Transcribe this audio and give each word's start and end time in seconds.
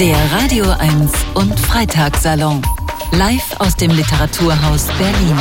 Der 0.00 0.16
Radio 0.30 0.64
1 0.78 1.10
und 1.34 1.58
Freitagssalon. 1.58 2.62
Live 3.10 3.56
aus 3.58 3.74
dem 3.74 3.90
Literaturhaus 3.90 4.86
Berlin. 4.96 5.36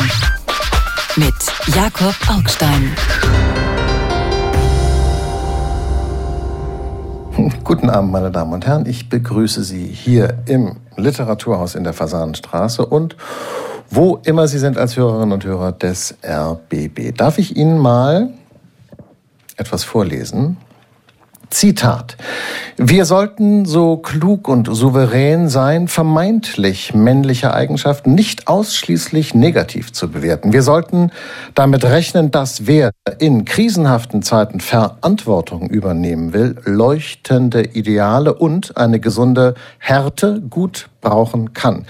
Mit 1.15 1.35
Jakob 1.75 2.15
Augstein. 2.27 2.95
Guten 7.63 7.91
Abend, 7.91 8.11
meine 8.11 8.31
Damen 8.31 8.51
und 8.53 8.65
Herren. 8.65 8.87
Ich 8.87 9.09
begrüße 9.09 9.63
Sie 9.63 9.85
hier 9.85 10.39
im 10.47 10.77
Literaturhaus 10.95 11.75
in 11.75 11.83
der 11.83 11.93
Fasanenstraße 11.93 12.83
und 12.83 13.15
wo 13.91 14.15
immer 14.25 14.47
Sie 14.47 14.57
sind 14.57 14.79
als 14.79 14.97
Hörerinnen 14.97 15.33
und 15.33 15.45
Hörer 15.45 15.71
des 15.71 16.15
RBB. 16.23 17.15
Darf 17.15 17.37
ich 17.37 17.55
Ihnen 17.55 17.77
mal 17.77 18.33
etwas 19.55 19.83
vorlesen 19.83 20.57
Zitat. 21.49 22.17
Wir 22.77 23.05
sollten 23.05 23.65
so 23.65 23.97
klug 23.97 24.47
und 24.47 24.69
souverän 24.71 25.49
sein, 25.49 25.87
vermeintlich 25.87 26.93
männliche 26.93 27.53
Eigenschaften 27.53 28.13
nicht 28.13 28.47
ausschließlich 28.47 29.33
negativ 29.33 29.91
zu 29.93 30.11
bewerten. 30.11 30.53
Wir 30.53 30.61
sollten 30.61 31.11
damit 31.55 31.85
rechnen, 31.85 32.29
dass 32.31 32.67
wer 32.67 32.91
in 33.19 33.45
krisenhaften 33.45 34.21
Zeiten 34.21 34.59
Verantwortung 34.59 35.69
übernehmen 35.69 36.33
will, 36.33 36.55
leuchtende 36.65 37.63
Ideale 37.63 38.33
und 38.33 38.77
eine 38.77 38.99
gesunde 38.99 39.55
Härte 39.79 40.41
gut 40.49 40.89
brauchen 41.01 41.53
kann. 41.53 41.85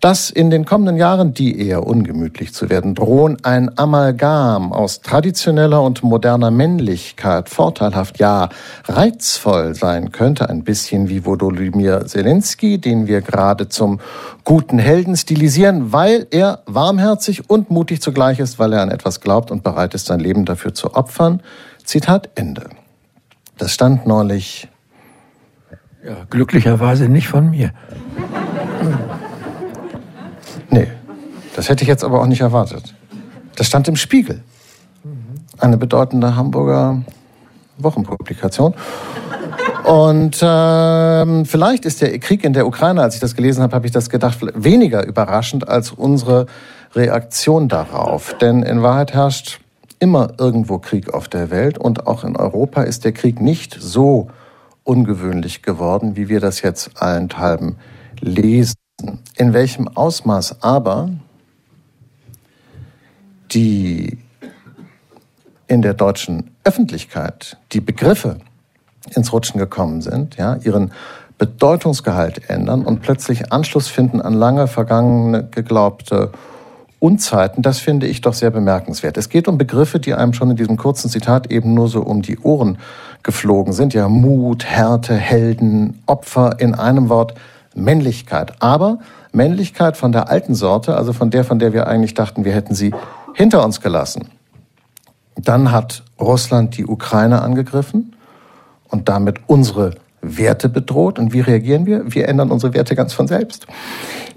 Dass 0.00 0.30
in 0.30 0.50
den 0.50 0.64
kommenden 0.64 0.96
Jahren, 0.96 1.34
die 1.34 1.60
eher 1.60 1.86
ungemütlich 1.86 2.54
zu 2.54 2.70
werden 2.70 2.94
drohen, 2.94 3.38
ein 3.42 3.76
Amalgam 3.78 4.72
aus 4.72 5.00
traditioneller 5.00 5.82
und 5.82 6.02
moderner 6.02 6.50
Männlichkeit 6.50 7.48
vorteilhaft, 7.48 8.18
ja 8.18 8.48
reizvoll 8.86 9.74
sein 9.74 10.12
könnte, 10.12 10.48
ein 10.48 10.64
bisschen 10.64 11.08
wie 11.08 11.24
Volodymyr 11.24 12.06
Zelensky, 12.06 12.78
den 12.78 13.06
wir 13.06 13.20
gerade 13.20 13.68
zum 13.68 14.00
guten 14.44 14.78
Helden 14.78 15.16
stilisieren, 15.16 15.92
weil 15.92 16.26
er 16.30 16.62
warmherzig 16.66 17.50
und 17.50 17.70
mutig 17.70 18.00
zugleich 18.00 18.38
ist, 18.38 18.58
weil 18.58 18.72
er 18.72 18.82
an 18.82 18.90
etwas 18.90 19.20
glaubt 19.20 19.50
und 19.50 19.62
bereit 19.62 19.94
ist, 19.94 20.06
sein 20.06 20.20
Leben 20.20 20.44
dafür 20.44 20.74
zu 20.74 20.94
opfern. 20.94 21.42
Zitat 21.84 22.30
Ende. 22.34 22.70
Das 23.58 23.72
stand 23.72 24.06
neulich. 24.06 24.69
Ja, 26.04 26.24
glücklicherweise 26.30 27.08
nicht 27.08 27.28
von 27.28 27.50
mir. 27.50 27.72
Nee, 30.70 30.88
das 31.56 31.68
hätte 31.68 31.82
ich 31.82 31.88
jetzt 31.88 32.04
aber 32.04 32.20
auch 32.22 32.26
nicht 32.26 32.40
erwartet. 32.40 32.94
Das 33.56 33.66
stand 33.66 33.86
im 33.88 33.96
Spiegel. 33.96 34.42
Eine 35.58 35.76
bedeutende 35.76 36.36
Hamburger 36.36 37.02
Wochenpublikation. 37.76 38.74
Und 39.84 40.38
ähm, 40.42 41.44
vielleicht 41.44 41.84
ist 41.84 42.00
der 42.00 42.18
Krieg 42.18 42.44
in 42.44 42.52
der 42.52 42.66
Ukraine, 42.66 43.02
als 43.02 43.14
ich 43.14 43.20
das 43.20 43.34
gelesen 43.34 43.62
habe, 43.62 43.74
habe 43.74 43.86
ich 43.86 43.92
das 43.92 44.08
gedacht, 44.08 44.38
weniger 44.54 45.06
überraschend 45.06 45.68
als 45.68 45.90
unsere 45.90 46.46
Reaktion 46.94 47.68
darauf. 47.68 48.34
Denn 48.38 48.62
in 48.62 48.82
Wahrheit 48.82 49.14
herrscht 49.14 49.60
immer 49.98 50.32
irgendwo 50.38 50.78
Krieg 50.78 51.12
auf 51.12 51.28
der 51.28 51.50
Welt 51.50 51.76
und 51.76 52.06
auch 52.06 52.24
in 52.24 52.36
Europa 52.36 52.82
ist 52.82 53.04
der 53.04 53.12
Krieg 53.12 53.40
nicht 53.40 53.76
so 53.78 54.28
ungewöhnlich 54.90 55.62
geworden, 55.62 56.16
wie 56.16 56.28
wir 56.28 56.40
das 56.40 56.62
jetzt 56.62 57.00
allenthalben 57.00 57.76
lesen. 58.18 58.74
In 59.36 59.52
welchem 59.52 59.86
Ausmaß 59.86 60.62
aber 60.62 61.10
die 63.52 64.18
in 65.68 65.82
der 65.82 65.94
deutschen 65.94 66.50
Öffentlichkeit 66.64 67.56
die 67.70 67.80
Begriffe 67.80 68.38
ins 69.14 69.32
Rutschen 69.32 69.60
gekommen 69.60 70.02
sind, 70.02 70.36
ja, 70.36 70.56
ihren 70.56 70.90
Bedeutungsgehalt 71.38 72.50
ändern 72.50 72.84
und 72.84 73.00
plötzlich 73.00 73.52
Anschluss 73.52 73.86
finden 73.86 74.20
an 74.20 74.34
lange 74.34 74.66
vergangene 74.66 75.44
geglaubte 75.44 76.32
Unzeiten, 76.98 77.62
das 77.62 77.78
finde 77.78 78.08
ich 78.08 78.22
doch 78.22 78.34
sehr 78.34 78.50
bemerkenswert. 78.50 79.16
Es 79.16 79.28
geht 79.28 79.46
um 79.46 79.56
Begriffe, 79.56 80.00
die 80.00 80.14
einem 80.14 80.34
schon 80.34 80.50
in 80.50 80.56
diesem 80.56 80.76
kurzen 80.76 81.08
Zitat 81.08 81.50
eben 81.50 81.74
nur 81.74 81.86
so 81.86 82.02
um 82.02 82.22
die 82.22 82.38
Ohren 82.40 82.78
geflogen 83.22 83.72
sind. 83.72 83.94
Ja, 83.94 84.08
Mut, 84.08 84.64
Härte, 84.64 85.14
Helden, 85.14 86.02
Opfer, 86.06 86.56
in 86.58 86.74
einem 86.74 87.08
Wort 87.08 87.34
Männlichkeit. 87.74 88.54
Aber 88.60 88.98
Männlichkeit 89.32 89.96
von 89.96 90.12
der 90.12 90.28
alten 90.28 90.54
Sorte, 90.54 90.96
also 90.96 91.12
von 91.12 91.30
der, 91.30 91.44
von 91.44 91.58
der 91.58 91.72
wir 91.72 91.86
eigentlich 91.86 92.14
dachten, 92.14 92.44
wir 92.44 92.52
hätten 92.52 92.74
sie 92.74 92.92
hinter 93.34 93.64
uns 93.64 93.80
gelassen. 93.80 94.28
Dann 95.36 95.70
hat 95.70 96.02
Russland 96.18 96.76
die 96.76 96.86
Ukraine 96.86 97.42
angegriffen 97.42 98.16
und 98.88 99.08
damit 99.08 99.38
unsere 99.46 99.94
Werte 100.22 100.68
bedroht. 100.68 101.18
Und 101.18 101.32
wie 101.32 101.40
reagieren 101.40 101.86
wir? 101.86 102.12
Wir 102.12 102.28
ändern 102.28 102.50
unsere 102.50 102.74
Werte 102.74 102.94
ganz 102.94 103.12
von 103.12 103.26
selbst. 103.26 103.66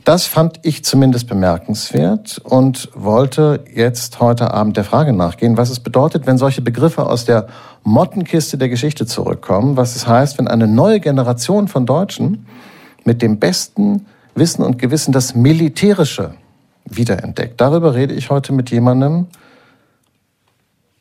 Das 0.06 0.28
fand 0.28 0.60
ich 0.64 0.84
zumindest 0.84 1.28
bemerkenswert 1.28 2.42
und 2.44 2.90
wollte 2.94 3.64
jetzt 3.74 4.20
heute 4.20 4.54
Abend 4.54 4.76
der 4.76 4.84
Frage 4.84 5.14
nachgehen, 5.14 5.56
was 5.56 5.70
es 5.70 5.80
bedeutet, 5.80 6.28
wenn 6.28 6.38
solche 6.38 6.62
Begriffe 6.62 7.06
aus 7.06 7.24
der 7.24 7.48
Mottenkiste 7.84 8.58
der 8.58 8.70
Geschichte 8.70 9.06
zurückkommen, 9.06 9.78
was 9.78 9.96
es 9.96 10.08
heißt, 10.08 10.38
wenn 10.38 10.48
eine 10.48 10.68
neue 10.68 11.00
Generation 11.00 11.68
von 11.68 11.86
Deutschen 11.86 12.46
mit 13.04 13.22
dem 13.22 13.40
besten 13.40 14.06
Wissen 14.36 14.64
und 14.64 14.80
Gewissen 14.80 15.12
das 15.12 15.36
Militärische 15.36 16.36
wiederentdeckt. 16.86 17.60
Darüber 17.60 17.94
rede 17.94 18.14
ich 18.14 18.30
heute 18.30 18.54
mit 18.54 18.72
jemandem, 18.72 19.28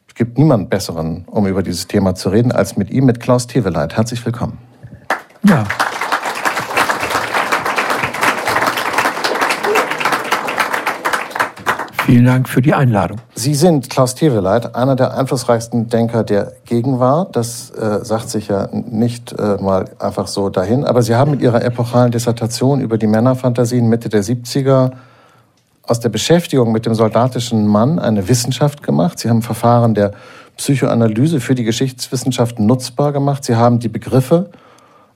es 0.09 0.15
gibt 0.15 0.37
niemanden 0.37 0.69
besseren, 0.69 1.25
um 1.26 1.47
über 1.47 1.62
dieses 1.62 1.87
Thema 1.87 2.15
zu 2.15 2.28
reden, 2.28 2.53
als 2.53 2.76
mit 2.76 2.91
ihm, 2.91 3.06
mit 3.06 3.20
Klaus 3.20 3.47
Teveleit. 3.47 3.97
Herzlich 3.97 4.25
willkommen. 4.26 4.59
Ja. 5.44 5.64
Vielen 12.12 12.26
Dank 12.26 12.46
für 12.46 12.60
die 12.60 12.74
Einladung. 12.74 13.22
Sie 13.34 13.54
sind, 13.54 13.88
Klaus 13.88 14.14
Teveleit, 14.14 14.74
einer 14.74 14.96
der 14.96 15.16
einflussreichsten 15.16 15.88
Denker 15.88 16.24
der 16.24 16.52
Gegenwart. 16.66 17.34
Das 17.34 17.70
äh, 17.70 18.04
sagt 18.04 18.28
sich 18.28 18.48
ja 18.48 18.68
nicht 18.70 19.32
äh, 19.32 19.56
mal 19.58 19.86
einfach 19.98 20.26
so 20.26 20.50
dahin. 20.50 20.84
Aber 20.84 21.00
Sie 21.00 21.14
haben 21.14 21.30
mit 21.30 21.40
Ihrer 21.40 21.64
epochalen 21.64 22.12
Dissertation 22.12 22.82
über 22.82 22.98
die 22.98 23.06
Männerfantasien 23.06 23.88
Mitte 23.88 24.10
der 24.10 24.22
70er 24.22 24.90
aus 25.84 26.00
der 26.00 26.10
Beschäftigung 26.10 26.70
mit 26.70 26.84
dem 26.84 26.94
soldatischen 26.94 27.66
Mann 27.66 27.98
eine 27.98 28.28
Wissenschaft 28.28 28.82
gemacht. 28.82 29.18
Sie 29.18 29.30
haben 29.30 29.40
Verfahren 29.40 29.94
der 29.94 30.12
Psychoanalyse 30.58 31.40
für 31.40 31.54
die 31.54 31.64
Geschichtswissenschaft 31.64 32.58
nutzbar 32.58 33.12
gemacht. 33.12 33.42
Sie 33.42 33.56
haben 33.56 33.78
die 33.78 33.88
Begriffe 33.88 34.50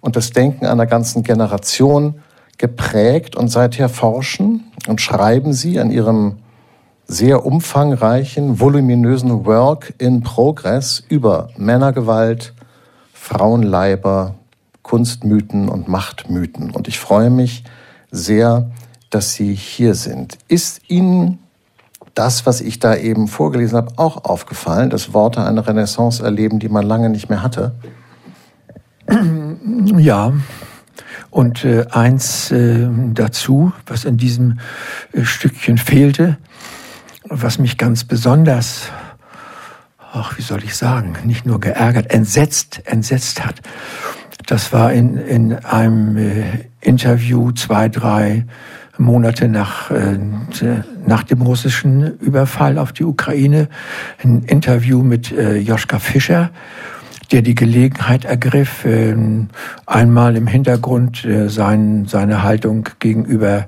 und 0.00 0.16
das 0.16 0.30
Denken 0.30 0.64
einer 0.64 0.86
ganzen 0.86 1.24
Generation 1.24 2.22
geprägt 2.56 3.36
und 3.36 3.48
seither 3.48 3.90
forschen 3.90 4.72
und 4.88 5.02
schreiben 5.02 5.52
Sie 5.52 5.78
an 5.78 5.90
Ihrem 5.90 6.36
sehr 7.06 7.46
umfangreichen, 7.46 8.60
voluminösen 8.60 9.46
Work 9.46 9.94
in 9.98 10.22
Progress 10.22 11.02
über 11.08 11.50
Männergewalt, 11.56 12.52
Frauenleiber, 13.12 14.34
Kunstmythen 14.82 15.68
und 15.68 15.88
Machtmythen. 15.88 16.70
Und 16.70 16.88
ich 16.88 16.98
freue 16.98 17.30
mich 17.30 17.64
sehr, 18.10 18.70
dass 19.10 19.32
Sie 19.32 19.54
hier 19.54 19.94
sind. 19.94 20.38
Ist 20.48 20.80
Ihnen 20.88 21.38
das, 22.14 22.46
was 22.46 22.60
ich 22.60 22.78
da 22.78 22.96
eben 22.96 23.28
vorgelesen 23.28 23.76
habe, 23.76 23.92
auch 23.96 24.24
aufgefallen, 24.24 24.90
dass 24.90 25.12
Worte 25.12 25.44
eine 25.44 25.66
Renaissance 25.66 26.22
erleben, 26.22 26.58
die 26.58 26.68
man 26.68 26.86
lange 26.86 27.10
nicht 27.10 27.28
mehr 27.28 27.42
hatte? 27.42 27.72
Ja. 29.96 30.32
Und 31.30 31.64
äh, 31.64 31.86
eins 31.90 32.50
äh, 32.50 32.88
dazu, 33.12 33.72
was 33.86 34.04
in 34.04 34.16
diesem 34.16 34.58
äh, 35.12 35.24
Stückchen 35.24 35.76
fehlte, 35.76 36.38
was 37.28 37.58
mich 37.58 37.78
ganz 37.78 38.04
besonders, 38.04 38.90
ach, 40.12 40.36
wie 40.38 40.42
soll 40.42 40.64
ich 40.64 40.74
sagen, 40.76 41.16
nicht 41.24 41.46
nur 41.46 41.60
geärgert, 41.60 42.10
entsetzt, 42.10 42.82
entsetzt 42.84 43.44
hat. 43.44 43.60
Das 44.46 44.72
war 44.72 44.92
in, 44.92 45.16
in 45.16 45.54
einem 45.54 46.16
äh, 46.16 46.44
Interview 46.80 47.52
zwei, 47.52 47.88
drei 47.88 48.46
Monate 48.98 49.48
nach, 49.48 49.90
äh, 49.90 50.18
nach 51.06 51.22
dem 51.24 51.42
russischen 51.42 52.18
Überfall 52.18 52.78
auf 52.78 52.92
die 52.92 53.04
Ukraine 53.04 53.68
ein 54.22 54.44
Interview 54.44 55.02
mit 55.02 55.32
äh, 55.32 55.56
Joschka 55.56 55.98
Fischer, 55.98 56.50
der 57.32 57.42
die 57.42 57.54
Gelegenheit 57.54 58.24
ergriff, 58.24 58.84
äh, 58.84 59.16
einmal 59.86 60.36
im 60.36 60.46
Hintergrund 60.46 61.24
äh, 61.24 61.48
sein, 61.48 62.06
seine 62.06 62.42
Haltung 62.42 62.88
gegenüber 63.00 63.66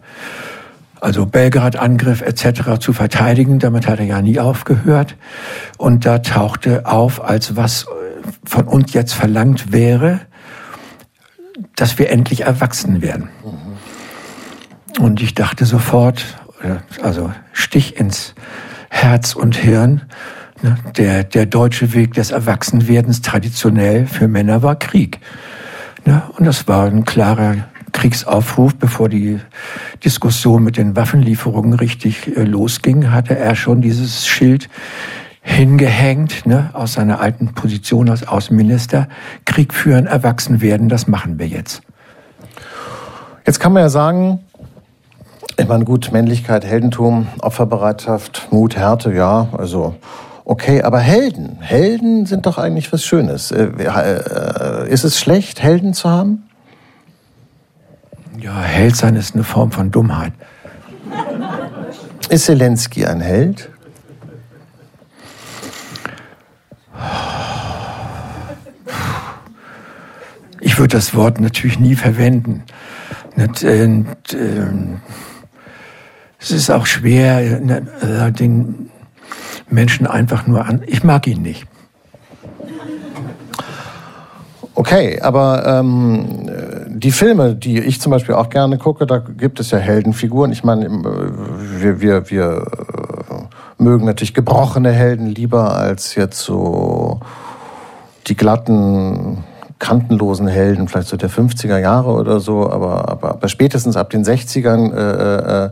also 1.00 1.26
Belgrad-Angriff 1.26 2.22
etc. 2.22 2.78
zu 2.80 2.92
verteidigen. 2.92 3.58
Damit 3.58 3.86
hat 3.86 3.98
er 3.98 4.04
ja 4.04 4.22
nie 4.22 4.38
aufgehört. 4.38 5.16
Und 5.76 6.06
da 6.06 6.18
tauchte 6.18 6.86
auf, 6.86 7.22
als 7.22 7.56
was 7.56 7.86
von 8.44 8.66
uns 8.66 8.92
jetzt 8.92 9.14
verlangt 9.14 9.72
wäre, 9.72 10.20
dass 11.76 11.98
wir 11.98 12.10
endlich 12.10 12.42
erwachsen 12.42 13.02
werden. 13.02 13.28
Mhm. 13.44 15.04
Und 15.04 15.22
ich 15.22 15.34
dachte 15.34 15.64
sofort, 15.64 16.24
also 17.02 17.32
Stich 17.52 17.96
ins 17.98 18.34
Herz 18.88 19.34
und 19.34 19.56
Hirn, 19.56 20.02
ne, 20.62 20.76
der, 20.96 21.24
der 21.24 21.46
deutsche 21.46 21.92
Weg 21.94 22.14
des 22.14 22.30
Erwachsenwerdens 22.30 23.22
traditionell 23.22 24.06
für 24.06 24.28
Männer 24.28 24.62
war 24.62 24.76
Krieg. 24.76 25.20
Ne, 26.04 26.22
und 26.36 26.44
das 26.46 26.66
war 26.66 26.86
ein 26.86 27.04
klarer 27.04 27.68
Kriegsaufruf, 27.92 28.74
bevor 28.74 29.08
die 29.08 29.40
Diskussion 30.04 30.62
mit 30.62 30.76
den 30.76 30.96
Waffenlieferungen 30.96 31.74
richtig 31.74 32.36
äh, 32.36 32.44
losging, 32.44 33.10
hatte 33.10 33.36
er 33.36 33.54
schon 33.54 33.80
dieses 33.80 34.26
Schild 34.26 34.68
hingehängt, 35.42 36.46
ne, 36.46 36.70
aus 36.74 36.94
seiner 36.94 37.20
alten 37.20 37.54
Position 37.54 38.10
als 38.10 38.26
Außenminister. 38.26 39.08
Krieg 39.44 39.72
führen, 39.72 40.06
erwachsen 40.06 40.60
werden, 40.60 40.88
das 40.88 41.06
machen 41.08 41.38
wir 41.38 41.46
jetzt. 41.46 41.82
Jetzt 43.46 43.60
kann 43.60 43.72
man 43.72 43.82
ja 43.82 43.88
sagen, 43.88 44.40
ich 45.56 45.66
meine, 45.66 45.84
gut, 45.84 46.12
Männlichkeit, 46.12 46.64
Heldentum, 46.64 47.28
Opferbereitschaft, 47.40 48.48
Mut, 48.50 48.76
Härte, 48.76 49.12
ja, 49.12 49.48
also 49.56 49.94
okay, 50.44 50.82
aber 50.82 50.98
Helden, 50.98 51.58
Helden 51.60 52.26
sind 52.26 52.46
doch 52.46 52.58
eigentlich 52.58 52.92
was 52.92 53.04
Schönes. 53.04 53.50
Äh, 53.50 53.68
äh, 53.78 54.88
ist 54.88 55.04
es 55.04 55.18
schlecht, 55.18 55.62
Helden 55.62 55.94
zu 55.94 56.10
haben? 56.10 56.47
Ja, 58.40 58.62
Held 58.62 58.94
sein 58.94 59.16
ist 59.16 59.34
eine 59.34 59.42
Form 59.42 59.72
von 59.72 59.90
Dummheit. 59.90 60.32
Ist 62.28 62.44
Zelensky 62.44 63.04
ein 63.04 63.20
Held? 63.20 63.68
Ich 70.60 70.78
würde 70.78 70.96
das 70.96 71.14
Wort 71.14 71.40
natürlich 71.40 71.80
nie 71.80 71.96
verwenden. 71.96 72.62
Und, 73.34 73.62
und, 73.64 74.34
ähm, 74.34 75.00
es 76.38 76.52
ist 76.52 76.70
auch 76.70 76.86
schwer, 76.86 77.40
äh, 77.40 78.32
den 78.32 78.90
Menschen 79.68 80.06
einfach 80.06 80.46
nur 80.46 80.64
an. 80.64 80.82
Ich 80.86 81.02
mag 81.02 81.26
ihn 81.26 81.42
nicht. 81.42 81.66
Okay, 84.78 85.18
aber 85.20 85.66
ähm, 85.66 86.24
die 86.86 87.10
Filme, 87.10 87.56
die 87.56 87.80
ich 87.80 88.00
zum 88.00 88.12
Beispiel 88.12 88.36
auch 88.36 88.48
gerne 88.48 88.78
gucke, 88.78 89.06
da 89.06 89.18
gibt 89.18 89.58
es 89.58 89.72
ja 89.72 89.78
Heldenfiguren. 89.78 90.52
Ich 90.52 90.62
meine, 90.62 90.86
äh, 90.86 91.82
wir, 91.82 92.00
wir, 92.00 92.30
wir 92.30 92.64
äh, 93.28 93.82
mögen 93.82 94.06
natürlich 94.06 94.34
gebrochene 94.34 94.92
Helden 94.92 95.26
lieber 95.26 95.76
als 95.76 96.14
jetzt 96.14 96.38
so 96.38 97.18
die 98.28 98.36
glatten, 98.36 99.42
kantenlosen 99.80 100.46
Helden, 100.46 100.86
vielleicht 100.86 101.08
so 101.08 101.16
der 101.16 101.28
50er 101.28 101.78
Jahre 101.78 102.12
oder 102.12 102.38
so, 102.38 102.70
aber, 102.70 103.08
aber, 103.08 103.30
aber 103.32 103.48
spätestens 103.48 103.96
ab 103.96 104.10
den 104.10 104.24
60ern 104.24 104.94
äh, 104.94 105.64
äh, 105.64 105.70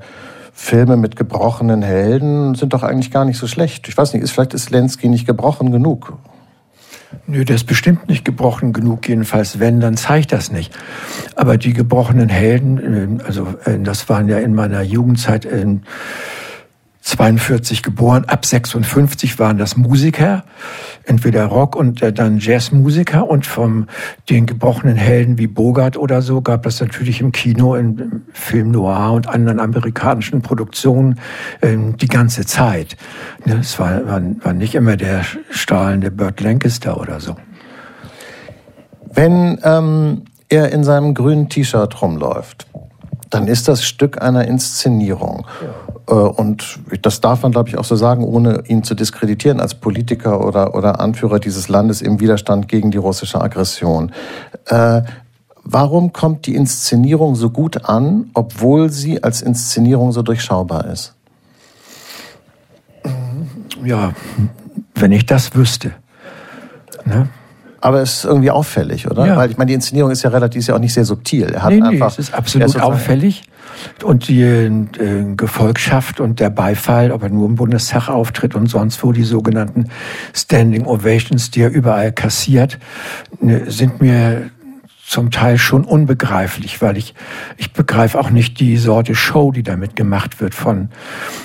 Filme 0.52 0.96
mit 0.96 1.14
gebrochenen 1.14 1.82
Helden 1.82 2.56
sind 2.56 2.72
doch 2.72 2.82
eigentlich 2.82 3.12
gar 3.12 3.24
nicht 3.24 3.38
so 3.38 3.46
schlecht. 3.46 3.86
Ich 3.86 3.96
weiß 3.96 4.14
nicht, 4.14 4.24
ist, 4.24 4.32
vielleicht 4.32 4.52
ist 4.52 4.70
Lenski 4.70 5.08
nicht 5.08 5.28
gebrochen 5.28 5.70
genug. 5.70 6.14
Nö, 7.26 7.44
der 7.44 7.56
ist 7.56 7.64
bestimmt 7.64 8.08
nicht 8.08 8.24
gebrochen 8.24 8.72
genug, 8.72 9.08
jedenfalls 9.08 9.58
wenn, 9.58 9.80
dann 9.80 9.96
zeigt 9.96 10.32
das 10.32 10.50
nicht. 10.50 10.76
Aber 11.34 11.56
die 11.56 11.72
gebrochenen 11.72 12.28
Helden, 12.28 13.20
äh, 13.20 13.24
also 13.24 13.54
äh, 13.64 13.78
das 13.78 14.08
waren 14.08 14.28
ja 14.28 14.38
in 14.38 14.54
meiner 14.54 14.82
Jugendzeit 14.82 15.44
in 15.44 15.82
42 17.06 17.84
geboren, 17.84 18.24
ab 18.26 18.44
56 18.44 19.38
waren 19.38 19.58
das 19.58 19.76
Musiker, 19.76 20.44
entweder 21.06 21.46
Rock 21.46 21.76
und 21.76 22.02
äh, 22.02 22.12
dann 22.12 22.38
Jazzmusiker 22.38 23.28
und 23.28 23.46
vom 23.46 23.86
den 24.28 24.46
gebrochenen 24.46 24.96
Helden 24.96 25.38
wie 25.38 25.46
Bogart 25.46 25.96
oder 25.96 26.20
so 26.20 26.42
gab 26.42 26.66
es 26.66 26.80
natürlich 26.80 27.20
im 27.20 27.32
Kino, 27.32 27.74
im 27.74 28.22
Film 28.32 28.72
Noir 28.72 29.12
und 29.12 29.28
anderen 29.28 29.60
amerikanischen 29.60 30.42
Produktionen 30.42 31.18
äh, 31.60 31.76
die 32.00 32.08
ganze 32.08 32.44
Zeit. 32.44 32.96
Ne, 33.44 33.58
es 33.60 33.78
war, 33.78 34.06
war, 34.06 34.20
war 34.40 34.52
nicht 34.52 34.74
immer 34.74 34.96
der 34.96 35.24
strahlende 35.50 36.10
Burt 36.10 36.40
Lancaster 36.40 37.00
oder 37.00 37.20
so. 37.20 37.36
Wenn 39.12 39.58
ähm, 39.62 40.22
er 40.48 40.72
in 40.72 40.84
seinem 40.84 41.14
grünen 41.14 41.48
T-Shirt 41.48 42.02
rumläuft, 42.02 42.66
dann 43.36 43.48
ist 43.48 43.68
das 43.68 43.84
Stück 43.84 44.22
einer 44.22 44.48
Inszenierung. 44.48 45.46
Ja. 46.08 46.14
Äh, 46.14 46.28
und 46.28 46.78
das 47.02 47.20
darf 47.20 47.42
man, 47.42 47.52
glaube 47.52 47.68
ich, 47.68 47.76
auch 47.76 47.84
so 47.84 47.94
sagen, 47.94 48.24
ohne 48.24 48.62
ihn 48.66 48.82
zu 48.82 48.94
diskreditieren 48.94 49.60
als 49.60 49.74
Politiker 49.74 50.42
oder, 50.42 50.74
oder 50.74 51.00
Anführer 51.00 51.38
dieses 51.38 51.68
Landes 51.68 52.00
im 52.00 52.18
Widerstand 52.18 52.66
gegen 52.66 52.90
die 52.90 52.96
russische 52.96 53.38
Aggression. 53.38 54.10
Äh, 54.64 55.02
warum 55.64 56.14
kommt 56.14 56.46
die 56.46 56.54
Inszenierung 56.54 57.34
so 57.34 57.50
gut 57.50 57.84
an, 57.84 58.30
obwohl 58.32 58.90
sie 58.90 59.22
als 59.22 59.42
Inszenierung 59.42 60.12
so 60.12 60.22
durchschaubar 60.22 60.86
ist? 60.86 61.12
Ja, 63.84 64.14
wenn 64.94 65.12
ich 65.12 65.26
das 65.26 65.54
wüsste. 65.54 65.92
Ne? 67.04 67.28
Aber 67.80 68.00
es 68.00 68.18
ist 68.18 68.24
irgendwie 68.24 68.50
auffällig, 68.50 69.10
oder? 69.10 69.26
Ja. 69.26 69.36
Weil 69.36 69.50
ich 69.50 69.58
meine, 69.58 69.68
die 69.68 69.74
Inszenierung 69.74 70.10
ist 70.10 70.22
ja 70.22 70.30
relativ, 70.30 70.60
ist 70.60 70.68
ja 70.68 70.74
auch 70.74 70.80
nicht 70.80 70.94
sehr 70.94 71.04
subtil. 71.04 71.50
Er 71.50 71.62
hat 71.62 71.72
nee, 71.72 71.80
nee, 71.80 72.00
es 72.00 72.18
ist 72.18 72.34
absolut 72.34 72.80
auffällig. 72.80 73.42
Und 74.02 74.28
die 74.28 74.42
äh, 74.42 74.70
Gefolgschaft 75.36 76.20
und 76.20 76.40
der 76.40 76.50
Beifall, 76.50 77.12
ob 77.12 77.22
er 77.22 77.28
nur 77.28 77.46
im 77.46 77.56
Bundestag 77.56 78.08
auftritt 78.08 78.54
und 78.54 78.68
sonst 78.68 79.02
wo, 79.04 79.12
die 79.12 79.24
sogenannten 79.24 79.90
Standing 80.34 80.86
Ovations, 80.86 81.50
die 81.50 81.60
er 81.60 81.70
überall 81.70 82.12
kassiert, 82.12 82.78
ne, 83.40 83.70
sind 83.70 84.00
mir 84.00 84.50
zum 85.06 85.30
Teil 85.30 85.56
schon 85.56 85.84
unbegreiflich, 85.84 86.82
weil 86.82 86.96
ich, 86.96 87.14
ich 87.56 87.72
begreife 87.72 88.18
auch 88.18 88.30
nicht 88.30 88.58
die 88.58 88.76
Sorte 88.76 89.14
Show, 89.14 89.52
die 89.52 89.62
damit 89.62 89.94
gemacht 89.94 90.40
wird 90.40 90.52
von, 90.52 90.88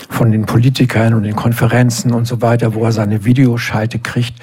von 0.10 0.32
den 0.32 0.48
Politikern 0.48 1.14
und 1.14 1.24
den 1.24 1.36
Konferenzen 1.36 2.12
und 2.12 2.26
so 2.26 2.42
weiter, 2.42 2.74
wo 2.74 2.84
er 2.84 2.92
seine 2.92 3.24
Videoschalte 3.24 4.00
kriegt. 4.00 4.34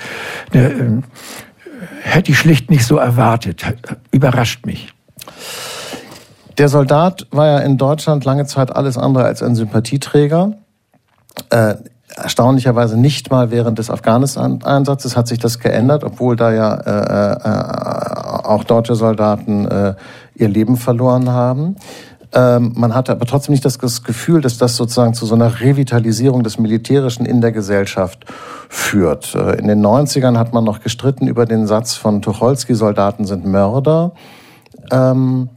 Hätte 2.03 2.33
ich 2.33 2.39
schlicht 2.39 2.71
nicht 2.71 2.87
so 2.87 2.97
erwartet. 2.97 3.65
Überrascht 4.11 4.67
mich. 4.67 4.93
Der 6.59 6.69
Soldat 6.69 7.27
war 7.31 7.47
ja 7.47 7.59
in 7.59 7.79
Deutschland 7.79 8.25
lange 8.25 8.47
Zeit 8.47 8.75
alles 8.75 8.99
andere 8.99 9.25
als 9.25 9.43
ein 9.43 9.55
Sympathieträger. 9.55 10.55
Äh, 11.51 11.75
erstaunlicherweise 12.17 12.99
nicht 12.99 13.31
mal 13.31 13.51
während 13.51 13.79
des 13.79 13.91
Afghanistan-Einsatzes 13.91 15.17
hat 15.17 15.29
sich 15.29 15.39
das 15.39 15.61
geändert, 15.61 16.03
obwohl 16.05 16.35
da 16.35 16.53
ja 16.53 16.75
äh, 16.75 17.33
äh, 17.33 18.45
auch 18.45 18.65
deutsche 18.65 18.95
Soldaten 18.95 19.67
äh, 19.67 19.95
ihr 20.35 20.49
Leben 20.49 20.77
verloren 20.77 21.31
haben. 21.31 21.77
Ähm, 22.33 22.73
man 22.77 22.95
hatte 22.95 23.13
aber 23.13 23.25
trotzdem 23.25 23.53
nicht 23.53 23.65
das 23.65 23.79
Gefühl, 23.79 24.41
dass 24.41 24.59
das 24.59 24.77
sozusagen 24.77 25.15
zu 25.15 25.25
so 25.25 25.35
einer 25.35 25.61
Revitalisierung 25.61 26.43
des 26.43 26.59
Militärischen 26.59 27.25
in 27.25 27.41
der 27.41 27.53
Gesellschaft 27.53 28.27
führt. 28.69 29.35
Äh, 29.35 29.59
in 29.59 29.67
den 29.67 29.85
90ern 29.85 30.37
hat 30.37 30.53
man 30.53 30.65
noch 30.65 30.81
gestritten 30.81 31.27
über 31.27 31.47
den 31.47 31.67
Satz 31.67 31.95
von 31.95 32.21
Tucholsky, 32.21 32.75
Soldaten 32.75 33.25
sind 33.25 33.47
Mörder. 33.47 34.13
Ähm, 34.91 35.49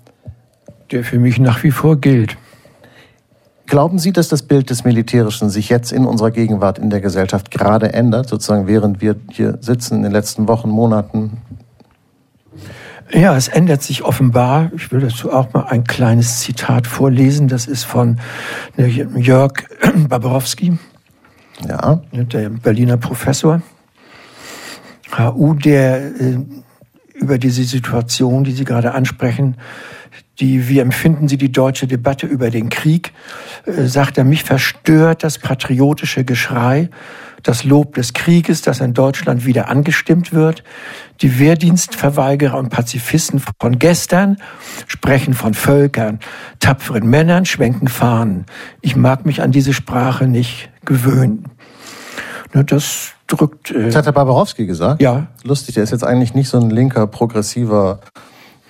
der 0.91 1.03
für 1.03 1.19
mich 1.19 1.39
nach 1.39 1.63
wie 1.63 1.71
vor 1.71 1.97
gilt. 1.97 2.37
Glauben 3.65 3.99
Sie, 3.99 4.11
dass 4.11 4.27
das 4.27 4.43
Bild 4.43 4.69
des 4.69 4.83
Militärischen 4.83 5.49
sich 5.49 5.69
jetzt 5.69 5.93
in 5.93 6.05
unserer 6.05 6.31
Gegenwart 6.31 6.77
in 6.77 6.89
der 6.89 6.99
Gesellschaft 6.99 7.51
gerade 7.51 7.93
ändert, 7.93 8.27
sozusagen 8.27 8.67
während 8.67 8.99
wir 8.99 9.15
hier 9.29 9.57
sitzen 9.61 9.95
in 9.95 10.03
den 10.03 10.11
letzten 10.11 10.49
Wochen, 10.49 10.69
Monaten? 10.69 11.37
Ja, 13.13 13.35
es 13.35 13.49
ändert 13.49 13.83
sich 13.83 14.03
offenbar. 14.03 14.71
Ich 14.75 14.91
will 14.91 15.01
dazu 15.01 15.31
auch 15.33 15.53
mal 15.53 15.65
ein 15.65 15.83
kleines 15.83 16.39
Zitat 16.39 16.87
vorlesen. 16.87 17.47
Das 17.47 17.67
ist 17.67 17.83
von 17.83 18.19
ne, 18.77 18.87
Jörg 18.87 19.53
Baborowski, 20.07 20.77
ja. 21.67 22.01
Ne, 22.11 22.25
der 22.25 22.49
Berliner 22.49 22.97
Professor. 22.97 23.61
HU, 25.17 25.55
der 25.55 25.97
äh, 25.97 26.37
über 27.15 27.37
diese 27.37 27.63
Situation, 27.63 28.45
die 28.45 28.53
Sie 28.53 28.63
gerade 28.63 28.93
ansprechen, 28.93 29.57
die, 30.39 30.69
wie 30.69 30.79
empfinden 30.79 31.27
Sie 31.27 31.37
die 31.37 31.51
deutsche 31.51 31.87
Debatte 31.87 32.27
über 32.27 32.49
den 32.49 32.69
Krieg, 32.69 33.11
äh, 33.65 33.87
sagt 33.87 34.17
er, 34.17 34.23
mich 34.23 34.43
verstört 34.43 35.23
das 35.23 35.37
patriotische 35.37 36.23
Geschrei 36.23 36.89
das 37.43 37.63
Lob 37.63 37.95
des 37.95 38.13
Krieges, 38.13 38.61
das 38.61 38.79
in 38.79 38.93
Deutschland 38.93 39.45
wieder 39.45 39.69
angestimmt 39.69 40.33
wird. 40.33 40.63
Die 41.21 41.39
Wehrdienstverweigerer 41.39 42.57
und 42.57 42.69
Pazifisten 42.69 43.41
von 43.59 43.79
gestern 43.79 44.37
sprechen 44.87 45.33
von 45.33 45.53
Völkern, 45.53 46.19
tapferen 46.59 47.07
Männern, 47.07 47.45
schwenken 47.45 47.87
Fahnen. 47.87 48.45
Ich 48.81 48.95
mag 48.95 49.25
mich 49.25 49.41
an 49.41 49.51
diese 49.51 49.73
Sprache 49.73 50.27
nicht 50.27 50.69
gewöhnen. 50.85 51.45
Das 52.53 53.11
drückt. 53.27 53.71
Äh 53.71 53.85
das 53.85 53.95
hat 53.95 54.05
der 54.05 54.11
Barbarowski 54.11 54.65
gesagt? 54.65 55.01
Ja. 55.01 55.27
Lustig, 55.43 55.75
der 55.75 55.83
ist 55.83 55.91
jetzt 55.91 56.03
eigentlich 56.03 56.33
nicht 56.33 56.49
so 56.49 56.59
ein 56.59 56.69
linker, 56.69 57.07
progressiver 57.07 57.99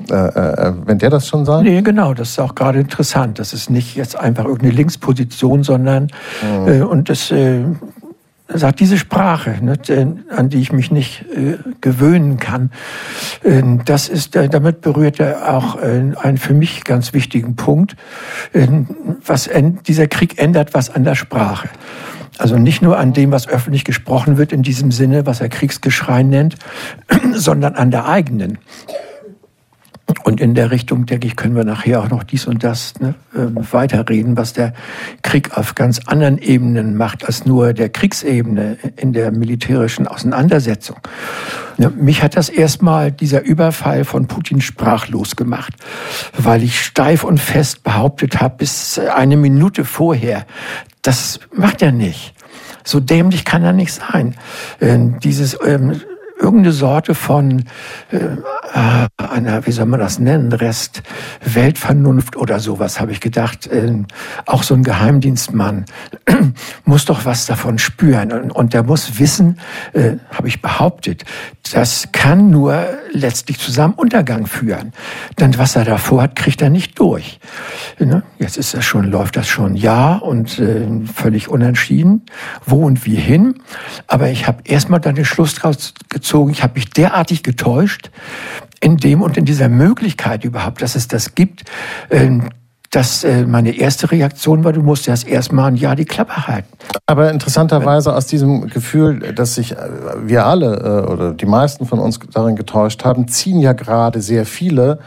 äh, 0.10 0.14
äh, 0.14 0.74
wenn 0.86 0.98
der 0.98 1.10
das 1.10 1.28
schon 1.28 1.46
sagt? 1.46 1.64
Nee, 1.64 1.82
genau, 1.82 2.14
das 2.14 2.32
ist 2.32 2.40
auch 2.40 2.56
gerade 2.56 2.80
interessant. 2.80 3.40
Das 3.40 3.54
ist 3.54 3.70
nicht 3.70 3.96
jetzt 3.96 4.18
einfach 4.18 4.46
irgendeine 4.46 4.74
Linksposition, 4.74 5.64
sondern 5.64 6.08
mhm. 6.42 6.68
äh, 6.68 6.82
und 6.82 7.10
das 7.10 7.32
äh, 7.32 7.66
sagt 8.54 8.80
diese 8.80 8.98
Sprache, 8.98 9.58
ne, 9.62 9.78
an 10.30 10.50
die 10.50 10.60
ich 10.60 10.72
mich 10.72 10.92
nicht 10.92 11.26
äh, 11.36 11.58
gewöhnen 11.82 12.38
kann, 12.38 12.72
äh, 13.44 13.62
das 13.86 14.10
ist, 14.10 14.36
äh, 14.36 14.50
damit 14.50 14.82
berührt 14.82 15.20
er 15.20 15.54
auch 15.54 15.82
äh, 15.82 16.14
einen 16.16 16.38
für 16.38 16.54
mich 16.54 16.84
ganz 16.84 17.14
wichtigen 17.14 17.56
Punkt. 17.56 17.96
Äh, 18.54 18.68
was 19.26 19.50
dieser 19.88 20.08
Krieg 20.08 20.42
ändert 20.42 20.74
was 20.74 20.90
an 20.90 21.04
der 21.04 21.16
Sprache. 21.16 21.70
Also 22.38 22.58
nicht 22.58 22.82
nur 22.82 22.98
an 22.98 23.14
dem, 23.14 23.32
was 23.32 23.48
öffentlich 23.48 23.84
gesprochen 23.84 24.38
wird, 24.38 24.52
in 24.52 24.64
diesem 24.64 24.92
Sinne, 24.92 25.26
was 25.26 25.42
er 25.42 25.50
Kriegsgeschrei 25.50 26.24
nennt, 26.24 26.56
sondern 27.34 27.76
an 27.76 27.92
der 27.92 28.08
eigenen. 28.08 28.58
Und 30.24 30.42
in 30.42 30.56
der 30.56 30.72
Richtung, 30.72 31.06
denke 31.06 31.28
ich, 31.28 31.36
können 31.36 31.56
wir 31.56 31.64
nachher 31.64 32.02
auch 32.02 32.10
noch 32.10 32.24
dies 32.24 32.46
und 32.46 32.64
das 32.64 33.00
ne, 33.00 33.16
ähm, 33.36 33.58
weiterreden, 33.72 34.38
was 34.38 34.54
der 34.54 34.74
Krieg 35.22 35.58
auf 35.58 35.76
ganz 35.76 36.00
anderen 36.06 36.38
Ebenen 36.38 36.96
macht 36.98 37.26
als 37.26 37.46
nur 37.46 37.74
der 37.74 37.90
Kriegsebene 37.90 38.78
in 38.98 39.14
der 39.14 39.32
militärischen 39.32 40.08
Auseinandersetzung. 40.08 40.98
Ja, 41.78 41.90
mich 41.90 42.22
hat 42.22 42.36
das 42.36 42.50
erstmal 42.50 43.12
dieser 43.12 43.42
Überfall 43.42 44.06
von 44.06 44.28
Putin 44.28 44.62
sprachlos 44.62 45.36
gemacht, 45.36 45.74
weil 46.38 46.64
ich 46.64 46.82
steif 46.82 47.24
und 47.24 47.40
fest 47.40 47.84
behauptet 47.84 48.42
habe, 48.42 48.58
bis 48.58 49.00
eine 49.00 49.38
Minute 49.38 49.86
vorher, 49.86 50.46
das 51.02 51.40
macht 51.54 51.82
er 51.82 51.92
nicht. 51.92 52.34
So 52.84 53.00
dämlich 53.00 53.46
kann 53.46 53.64
er 53.64 53.74
nicht 53.74 53.94
sein. 53.94 54.36
Äh, 54.80 54.98
dieses 55.24 55.58
ähm, 55.66 56.02
irgendeine 56.42 56.74
Sorte 56.74 57.14
von 57.16 57.66
äh, 58.10 58.20
einer, 59.18 59.66
wie 59.66 59.72
soll 59.72 59.86
man 59.86 60.00
das 60.00 60.20
nennen, 60.20 60.52
Rest 60.52 61.04
Weltvernunft 61.44 62.36
oder 62.36 62.60
sowas, 62.60 63.00
habe 63.00 63.12
ich 63.12 63.22
gedacht. 63.22 63.68
Äh, 63.68 64.04
auch 64.46 64.64
so 64.64 64.74
ein 64.74 64.84
Geheimdienstmann 64.84 65.86
muss 66.86 67.06
doch 67.06 67.26
was 67.26 67.46
davon 67.46 67.78
spüren. 67.78 68.32
Und, 68.32 68.52
und 68.52 68.74
der 68.74 68.84
muss 68.84 69.20
wissen, 69.20 69.60
äh, 69.94 70.14
habe 70.32 70.48
ich 70.48 70.62
behauptet, 70.62 71.26
das 71.74 72.10
kann 72.12 72.50
nur 72.50 72.86
letztlich 73.12 73.60
zu 73.60 73.72
seinem 73.72 73.94
Untergang 73.94 74.48
führen. 74.48 74.94
Denn 75.40 75.58
was 75.58 75.76
er 75.76 75.86
davor 75.86 76.24
hat, 76.24 76.36
kriegt 76.36 76.62
er 76.62 76.70
nicht 76.70 77.00
durch. 77.00 77.40
Ne? 78.00 78.24
Jetzt 78.40 78.58
ist 78.58 78.74
das 78.74 78.84
schon, 78.84 79.10
läuft 79.10 79.38
das 79.38 79.48
schon 79.48 79.76
ja 79.76 80.16
und 80.16 80.60
äh, 80.60 80.88
völlig 81.14 81.48
unentschieden, 81.50 82.24
wo 82.66 82.86
und 82.86 83.06
wie 83.06 83.16
hin. 83.16 83.56
Aber 84.08 84.30
ich 84.30 84.48
habe 84.48 84.62
erstmal 84.66 85.00
dann 85.00 85.16
den 85.16 85.26
Schluss 85.26 85.56
draus 85.56 85.94
gezogen, 86.10 86.31
ich 86.50 86.64
habe 86.64 86.74
mich 86.76 86.90
derartig 86.90 87.44
getäuscht, 87.44 88.12
in 88.80 88.98
dem 88.98 89.22
und 89.22 89.38
in 89.38 89.46
dieser 89.46 89.70
Möglichkeit 89.70 90.44
überhaupt, 90.44 90.82
dass 90.82 90.96
es 90.96 91.08
das 91.08 91.36
gibt, 91.36 91.64
ähm, 92.10 92.50
dass 92.90 93.24
äh, 93.24 93.46
meine 93.46 93.72
erste 93.78 94.12
Reaktion 94.12 94.66
war, 94.66 94.74
du 94.74 94.82
musst 94.82 95.08
erst 95.08 95.26
erstmal 95.26 95.72
ein 95.72 95.76
Jahr 95.76 95.96
die 95.96 96.06
Klappe 96.06 96.48
halten. 96.48 96.68
Aber 97.06 97.32
interessanterweise 97.32 98.14
aus 98.14 98.28
diesem 98.28 98.68
Gefühl, 98.68 99.34
dass 99.34 99.56
sich 99.56 99.72
äh, 99.72 99.78
wir 100.24 100.46
alle 100.46 101.06
äh, 101.08 101.12
oder 101.12 101.34
die 101.34 101.46
meisten 101.46 101.86
von 101.86 102.00
uns 102.00 102.20
darin 102.34 102.58
getäuscht 102.58 103.06
haben, 103.06 103.28
ziehen 103.30 103.60
ja 103.60 103.74
gerade 103.74 104.22
sehr 104.22 104.46
viele 104.46 105.00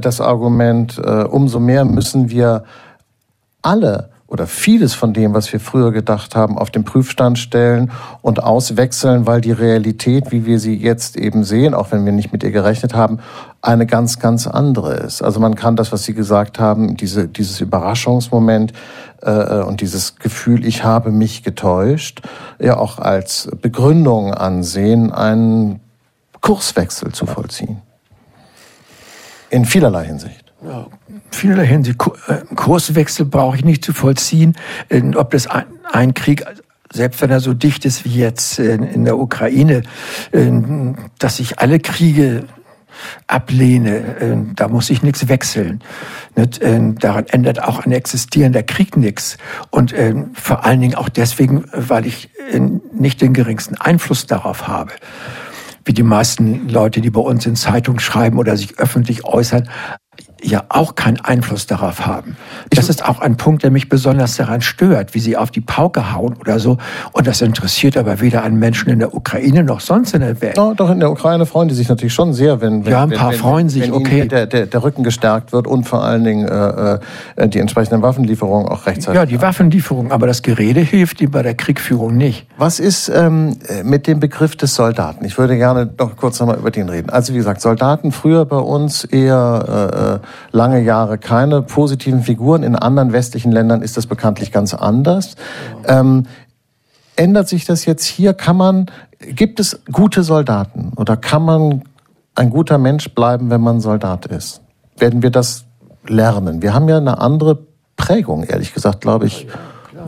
das 0.00 0.18
Argument, 0.22 0.96
umso 0.96 1.60
mehr 1.60 1.84
müssen 1.84 2.30
wir 2.30 2.64
alle 3.60 4.13
oder 4.34 4.48
vieles 4.48 4.94
von 4.94 5.12
dem, 5.12 5.32
was 5.32 5.52
wir 5.52 5.60
früher 5.60 5.92
gedacht 5.92 6.34
haben, 6.34 6.58
auf 6.58 6.68
den 6.68 6.82
Prüfstand 6.82 7.38
stellen 7.38 7.92
und 8.20 8.42
auswechseln, 8.42 9.28
weil 9.28 9.40
die 9.40 9.52
Realität, 9.52 10.32
wie 10.32 10.44
wir 10.44 10.58
sie 10.58 10.74
jetzt 10.74 11.16
eben 11.16 11.44
sehen, 11.44 11.72
auch 11.72 11.92
wenn 11.92 12.04
wir 12.04 12.10
nicht 12.10 12.32
mit 12.32 12.42
ihr 12.42 12.50
gerechnet 12.50 12.94
haben, 12.94 13.20
eine 13.62 13.86
ganz, 13.86 14.18
ganz 14.18 14.48
andere 14.48 14.94
ist. 14.94 15.22
Also 15.22 15.38
man 15.38 15.54
kann 15.54 15.76
das, 15.76 15.92
was 15.92 16.02
Sie 16.02 16.14
gesagt 16.14 16.58
haben, 16.58 16.96
diese, 16.96 17.28
dieses 17.28 17.60
Überraschungsmoment 17.60 18.72
äh, 19.22 19.60
und 19.60 19.80
dieses 19.80 20.16
Gefühl, 20.16 20.66
ich 20.66 20.82
habe 20.82 21.12
mich 21.12 21.44
getäuscht, 21.44 22.22
ja 22.58 22.76
auch 22.76 22.98
als 22.98 23.48
Begründung 23.62 24.34
ansehen, 24.34 25.12
einen 25.12 25.78
Kurswechsel 26.40 27.12
zu 27.12 27.24
vollziehen. 27.26 27.82
In 29.48 29.64
vielerlei 29.64 30.06
Hinsicht. 30.06 30.43
Ja, 30.64 30.86
vielerlei 31.30 31.66
Hinsicht. 31.66 32.00
Äh, 32.26 32.54
Kurswechsel 32.54 33.26
brauche 33.26 33.56
ich 33.56 33.64
nicht 33.64 33.84
zu 33.84 33.92
vollziehen. 33.92 34.54
Äh, 34.88 35.02
ob 35.14 35.30
das 35.30 35.46
ein 35.92 36.14
Krieg 36.14 36.44
selbst 36.92 37.20
wenn 37.22 37.30
er 37.30 37.40
so 37.40 37.54
dicht 37.54 37.84
ist 37.84 38.04
wie 38.04 38.14
jetzt 38.14 38.60
äh, 38.60 38.74
in 38.76 39.04
der 39.04 39.18
Ukraine, 39.18 39.82
dass 41.18 41.40
ich 41.40 41.58
alle 41.58 41.80
Kriege 41.80 42.44
ablehne, 43.26 44.52
da 44.54 44.68
muss 44.68 44.90
ich 44.90 45.02
nichts 45.02 45.28
wechseln. 45.28 45.82
Daran 46.36 47.26
ändert 47.26 47.60
auch 47.60 47.84
ein 47.84 47.90
existierender 47.90 48.62
Krieg 48.62 48.96
nichts. 48.96 49.36
Und 49.70 49.92
vor 50.34 50.64
allen 50.64 50.80
Dingen 50.80 50.94
auch 50.94 51.08
deswegen, 51.08 51.64
weil 51.72 52.06
ich 52.06 52.30
nicht 52.92 53.20
den 53.20 53.32
geringsten 53.32 53.76
Einfluss 53.76 54.26
darauf 54.26 54.68
habe 54.68 54.92
wie 55.84 55.92
die 55.92 56.02
meisten 56.02 56.68
Leute, 56.68 57.00
die 57.00 57.10
bei 57.10 57.20
uns 57.20 57.44
in 57.46 57.56
Zeitungen 57.56 58.00
schreiben 58.00 58.38
oder 58.38 58.56
sich 58.56 58.78
öffentlich 58.78 59.24
äußern, 59.24 59.68
ja 60.44 60.64
auch 60.68 60.94
keinen 60.94 61.20
Einfluss 61.20 61.66
darauf 61.66 62.06
haben. 62.06 62.36
Das 62.70 62.88
ist 62.88 63.06
auch 63.06 63.20
ein 63.20 63.36
Punkt, 63.36 63.62
der 63.62 63.70
mich 63.70 63.88
besonders 63.88 64.36
daran 64.36 64.60
stört, 64.60 65.14
wie 65.14 65.20
sie 65.20 65.36
auf 65.36 65.50
die 65.50 65.60
Pauke 65.60 66.12
hauen 66.12 66.34
oder 66.40 66.58
so. 66.58 66.78
Und 67.12 67.26
das 67.26 67.40
interessiert 67.40 67.96
aber 67.96 68.20
weder 68.20 68.42
einen 68.42 68.58
Menschen 68.58 68.90
in 68.90 68.98
der 68.98 69.14
Ukraine 69.14 69.64
noch 69.64 69.80
sonst 69.80 70.14
in 70.14 70.20
der 70.20 70.40
Welt. 70.40 70.56
No, 70.56 70.74
doch 70.74 70.90
in 70.90 71.00
der 71.00 71.10
Ukraine 71.10 71.46
freuen 71.46 71.68
die 71.68 71.74
sich 71.74 71.88
natürlich 71.88 72.14
schon 72.14 72.32
sehr, 72.32 72.60
wenn, 72.60 72.84
wenn 72.84 72.92
ja 72.92 73.02
ein 73.02 73.10
paar 73.10 73.32
wenn, 73.32 73.38
freuen 73.38 73.68
sich, 73.68 73.84
wenn 73.84 73.92
okay, 73.92 74.28
der, 74.28 74.46
der, 74.46 74.66
der 74.66 74.82
Rücken 74.82 75.02
gestärkt 75.02 75.52
wird 75.52 75.66
und 75.66 75.84
vor 75.84 76.02
allen 76.02 76.24
Dingen 76.24 76.46
äh, 76.46 76.98
äh, 77.36 77.48
die 77.48 77.58
entsprechenden 77.58 78.02
Waffenlieferungen 78.02 78.68
auch 78.68 78.86
rechtzeitig. 78.86 79.16
Ja, 79.16 79.26
die 79.26 79.40
Waffenlieferungen, 79.40 80.12
aber 80.12 80.26
das 80.26 80.42
Gerede 80.42 80.80
hilft 80.80 81.20
ihm 81.20 81.30
bei 81.30 81.42
der 81.42 81.54
Kriegführung 81.54 82.16
nicht. 82.16 82.46
Was 82.56 82.80
ist 82.80 83.08
ähm, 83.08 83.56
mit 83.82 84.06
dem 84.06 84.20
Begriff 84.20 84.56
des 84.56 84.74
Soldaten? 84.74 85.24
Ich 85.24 85.38
würde 85.38 85.56
gerne 85.56 85.90
noch 85.98 86.16
kurz 86.16 86.40
nochmal 86.40 86.58
über 86.58 86.70
den 86.70 86.88
reden. 86.88 87.10
Also 87.10 87.32
wie 87.32 87.38
gesagt, 87.38 87.60
Soldaten 87.60 88.12
früher 88.12 88.44
bei 88.44 88.58
uns 88.58 89.04
eher 89.04 90.20
äh, 90.22 90.26
lange 90.52 90.80
Jahre 90.80 91.18
keine 91.18 91.62
positiven 91.62 92.22
Figuren. 92.22 92.62
In 92.62 92.76
anderen 92.76 93.12
westlichen 93.12 93.52
Ländern 93.52 93.82
ist 93.82 93.96
das 93.96 94.06
bekanntlich 94.06 94.52
ganz 94.52 94.74
anders. 94.74 95.36
Ähm, 95.86 96.26
ändert 97.16 97.48
sich 97.48 97.64
das 97.64 97.84
jetzt 97.84 98.04
hier? 98.04 98.34
Kann 98.34 98.56
man, 98.56 98.86
gibt 99.20 99.60
es 99.60 99.80
gute 99.90 100.22
Soldaten 100.22 100.92
oder 100.96 101.16
kann 101.16 101.42
man 101.44 101.82
ein 102.34 102.50
guter 102.50 102.78
Mensch 102.78 103.14
bleiben, 103.14 103.50
wenn 103.50 103.60
man 103.60 103.80
Soldat 103.80 104.26
ist? 104.26 104.60
Werden 104.96 105.22
wir 105.22 105.30
das 105.30 105.64
lernen? 106.06 106.62
Wir 106.62 106.74
haben 106.74 106.88
ja 106.88 106.96
eine 106.96 107.18
andere 107.18 107.66
Prägung, 107.96 108.44
ehrlich 108.44 108.74
gesagt, 108.74 109.00
glaube 109.00 109.26
ich 109.26 109.46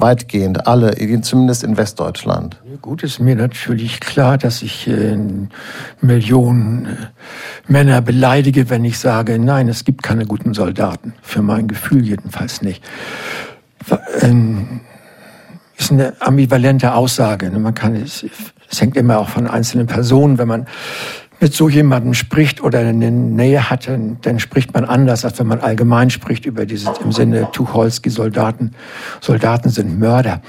weitgehend 0.00 0.66
alle, 0.66 0.94
zumindest 1.22 1.64
in 1.64 1.76
Westdeutschland. 1.76 2.60
Gut 2.82 3.02
ist 3.02 3.20
mir 3.20 3.36
natürlich 3.36 4.00
klar, 4.00 4.38
dass 4.38 4.62
ich 4.62 4.86
äh, 4.88 5.18
Millionen 6.00 6.86
äh, 6.86 6.90
Männer 7.66 8.02
beleidige, 8.02 8.70
wenn 8.70 8.84
ich 8.84 8.98
sage, 8.98 9.38
nein, 9.38 9.68
es 9.68 9.84
gibt 9.84 10.02
keine 10.02 10.26
guten 10.26 10.54
Soldaten. 10.54 11.14
Für 11.22 11.42
mein 11.42 11.68
Gefühl 11.68 12.04
jedenfalls 12.04 12.62
nicht. 12.62 12.84
Ähm, 14.20 14.80
ist 15.78 15.92
eine 15.92 16.14
ambivalente 16.20 16.94
Aussage. 16.94 17.50
Ne? 17.50 17.58
Man 17.58 17.74
kann 17.74 17.94
es, 17.94 18.24
es 18.70 18.80
hängt 18.80 18.96
immer 18.96 19.18
auch 19.18 19.28
von 19.28 19.46
einzelnen 19.46 19.86
Personen, 19.86 20.38
wenn 20.38 20.48
man 20.48 20.66
mit 21.40 21.54
so 21.54 21.68
jemandem 21.68 22.14
spricht 22.14 22.62
oder 22.62 22.78
eine 22.78 23.10
Nähe 23.10 23.68
hatte, 23.68 23.98
dann 24.22 24.38
spricht 24.40 24.72
man 24.72 24.84
anders, 24.84 25.24
als 25.24 25.38
wenn 25.38 25.46
man 25.46 25.60
allgemein 25.60 26.10
spricht 26.10 26.46
über 26.46 26.64
dieses 26.64 26.98
im 27.04 27.12
Sinne 27.12 27.48
Tucholsky 27.52 28.10
Soldaten. 28.10 28.72
Sind 29.66 29.98
Mörder. 29.98 30.40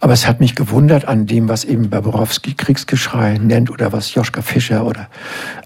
Aber 0.00 0.12
es 0.12 0.26
hat 0.26 0.40
mich 0.40 0.54
gewundert 0.54 1.06
an 1.06 1.26
dem, 1.26 1.48
was 1.48 1.64
eben 1.64 1.88
Baborowski 1.90 2.54
Kriegsgeschrei 2.54 3.38
nennt 3.38 3.70
oder 3.70 3.92
was 3.92 4.14
Joschka 4.14 4.42
Fischer 4.42 4.84
oder 4.84 5.08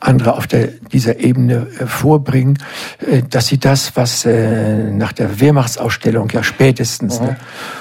andere 0.00 0.36
auf 0.36 0.46
der, 0.46 0.68
dieser 0.92 1.20
Ebene 1.20 1.66
äh, 1.80 1.86
vorbringen, 1.86 2.58
äh, 3.00 3.22
dass 3.22 3.46
sie 3.48 3.58
das, 3.58 3.96
was 3.96 4.24
äh, 4.24 4.90
nach 4.90 5.12
der 5.12 5.40
Wehrmachtsausstellung 5.40 6.30
ja 6.30 6.42
spätestens 6.42 7.20
mhm. 7.20 7.26
ne, 7.26 7.36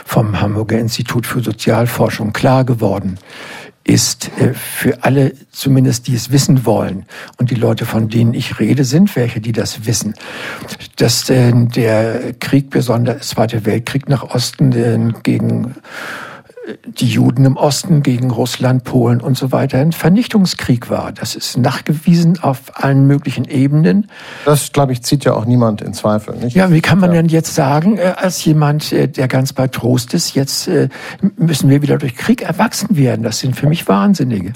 vom 0.06 0.42
Hamburger 0.42 0.80
Institut 0.80 1.28
für 1.28 1.42
Sozialforschung 1.42 2.34
klar 2.34 2.64
geworden 2.64 3.18
ist 3.20 3.67
äh, 4.40 4.54
für 4.54 5.04
alle, 5.04 5.34
zumindest 5.52 6.08
die 6.08 6.16
es 6.16 6.32
wissen 6.32 6.66
wollen, 6.66 7.06
und 7.38 7.50
die 7.52 7.56
Leute, 7.56 7.86
von 7.86 8.10
denen 8.10 8.34
ich 8.34 8.60
rede, 8.60 8.84
sind 8.84 9.16
welche, 9.16 9.40
die 9.40 9.54
das 9.54 9.86
wissen, 9.86 10.14
dass 10.98 11.30
äh, 11.30 11.54
der 11.54 12.34
Krieg, 12.40 12.70
besonders 12.70 13.30
Zweite 13.30 13.66
Weltkrieg 13.66 14.10
nach 14.10 14.24
Osten 14.24 14.72
äh, 14.74 15.14
gegen 15.24 15.76
die 16.86 17.08
Juden 17.08 17.46
im 17.46 17.58
Osten 17.58 18.04
gegen 18.04 18.32
Russland, 18.32 18.84
Polen 18.84 19.22
und 19.22 19.38
so 19.38 19.52
weiter 19.52 19.78
ein 19.80 19.92
Vernichtungskrieg 19.92 20.90
war. 20.90 21.12
Das 21.12 21.36
ist 21.36 21.58
nachgewiesen 21.58 22.40
auf 22.42 22.60
allen 22.74 23.08
möglichen 23.08 23.46
Ebenen. 23.46 24.10
Das, 24.46 24.72
glaube 24.74 24.94
ich, 24.94 25.02
zieht 25.04 25.24
ja 25.26 25.34
auch 25.34 25.46
niemand 25.46 25.82
in 25.82 25.94
Zweifel. 25.94 26.36
Nicht? 26.36 26.56
Ja, 26.56 26.72
wie 26.72 26.82
kann 26.82 27.00
man 27.00 27.12
ja. 27.12 27.22
denn 27.22 27.30
jetzt 27.30 27.56
sagen, 27.56 27.98
äh, 27.98 28.14
als 28.18 28.44
jemand, 28.44 28.92
äh, 28.92 29.08
der 29.08 29.28
ganz 29.28 29.54
bei 29.54 29.68
Trost 29.68 30.14
ist, 30.14 30.36
jetzt 30.36 30.68
äh, 30.68 30.90
müssen 31.38 31.70
wir 31.70 31.82
wieder 31.82 31.98
durch 31.98 32.16
Krieg 32.16 32.42
erwachsen 32.42 32.98
werden? 32.98 33.24
Das 33.24 33.40
sind 33.40 33.56
für 33.56 33.68
mich 33.68 33.88
Wahnsinnige. 33.88 34.54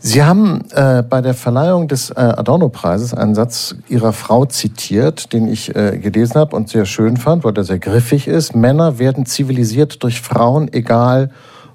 Sie 0.00 0.22
haben 0.22 0.64
äh, 0.70 1.02
bei 1.02 1.20
der 1.20 1.34
Verleihung 1.34 1.88
des 1.88 2.10
äh, 2.10 2.14
Adorno-Preises 2.14 3.14
einen 3.14 3.34
Satz 3.34 3.74
Ihrer 3.88 4.12
Frau 4.12 4.44
zitiert, 4.44 5.32
den 5.32 5.48
ich 5.48 5.74
äh, 5.74 5.98
gelesen 5.98 6.36
habe 6.36 6.54
und 6.54 6.68
sehr 6.68 6.86
schön 6.86 7.16
fand, 7.16 7.42
weil 7.42 7.52
der 7.52 7.64
sehr 7.64 7.80
griffig 7.80 8.28
ist. 8.28 8.54
Männer 8.54 9.00
werden 9.00 9.26
zivilisiert 9.26 10.02
durch 10.04 10.20
Frauen, 10.20 10.72
egal 10.72 11.30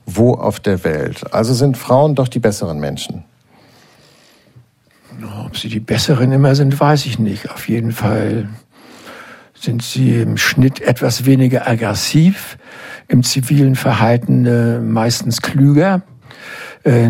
wo 0.05 0.35
auf 0.35 0.61
der 0.61 0.85
Welt. 0.85 1.33
Also 1.33 1.53
sind 1.53 1.77
Frauen 1.77 2.15
doch 2.15 2.29
die 2.29 2.39
besseren 2.39 2.79
Menschen. 2.79 3.25
Ob 5.45 5.57
sie 5.57 5.69
die 5.69 5.79
besseren 5.79 6.31
immer 6.31 6.55
sind, 6.55 6.79
weiß 6.79 7.05
ich 7.05 7.19
nicht. 7.19 7.51
Auf 7.51 7.67
jeden 7.67 7.91
Fall 7.91 8.47
sind 9.53 9.83
sie 9.83 10.21
im 10.21 10.37
Schnitt 10.37 10.81
etwas 10.81 11.25
weniger 11.25 11.67
aggressiv, 11.67 12.57
im 13.09 13.23
zivilen 13.23 13.75
Verhalten 13.75 14.45
äh, 14.45 14.79
meistens 14.79 15.41
klüger 15.41 16.01
Äh, 16.83 17.09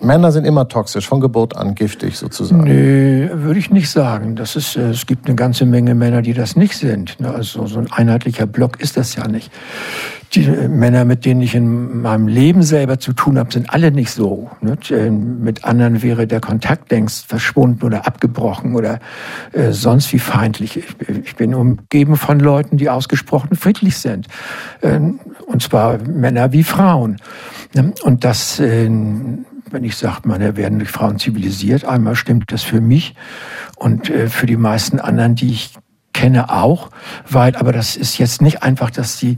Männer 0.00 0.30
sind 0.30 0.44
immer 0.44 0.68
toxisch, 0.68 1.08
von 1.08 1.20
Geburt 1.20 1.56
an 1.56 1.74
giftig 1.74 2.16
sozusagen. 2.16 2.62
Nee, 2.62 3.28
würde 3.32 3.58
ich 3.58 3.70
nicht 3.70 3.90
sagen. 3.90 4.36
Das 4.36 4.54
ist, 4.54 4.76
äh, 4.76 4.90
es 4.90 5.06
gibt 5.06 5.26
eine 5.26 5.34
ganze 5.34 5.66
Menge 5.66 5.94
Männer, 5.94 6.22
die 6.22 6.34
das 6.34 6.54
nicht 6.54 6.76
sind. 6.76 7.18
Ne? 7.20 7.32
Also 7.32 7.66
so 7.66 7.80
ein 7.80 7.90
einheitlicher 7.90 8.46
Block 8.46 8.80
ist 8.80 8.96
das 8.96 9.16
ja 9.16 9.26
nicht 9.26 9.50
die 10.34 10.48
Männer, 10.48 11.04
mit 11.04 11.24
denen 11.24 11.42
ich 11.42 11.54
in 11.54 12.00
meinem 12.00 12.26
Leben 12.26 12.62
selber 12.62 12.98
zu 12.98 13.12
tun 13.12 13.38
habe, 13.38 13.52
sind 13.52 13.70
alle 13.70 13.90
nicht 13.90 14.10
so. 14.10 14.50
Äh, 14.90 15.10
mit 15.10 15.64
anderen 15.64 16.02
wäre 16.02 16.26
der 16.26 16.40
Kontakt 16.40 16.90
längst 16.90 17.26
verschwunden 17.26 17.84
oder 17.84 18.06
abgebrochen 18.06 18.74
oder 18.74 18.98
äh, 19.52 19.72
sonst 19.72 20.12
wie 20.12 20.18
feindlich. 20.18 20.82
Ich, 21.24 21.36
bin 21.36 21.54
umgeben 21.54 22.16
von 22.16 22.40
Leuten, 22.40 22.76
die 22.78 22.88
ausgesprochen 22.88 23.56
friedlich 23.56 23.98
sind. 23.98 24.26
Äh, 24.80 25.00
und 25.46 25.62
zwar 25.62 25.98
Männer 25.98 26.52
wie 26.52 26.64
Frauen. 26.64 27.18
Ne? 27.74 27.92
Und 28.02 28.24
das, 28.24 28.58
äh, 28.58 28.86
wenn 28.86 29.84
ich 29.84 29.96
sage, 29.96 30.20
man 30.24 30.56
werden 30.56 30.78
durch 30.78 30.90
Frauen 30.90 31.18
zivilisiert, 31.18 31.84
einmal 31.84 32.16
stimmt 32.16 32.52
das 32.52 32.62
für 32.62 32.80
mich 32.80 33.14
und 33.76 34.08
äh, 34.08 34.28
für 34.28 34.46
die 34.46 34.56
meisten 34.56 34.98
anderen, 34.98 35.34
die 35.34 35.50
ich 35.50 35.74
kenne 36.12 36.50
auch, 36.50 36.90
weil, 37.28 37.56
aber 37.56 37.72
das 37.72 37.96
ist 37.96 38.18
jetzt 38.18 38.42
nicht 38.42 38.62
einfach, 38.62 38.90
dass 38.90 39.18
die 39.18 39.36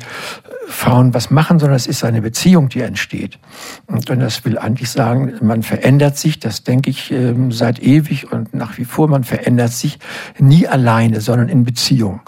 Frauen 0.68 1.14
was 1.14 1.30
machen, 1.30 1.58
sondern 1.58 1.76
es 1.76 1.86
ist 1.86 2.04
eine 2.04 2.22
Beziehung, 2.22 2.68
die 2.68 2.80
entsteht. 2.80 3.38
Und 3.86 4.08
das 4.08 4.44
will 4.44 4.58
eigentlich 4.58 4.90
sagen, 4.90 5.34
man 5.40 5.62
verändert 5.62 6.16
sich, 6.16 6.40
das 6.40 6.64
denke 6.64 6.90
ich 6.90 7.10
ähm, 7.10 7.52
seit 7.52 7.82
ewig 7.82 8.32
und 8.32 8.54
nach 8.54 8.78
wie 8.78 8.84
vor, 8.84 9.08
man 9.08 9.24
verändert 9.24 9.72
sich 9.72 9.98
nie 10.38 10.66
alleine, 10.66 11.20
sondern 11.20 11.48
in 11.48 11.64
Beziehung. 11.64 12.20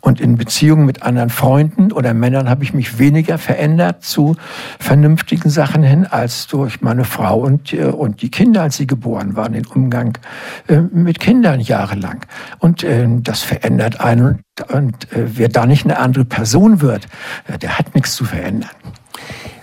Und 0.00 0.20
in 0.20 0.36
Beziehung 0.36 0.84
mit 0.84 1.02
anderen 1.02 1.30
Freunden 1.30 1.92
oder 1.92 2.14
Männern 2.14 2.48
habe 2.48 2.64
ich 2.64 2.72
mich 2.72 2.98
weniger 2.98 3.38
verändert 3.38 4.04
zu 4.04 4.36
vernünftigen 4.78 5.50
Sachen 5.50 5.82
hin, 5.82 6.06
als 6.06 6.46
durch 6.46 6.80
meine 6.80 7.04
Frau 7.04 7.40
und, 7.40 7.72
äh, 7.72 7.84
und 7.84 8.22
die 8.22 8.30
Kinder, 8.30 8.62
als 8.62 8.76
sie 8.76 8.86
geboren 8.86 9.36
waren, 9.36 9.52
den 9.52 9.66
Umgang 9.66 10.18
äh, 10.68 10.80
mit 10.80 11.20
Kindern 11.20 11.60
jahrelang. 11.60 12.26
Und 12.58 12.84
ähm, 12.84 13.22
das 13.22 13.42
verändert 13.42 14.00
einen 14.00 14.40
und 14.68 15.12
äh, 15.12 15.38
wer 15.38 15.48
da 15.48 15.66
nicht 15.66 15.84
eine 15.84 15.98
andere 15.98 16.24
Person 16.24 16.80
wird, 16.80 17.06
äh, 17.46 17.58
der 17.58 17.78
hat 17.78 17.94
nichts 17.94 18.14
zu 18.14 18.24
verändern. 18.24 18.70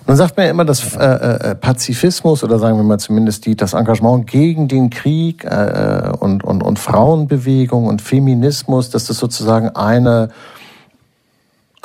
Nun 0.08 0.16
sagt 0.16 0.38
man 0.38 0.46
ja 0.46 0.52
immer, 0.52 0.64
dass 0.64 0.96
äh, 0.96 1.04
äh, 1.04 1.56
Pazifismus 1.56 2.42
oder 2.42 2.60
sagen 2.60 2.78
wir 2.78 2.84
mal 2.84 2.98
zumindest 2.98 3.46
die, 3.46 3.58
das 3.58 3.74
Engagement 3.74 4.26
gegen 4.26 4.70
den 4.70 4.90
Krieg 4.90 5.44
äh, 5.44 6.12
und, 6.18 6.46
und, 6.46 6.64
und 6.64 6.80
Frauenbewegung 6.80 7.86
und 7.88 8.02
Feminismus, 8.02 8.90
dass 8.90 9.06
das 9.06 9.18
sozusagen 9.18 9.70
eine 9.70 10.30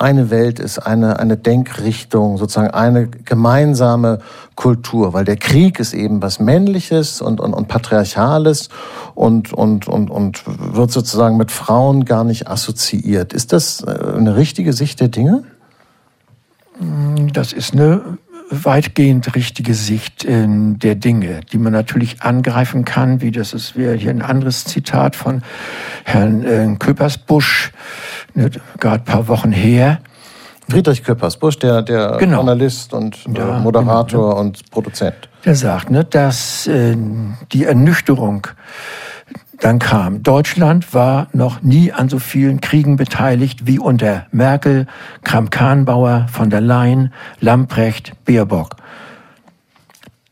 eine 0.03 0.29
Welt 0.29 0.59
ist, 0.59 0.79
eine, 0.79 1.17
eine 1.19 1.37
Denkrichtung, 1.37 2.37
sozusagen 2.37 2.71
eine 2.71 3.07
gemeinsame 3.07 4.19
Kultur, 4.55 5.13
weil 5.13 5.23
der 5.23 5.37
Krieg 5.37 5.79
ist 5.79 5.93
eben 5.93 6.21
was 6.21 6.39
Männliches 6.39 7.21
und, 7.21 7.39
und, 7.39 7.53
und 7.53 7.69
Patriarchales 7.69 8.67
und, 9.15 9.53
und, 9.53 9.87
und, 9.87 10.11
und 10.11 10.43
wird 10.45 10.91
sozusagen 10.91 11.37
mit 11.37 11.51
Frauen 11.51 12.03
gar 12.03 12.25
nicht 12.25 12.49
assoziiert. 12.49 13.31
Ist 13.31 13.53
das 13.53 13.81
äh, 13.81 14.13
eine 14.17 14.35
richtige 14.35 14.73
Sicht 14.73 14.99
der 14.99 15.07
Dinge? 15.07 15.45
Das 17.31 17.53
ist 17.53 17.73
eine 17.73 18.17
weitgehend 18.63 19.35
richtige 19.35 19.73
Sicht 19.73 20.25
äh, 20.25 20.45
der 20.47 20.95
Dinge, 20.95 21.41
die 21.51 21.57
man 21.57 21.73
natürlich 21.73 22.21
angreifen 22.21 22.85
kann, 22.85 23.21
wie 23.21 23.31
das 23.31 23.53
ist 23.53 23.75
wäre 23.75 23.95
hier 23.95 24.11
ein 24.11 24.21
anderes 24.21 24.65
Zitat 24.65 25.15
von 25.15 25.41
Herrn 26.03 26.43
äh, 26.43 26.75
Köpersbusch, 26.77 27.71
ne, 28.33 28.51
gerade 28.79 29.03
ein 29.03 29.05
paar 29.05 29.27
Wochen 29.27 29.51
her. 29.51 29.99
Friedrich 30.69 31.03
Köpersbusch, 31.03 31.59
der, 31.59 31.81
der 31.81 32.17
genau. 32.17 32.37
Journalist 32.37 32.93
und 32.93 33.17
äh, 33.27 33.37
ja, 33.37 33.59
Moderator 33.59 34.29
genau. 34.29 34.41
und 34.41 34.71
Produzent. 34.71 35.29
Der 35.45 35.55
sagt, 35.55 35.89
ne, 35.89 36.05
dass 36.05 36.67
äh, 36.67 36.95
die 37.51 37.65
Ernüchterung 37.65 38.47
dann 39.59 39.79
kam. 39.79 40.23
Deutschland 40.23 40.93
war 40.93 41.27
noch 41.33 41.61
nie 41.61 41.91
an 41.91 42.09
so 42.09 42.19
vielen 42.19 42.61
Kriegen 42.61 42.97
beteiligt 42.97 43.65
wie 43.65 43.79
unter 43.79 44.27
Merkel, 44.31 44.87
Kramp-Karrenbauer, 45.23 46.27
von 46.31 46.49
der 46.49 46.61
Leyen, 46.61 47.13
Lamprecht, 47.39 48.13
Baerbock. 48.25 48.77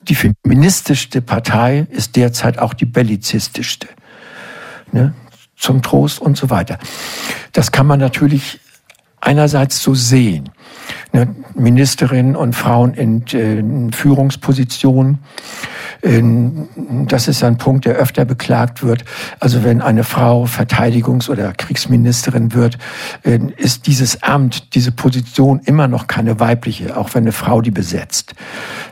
Die 0.03 0.15
feministischste 0.15 1.21
Partei 1.21 1.87
ist 1.89 2.15
derzeit 2.15 2.57
auch 2.57 2.73
die 2.73 2.85
bellizistischste. 2.85 3.87
Ne? 4.91 5.13
Zum 5.55 5.81
Trost 5.81 6.19
und 6.19 6.37
so 6.37 6.49
weiter. 6.49 6.79
Das 7.53 7.71
kann 7.71 7.85
man 7.85 7.99
natürlich 7.99 8.59
einerseits 9.19 9.81
so 9.81 9.93
sehen. 9.93 10.49
Ne? 11.13 11.27
Ministerinnen 11.55 12.35
und 12.35 12.55
Frauen 12.55 12.93
in, 12.93 13.25
äh, 13.33 13.59
in 13.59 13.91
Führungspositionen 13.91 15.19
ähm, 16.03 16.67
das 17.07 17.27
ist 17.27 17.43
ein 17.43 17.57
Punkt, 17.57 17.85
der 17.85 17.95
öfter 17.95 18.25
beklagt 18.25 18.83
wird. 18.83 19.05
Also 19.39 19.63
wenn 19.63 19.81
eine 19.81 20.03
Frau 20.03 20.45
Verteidigungs- 20.45 21.29
oder 21.29 21.53
Kriegsministerin 21.53 22.53
wird, 22.53 22.77
äh, 23.23 23.39
ist 23.57 23.87
dieses 23.87 24.23
Amt, 24.23 24.73
diese 24.75 24.91
Position 24.91 25.61
immer 25.65 25.87
noch 25.87 26.07
keine 26.07 26.39
weibliche, 26.39 26.97
auch 26.97 27.13
wenn 27.13 27.23
eine 27.23 27.31
Frau 27.31 27.61
die 27.61 27.71
besetzt. 27.71 28.33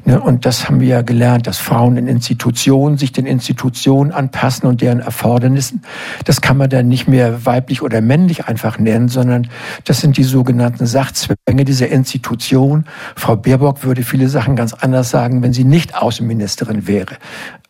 Ne, 0.06 0.20
und 0.20 0.46
das 0.46 0.68
haben 0.68 0.80
wir 0.80 0.88
ja 0.88 1.02
gelernt, 1.02 1.48
dass 1.48 1.58
Frauen 1.58 1.98
in 1.98 2.08
Institutionen 2.08 2.98
sich 2.98 3.12
den 3.12 3.26
Institutionen 3.26 4.12
anpassen 4.12 4.68
und 4.68 4.82
deren 4.82 5.00
Erfordernissen. 5.00 5.84
Das 6.26 6.42
kann 6.42 6.58
man 6.58 6.70
dann 6.70 6.88
nicht 6.88 7.08
mehr 7.08 7.46
weiblich 7.46 7.82
oder 7.82 8.02
männlich 8.02 8.46
einfach 8.46 8.80
nennen, 8.80 9.10
sondern 9.10 9.48
das 9.86 10.00
sind 10.00 10.18
die 10.18 10.24
sogenannten 10.24 10.86
Sachzwänge 10.86 11.66
dieser 11.70 11.88
Institution. 11.88 12.86
Frau 13.16 13.36
Baerbock 13.36 13.84
würde 13.84 14.04
viele 14.04 14.28
Sachen 14.28 14.56
ganz 14.56 14.74
anders 14.74 15.10
sagen, 15.10 15.42
wenn 15.42 15.54
sie 15.54 15.64
nicht 15.64 15.96
Außenministerin 15.96 16.88
wäre. 16.88 17.16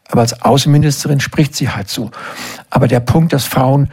Aber 0.09 0.21
als 0.21 0.41
Außenministerin 0.41 1.19
spricht 1.19 1.55
sie 1.55 1.69
halt 1.69 1.89
so. 1.89 2.09
Aber 2.69 2.87
der 2.87 2.99
Punkt, 2.99 3.33
dass 3.33 3.45
Frauen. 3.45 3.89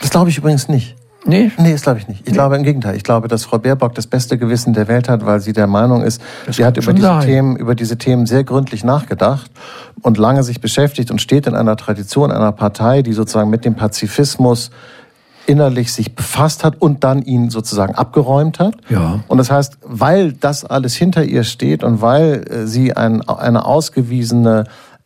Das 0.00 0.10
glaube 0.10 0.30
ich 0.30 0.38
übrigens 0.38 0.68
nicht. 0.68 0.96
Nee? 1.24 1.52
Nee, 1.56 1.72
das 1.72 1.82
glaube 1.82 2.00
ich 2.00 2.08
nicht. 2.08 2.22
Ich 2.22 2.26
nee. 2.26 2.32
glaube 2.32 2.56
im 2.56 2.64
Gegenteil. 2.64 2.96
Ich 2.96 3.04
glaube, 3.04 3.28
dass 3.28 3.44
Frau 3.44 3.58
Baerbock 3.58 3.94
das 3.94 4.08
beste 4.08 4.38
Gewissen 4.38 4.72
der 4.72 4.88
Welt 4.88 5.08
hat, 5.08 5.24
weil 5.24 5.40
sie 5.40 5.52
der 5.52 5.68
Meinung 5.68 6.02
ist, 6.02 6.20
das 6.46 6.56
sie 6.56 6.64
hat 6.64 6.76
über 6.76 6.92
diese, 6.92 7.20
Themen, 7.20 7.56
über 7.56 7.74
diese 7.74 7.96
Themen 7.96 8.26
sehr 8.26 8.42
gründlich 8.42 8.82
nachgedacht 8.82 9.50
und 10.02 10.18
lange 10.18 10.42
sich 10.42 10.60
beschäftigt 10.60 11.10
und 11.10 11.20
steht 11.20 11.46
in 11.46 11.54
einer 11.54 11.76
Tradition 11.76 12.32
einer 12.32 12.50
Partei, 12.50 13.02
die 13.02 13.12
sozusagen 13.12 13.50
mit 13.50 13.64
dem 13.64 13.76
Pazifismus 13.76 14.70
innerlich 15.46 15.92
sich 15.92 16.14
befasst 16.14 16.64
hat 16.64 16.80
und 16.80 17.04
dann 17.04 17.22
ihn 17.22 17.50
sozusagen 17.50 17.94
abgeräumt 17.94 18.58
hat. 18.58 18.76
Ja. 18.88 19.20
Und 19.28 19.38
das 19.38 19.50
heißt, 19.50 19.78
weil 19.82 20.32
das 20.32 20.64
alles 20.64 20.94
hinter 20.94 21.24
ihr 21.24 21.44
steht 21.44 21.82
und 21.84 22.00
weil 22.00 22.44
äh, 22.48 22.66
sie 22.66 22.96
ein, 22.96 23.22
eine 23.28 23.64
ausgewiesene 23.64 24.64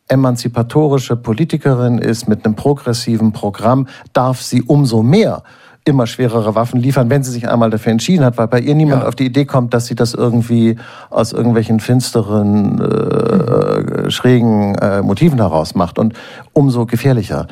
emanzipatorische 0.08 1.16
Politikerin 1.16 1.98
ist 1.98 2.28
mit 2.28 2.44
einem 2.44 2.54
progressiven 2.54 3.32
Programm, 3.32 3.88
darf 4.12 4.40
sie 4.40 4.62
umso 4.62 5.02
mehr 5.02 5.42
immer 5.84 6.06
schwerere 6.06 6.56
Waffen 6.56 6.80
liefern, 6.80 7.10
wenn 7.10 7.22
sie 7.22 7.30
sich 7.30 7.48
einmal 7.48 7.70
dafür 7.70 7.92
entschieden 7.92 8.24
hat, 8.24 8.38
weil 8.38 8.48
bei 8.48 8.58
ihr 8.58 8.74
niemand 8.74 9.02
ja. 9.02 9.08
auf 9.08 9.14
die 9.14 9.26
Idee 9.26 9.44
kommt, 9.44 9.72
dass 9.72 9.86
sie 9.86 9.94
das 9.94 10.14
irgendwie 10.14 10.76
aus 11.10 11.32
irgendwelchen 11.32 11.78
finsteren, 11.78 12.80
äh, 12.80 14.10
schrägen 14.10 14.74
äh, 14.76 15.02
Motiven 15.02 15.38
heraus 15.38 15.76
macht. 15.76 16.00
Und 16.00 16.14
umso 16.52 16.86
gefährlicher 16.86 17.46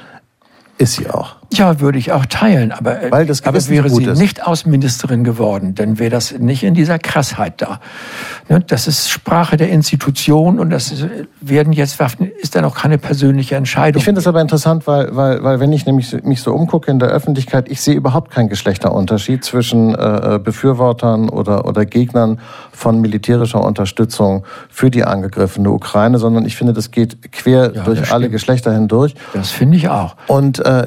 ist 0.78 0.94
sie 0.94 1.08
auch. 1.08 1.36
Ja, 1.56 1.80
würde 1.80 1.98
ich 1.98 2.12
auch 2.12 2.26
teilen, 2.26 2.72
aber, 2.72 3.02
äh, 3.02 3.12
Weil 3.12 3.26
das 3.26 3.44
aber 3.44 3.66
wäre 3.68 3.88
sie 3.88 4.04
ist. 4.04 4.18
nicht 4.18 4.44
Außenministerin 4.46 5.24
geworden, 5.24 5.74
dann 5.74 5.98
wäre 5.98 6.10
das 6.10 6.36
nicht 6.38 6.64
in 6.64 6.74
dieser 6.74 6.98
Krassheit 6.98 7.62
da. 7.62 7.80
Ne, 8.48 8.60
das 8.66 8.86
ist 8.86 9.08
Sprache 9.08 9.56
der 9.56 9.70
Institution 9.70 10.58
und 10.58 10.70
das 10.70 11.06
werden 11.40 11.72
jetzt 11.72 12.00
Waffen, 12.00 12.30
ist 12.40 12.56
dann 12.56 12.64
auch 12.64 12.74
keine 12.74 12.98
persönliche 12.98 13.56
Entscheidung. 13.56 13.98
Ich 13.98 14.04
finde 14.04 14.20
das 14.20 14.26
aber 14.26 14.40
interessant, 14.40 14.86
weil, 14.86 15.14
weil, 15.14 15.42
weil 15.44 15.60
wenn 15.60 15.72
ich 15.72 15.86
nämlich 15.86 16.12
mich 16.24 16.42
so 16.42 16.52
umgucke 16.52 16.90
in 16.90 16.98
der 16.98 17.08
Öffentlichkeit, 17.08 17.68
ich 17.68 17.80
sehe 17.80 17.94
überhaupt 17.94 18.30
keinen 18.30 18.48
Geschlechterunterschied 18.48 19.44
zwischen 19.44 19.94
äh, 19.94 20.40
Befürwortern 20.42 21.28
oder, 21.28 21.66
oder 21.66 21.86
Gegnern 21.86 22.40
von 22.72 23.00
militärischer 23.00 23.62
Unterstützung 23.62 24.44
für 24.68 24.90
die 24.90 25.04
angegriffene 25.04 25.70
Ukraine, 25.70 26.18
sondern 26.18 26.44
ich 26.46 26.56
finde, 26.56 26.72
das 26.72 26.90
geht 26.90 27.32
quer 27.32 27.72
ja, 27.74 27.82
durch 27.82 28.12
alle 28.12 28.28
Geschlechter 28.28 28.72
hindurch. 28.72 29.14
Das 29.32 29.50
finde 29.50 29.76
ich 29.76 29.88
auch. 29.88 30.16
Und 30.26 30.58
äh, 30.58 30.86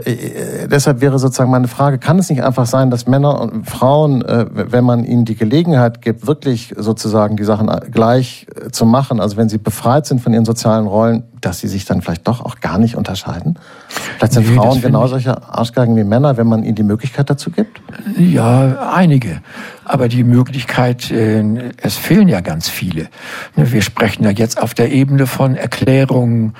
deshalb 0.66 1.02
wäre 1.02 1.20
sozusagen 1.20 1.52
meine 1.52 1.68
Frage, 1.68 2.00
kann 2.00 2.18
es 2.20 2.30
nicht 2.30 2.44
einfach 2.44 2.66
sein, 2.66 2.90
dass 2.90 3.08
Männer 3.08 3.40
und 3.40 3.70
Frauen, 3.70 4.24
äh, 4.24 4.46
wenn 4.52 4.84
man 4.84 5.04
ihnen 5.04 5.26
die 5.26 5.36
Gelegenheit 5.36 6.02
gibt, 6.02 6.26
wirklich 6.26 6.74
sozusagen 6.78 7.38
die 7.38 7.44
Sachen 7.44 7.70
gleich 7.92 8.48
äh, 8.56 8.72
zu 8.72 8.86
machen, 8.86 9.20
also 9.20 9.38
wenn 9.38 9.50
sie 9.50 9.58
befreit 9.58 10.06
sind 10.06 10.22
von 10.22 10.34
ihren 10.34 10.46
sozialen 10.46 10.88
Rollen, 10.88 11.24
dass 11.42 11.60
sie 11.60 11.68
sich 11.68 11.86
dann 11.86 12.02
vielleicht 12.02 12.28
doch 12.28 12.44
auch 12.44 12.60
gar 12.60 12.78
nicht 12.78 12.96
unterscheiden? 12.96 13.60
Vielleicht 13.88 14.34
sind 14.34 14.50
nee, 14.50 14.56
Frauen 14.56 14.82
genau 14.82 15.08
solche 15.08 15.44
Arschgeigen 15.48 15.96
wie 15.96 16.04
Männer, 16.04 16.38
wenn 16.38 16.48
man 16.48 16.64
ihnen 16.64 16.76
die 16.76 16.84
Möglichkeit 16.84 17.30
dazu 17.30 17.52
gibt? 17.52 17.82
Ja, 18.18 18.92
einige. 18.94 19.42
Aber 19.90 20.10
die 20.10 20.26
Möglichkeit, 20.26 21.12
äh, 21.12 21.72
es 21.82 21.96
fehlen 21.96 22.28
ja 22.28 22.42
ganz 22.42 22.68
viele. 22.68 23.08
Ne, 23.56 23.72
wir 23.72 23.82
sprechen 23.82 24.26
ja 24.26 24.32
jetzt 24.32 24.62
auf 24.62 24.74
der 24.74 24.92
Ebene 24.92 25.28
von 25.28 25.56
Erklärungen, 25.56 26.56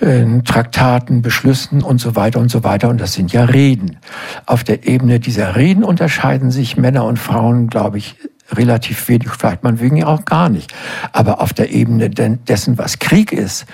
äh, 0.00 0.24
Traktaten, 0.44 1.20
Beschlüssen 1.20 1.82
und 1.82 2.00
so 2.00 2.16
weiter 2.16 2.40
und 2.40 2.50
so 2.50 2.64
weiter. 2.64 2.88
Und 2.88 2.98
das 3.00 3.12
sind 3.12 3.32
ja 3.32 3.44
Reden. 3.44 3.98
Auf 4.46 4.64
der 4.64 4.86
Ebene 4.88 5.20
dieser 5.20 5.56
Reden 5.56 5.84
unterscheiden 5.84 6.50
sich 6.50 6.78
Männer 6.78 7.04
und 7.04 7.18
Frauen, 7.18 7.68
glaube 7.68 7.98
ich, 7.98 8.16
relativ 8.52 9.08
wenig, 9.08 9.28
vielleicht 9.30 9.62
man 9.62 9.78
wegen 9.80 10.02
auch 10.02 10.24
gar 10.24 10.48
nicht. 10.48 10.72
Aber 11.12 11.40
auf 11.40 11.52
der 11.52 11.70
Ebene 11.70 12.08
dessen, 12.10 12.78
was 12.78 12.98
Krieg 12.98 13.32
ist, 13.32 13.66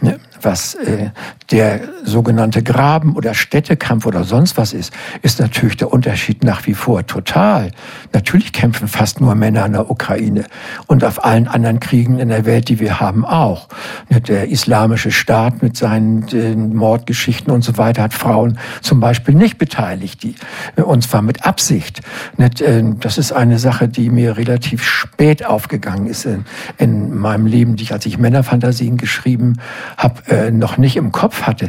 ne, 0.00 0.18
was 0.44 0.74
äh, 0.74 1.10
der 1.50 1.80
sogenannte 2.04 2.62
Graben- 2.62 3.16
oder 3.16 3.34
Städtekampf 3.34 4.06
oder 4.06 4.24
sonst 4.24 4.56
was 4.56 4.72
ist, 4.72 4.92
ist 5.22 5.40
natürlich 5.40 5.76
der 5.76 5.92
Unterschied 5.92 6.44
nach 6.44 6.66
wie 6.66 6.74
vor 6.74 7.06
total. 7.06 7.70
Natürlich 8.12 8.52
kämpfen 8.52 8.88
fast 8.88 9.20
nur 9.20 9.34
Männer 9.34 9.66
in 9.66 9.72
der 9.72 9.90
Ukraine 9.90 10.44
und 10.86 11.04
auf 11.04 11.24
allen 11.24 11.48
anderen 11.48 11.80
Kriegen 11.80 12.18
in 12.18 12.28
der 12.28 12.46
Welt, 12.46 12.68
die 12.68 12.80
wir 12.80 13.00
haben, 13.00 13.24
auch. 13.24 13.68
Ne, 14.08 14.20
der 14.20 14.48
islamische 14.48 15.10
Staat 15.10 15.62
mit 15.62 15.76
seinen 15.76 16.28
äh, 16.28 16.54
Mordgeschichten 16.54 17.52
und 17.52 17.62
so 17.62 17.76
weiter 17.76 18.02
hat 18.02 18.14
Frauen 18.14 18.58
zum 18.80 19.00
Beispiel 19.00 19.34
nicht 19.34 19.58
beteiligt, 19.58 20.22
die, 20.22 20.34
äh, 20.76 20.82
und 20.82 21.02
zwar 21.02 21.22
mit 21.22 21.44
Absicht. 21.46 22.00
Ne, 22.36 22.50
äh, 22.60 22.82
das 23.00 23.18
ist 23.18 23.32
eine 23.32 23.58
Sache, 23.58 23.88
die 23.88 24.10
mir 24.10 24.36
relativ 24.36 24.82
spät 24.82 25.44
aufgegangen 25.44 26.06
ist 26.06 26.24
in, 26.24 26.44
in 26.78 27.16
meinem 27.16 27.46
Leben, 27.46 27.76
die 27.76 27.84
ich, 27.84 27.92
als 27.92 28.06
ich 28.06 28.18
Männerfantasien 28.18 28.96
geschrieben 28.96 29.58
habe, 29.96 30.22
äh, 30.34 30.50
noch 30.50 30.76
nicht 30.76 30.96
im 30.96 31.12
Kopf 31.12 31.42
hatte, 31.42 31.68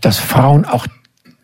dass 0.00 0.18
Frauen 0.18 0.64
auch 0.64 0.86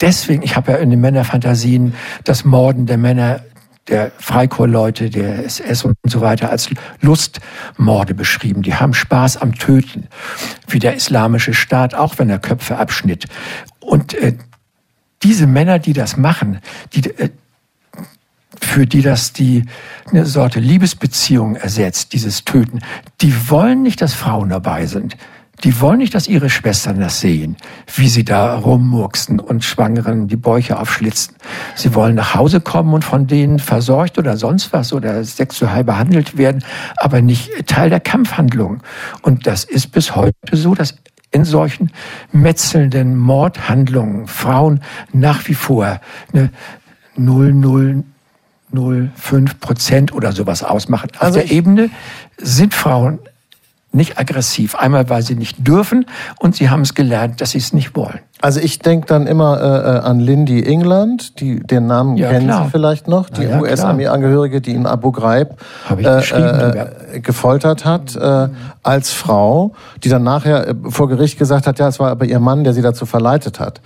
deswegen, 0.01 0.43
ich 0.43 0.57
habe 0.57 0.73
ja 0.73 0.79
in 0.79 0.91
den 0.91 1.01
Männerfantasien 1.01 1.95
das 2.25 2.45
Morden 2.45 2.87
der 2.87 2.99
Männer 2.99 3.41
der 3.89 4.13
Freikorpsleute, 4.19 5.11
der 5.11 5.45
SS 5.45 5.85
und 5.85 5.97
so 6.05 6.23
weiter 6.23 6.49
als 6.49 6.71
Lustmorde 7.03 8.15
beschrieben. 8.15 8.63
Die 8.63 8.75
haben 8.75 8.95
Spaß 8.95 9.37
am 9.37 9.55
Töten, 9.55 10.09
wie 10.69 10.79
der 10.79 10.95
islamische 10.95 11.53
Staat, 11.53 11.95
auch 11.95 12.19
wenn 12.19 12.31
er 12.31 12.39
Köpfe 12.39 12.79
abschnitt. 12.79 13.27
Und 13.81 14.15
äh, 14.15 14.37
diese 15.23 15.47
Männer, 15.47 15.79
die 15.79 15.93
das 15.93 16.17
machen, 16.17 16.61
die, 16.95 17.11
äh, 17.11 17.29
für 18.59 18.87
die 18.87 19.03
das 19.03 19.35
die 19.35 19.65
eine 20.09 20.25
Sorte 20.25 20.61
Liebesbeziehung 20.61 21.57
ersetzt, 21.57 22.15
dieses 22.15 22.45
Töten, 22.45 22.81
die 23.21 23.51
wollen 23.51 23.83
nicht, 23.83 24.01
dass 24.01 24.15
Frauen 24.15 24.49
dabei 24.49 24.87
sind. 24.87 25.19
Die 25.63 25.81
wollen 25.81 25.99
nicht, 25.99 26.15
dass 26.15 26.27
ihre 26.27 26.51
Schwestern 26.51 26.99
das 26.99 27.21
sehen, 27.21 27.57
wie 27.95 28.09
sie 28.09 28.25
da 28.25 28.57
rummurksen 28.57 29.39
und 29.39 29.65
Schwangeren 29.65 30.27
die 30.27 30.37
Bäuche 30.37 30.79
aufschlitzen. 30.79 31.37
Sie 31.77 31.95
wollen 31.95 32.17
nach 32.17 32.35
Hause 32.35 32.61
kommen 32.61 32.93
und 32.93 33.05
von 33.05 33.27
denen 33.27 33.61
versorgt 33.61 34.19
oder 34.19 34.37
sonst 34.37 34.73
was 34.73 34.93
oder 34.93 35.23
sexuell 35.23 35.85
behandelt 35.85 36.37
werden, 36.37 36.65
aber 36.97 37.23
nicht 37.23 37.67
Teil 37.67 37.89
der 37.89 38.01
Kampfhandlung. 38.01 38.83
Und 39.23 39.47
das 39.47 39.65
ist 39.65 39.93
bis 39.93 40.17
heute 40.17 40.35
so, 40.53 40.75
dass 40.75 40.97
in 41.31 41.45
solchen 41.45 41.91
metzelnden 42.33 43.17
Mordhandlungen 43.17 44.27
Frauen 44.27 44.81
nach 45.13 45.49
wie 45.49 45.55
vor 45.55 46.01
eine 46.33 46.51
0,005 47.17 49.61
Prozent 49.61 50.13
oder 50.13 50.33
sowas 50.33 50.63
ausmachen. 50.63 51.11
Auf 51.17 51.23
also 51.23 51.41
der 51.41 51.51
Ebene 51.51 51.91
sind 52.39 52.75
Frauen 52.75 53.19
nicht 53.95 54.19
aggressiv. 54.19 54.75
Einmal, 54.75 55.09
weil 55.09 55.23
sie 55.23 55.37
nicht 55.37 55.67
dürfen 55.67 56.07
und 56.39 56.57
sie 56.57 56.69
haben 56.69 56.83
es 56.83 56.95
gelernt, 56.95 57.41
dass 57.41 57.53
sie 57.53 57.59
es 57.59 57.73
nicht 57.73 57.97
wollen. 57.97 58.21
Also 58.41 58.61
ich 58.61 58.79
denke 58.81 59.07
dann 59.07 59.27
immer 59.27 59.61
äh, 59.61 59.97
äh, 59.97 60.01
an 60.01 60.21
Lindy 60.21 60.63
England, 60.65 61.41
die 61.41 61.61
den 61.61 61.87
Namen 61.87 62.17
ja, 62.17 62.31
kennen 62.31 62.49
klar. 62.49 62.65
Sie 62.65 62.71
vielleicht 62.71 63.09
noch, 63.09 63.31
die 63.31 63.45
ja, 63.45 63.61
US-Armee-Angehörige, 63.61 64.61
die 64.61 64.73
in 64.73 64.87
Abu 64.87 65.13
Ghraib 65.13 65.57
äh, 65.91 66.19
äh, 66.19 67.21
gefoltert 67.21 67.85
hat 67.85 68.17
äh, 68.17 68.49
als 68.83 69.13
Frau, 69.13 69.73
die 70.03 70.09
dann 70.09 70.25
nachher 70.25 70.69
äh, 70.69 70.75
vor 70.89 71.09
Gericht 71.09 71.39
gesagt 71.39 71.67
hat, 71.67 71.79
ja, 71.79 71.89
es 71.89 71.99
war 71.99 72.11
aber 72.11 72.27
ihr 72.27 72.41
Mann, 72.41 72.65
der 72.65 72.75
sie 72.75 72.83
dazu 72.83 73.07
verleitet 73.07 73.61
hat. 73.61 73.81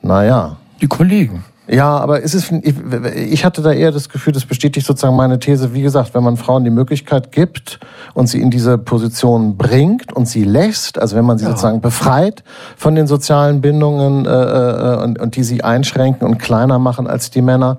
Naja. 0.00 0.56
Die 0.80 0.86
Kollegen. 0.88 1.44
Ja, 1.68 1.96
aber 1.98 2.24
es 2.24 2.34
ist, 2.34 2.50
ich 2.50 3.44
hatte 3.44 3.62
da 3.62 3.72
eher 3.72 3.92
das 3.92 4.08
Gefühl, 4.08 4.32
das 4.32 4.44
bestätigt 4.44 4.84
sozusagen 4.84 5.14
meine 5.14 5.38
These. 5.38 5.72
Wie 5.74 5.82
gesagt, 5.82 6.12
wenn 6.12 6.24
man 6.24 6.36
Frauen 6.36 6.64
die 6.64 6.70
Möglichkeit 6.70 7.30
gibt 7.30 7.78
und 8.14 8.26
sie 8.26 8.40
in 8.40 8.50
diese 8.50 8.78
Position 8.78 9.56
bringt 9.56 10.12
und 10.12 10.26
sie 10.26 10.42
lässt, 10.42 10.98
also 10.98 11.14
wenn 11.16 11.24
man 11.24 11.38
sie 11.38 11.44
ja. 11.44 11.50
sozusagen 11.50 11.80
befreit 11.80 12.42
von 12.76 12.96
den 12.96 13.06
sozialen 13.06 13.60
Bindungen 13.60 14.26
äh, 14.26 14.30
äh, 14.30 15.02
und, 15.04 15.20
und 15.20 15.36
die 15.36 15.44
sie 15.44 15.62
einschränken 15.62 16.26
und 16.26 16.38
kleiner 16.38 16.80
machen 16.80 17.06
als 17.06 17.30
die 17.30 17.42
Männer, 17.42 17.78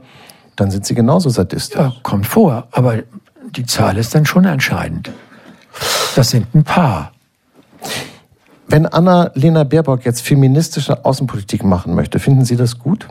dann 0.56 0.72
sind 0.72 0.86
sie 0.86 0.96
genauso 0.96 1.30
sadistisch. 1.30 1.78
Ja, 1.78 1.92
kommt 2.04 2.26
vor, 2.26 2.68
aber 2.72 3.00
die 3.56 3.66
Zahl 3.66 3.98
ist 3.98 4.16
dann 4.16 4.26
schon 4.26 4.46
entscheidend. 4.46 5.12
Das 6.16 6.30
sind 6.30 6.54
ein 6.56 6.64
paar. 6.64 7.12
Wenn 8.68 8.86
Anna-Lena 8.86 9.66
Baerbock 9.66 10.06
jetzt 10.06 10.22
feministische 10.22 11.04
Außenpolitik 11.04 11.64
machen 11.66 11.96
möchte, 11.96 12.20
finden 12.20 12.46
Sie 12.46 12.56
das 12.56 12.80
gut? 12.80 13.08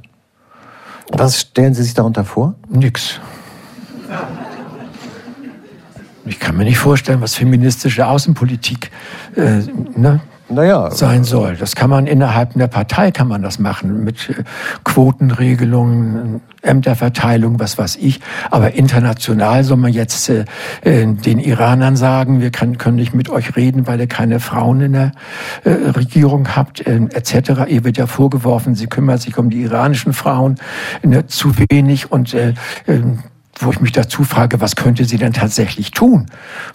Was 1.11 1.41
stellen 1.41 1.75
Sie 1.75 1.83
sich 1.83 1.95
darunter 1.95 2.25
vor? 2.25 2.55
Nix. 2.69 3.21
Ich 6.25 6.39
kann 6.39 6.57
mir 6.57 6.65
nicht 6.65 6.79
vorstellen, 6.79 7.21
was 7.21 7.35
feministische 7.35 8.07
Außenpolitik 8.07 8.91
äh, 9.37 9.63
ne, 9.97 10.21
naja, 10.53 10.91
sein 10.91 11.25
soll. 11.25 11.57
Das 11.57 11.75
kann 11.75 11.91
man 11.91 12.07
innerhalb 12.07 12.55
einer 12.55 12.69
Partei 12.69 13.11
kann 13.11 13.29
man 13.29 13.43
das 13.43 13.59
machen 13.59 14.05
mit 14.05 14.31
äh, 14.31 14.45
Quotenregelungen, 14.85 16.41
Ämterverteilung, 16.63 17.59
was 17.59 17.79
weiß 17.79 17.97
ich. 17.97 18.21
Aber 18.51 18.75
international 18.75 19.65
soll 19.65 19.79
man 19.79 19.93
jetzt 19.93 20.29
äh, 20.29 20.45
äh, 20.83 21.07
den 21.07 21.39
Iranern 21.39 21.97
sagen, 21.97 22.41
wir 22.41 22.51
kann, 22.51 22.79
können 22.79 22.97
nicht 22.97 23.15
mit 23.15 23.31
euch 23.31 23.57
reden, 23.57 23.87
weil 23.87 24.01
ihr 24.01 24.07
keine 24.07 24.41
Frauen 24.41 24.81
in 24.81 24.93
der 24.93 25.13
äh, 25.65 25.71
Regierung 25.71 26.55
habt, 26.55 26.87
äh, 26.87 26.97
etc. 26.97 27.67
Ihr 27.69 27.85
wird 27.85 27.97
ja 27.97 28.07
vorgeworfen, 28.07 28.75
sie 28.75 28.87
kümmert 28.87 29.23
sich 29.23 29.39
um 29.39 29.51
die 29.51 29.63
iranischen 29.63 30.13
Frauen 30.13 30.57
ne, 31.03 31.27
zu 31.27 31.53
wenig 31.59 32.13
und 32.13 32.35
äh 32.35 32.55
wo 33.65 33.71
ich 33.71 33.81
mich 33.81 33.93
dazu 33.93 34.25
frage, 34.25 34.61
was 34.61 34.77
könnte 34.77 35.05
sie 35.05 35.19
denn 35.19 35.33
tatsächlich 35.33 35.91
tun? 35.91 36.27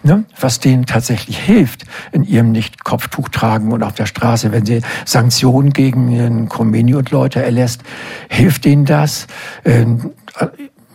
Ne? 0.03 0.25
Was 0.39 0.59
denen 0.59 0.85
tatsächlich 0.85 1.37
hilft 1.37 1.85
in 2.11 2.23
ihrem 2.23 2.51
Nicht-Kopftuch 2.51 3.29
tragen 3.29 3.71
und 3.71 3.83
auf 3.83 3.93
der 3.93 4.05
Straße, 4.05 4.51
wenn 4.51 4.65
sie 4.65 4.81
Sanktionen 5.05 5.71
gegen 5.71 6.49
Khomeini 6.49 6.95
und 6.95 7.11
Leute 7.11 7.41
erlässt, 7.43 7.81
hilft 8.29 8.65
denen 8.65 8.85
das? 8.85 9.27
Ähm, 9.65 10.11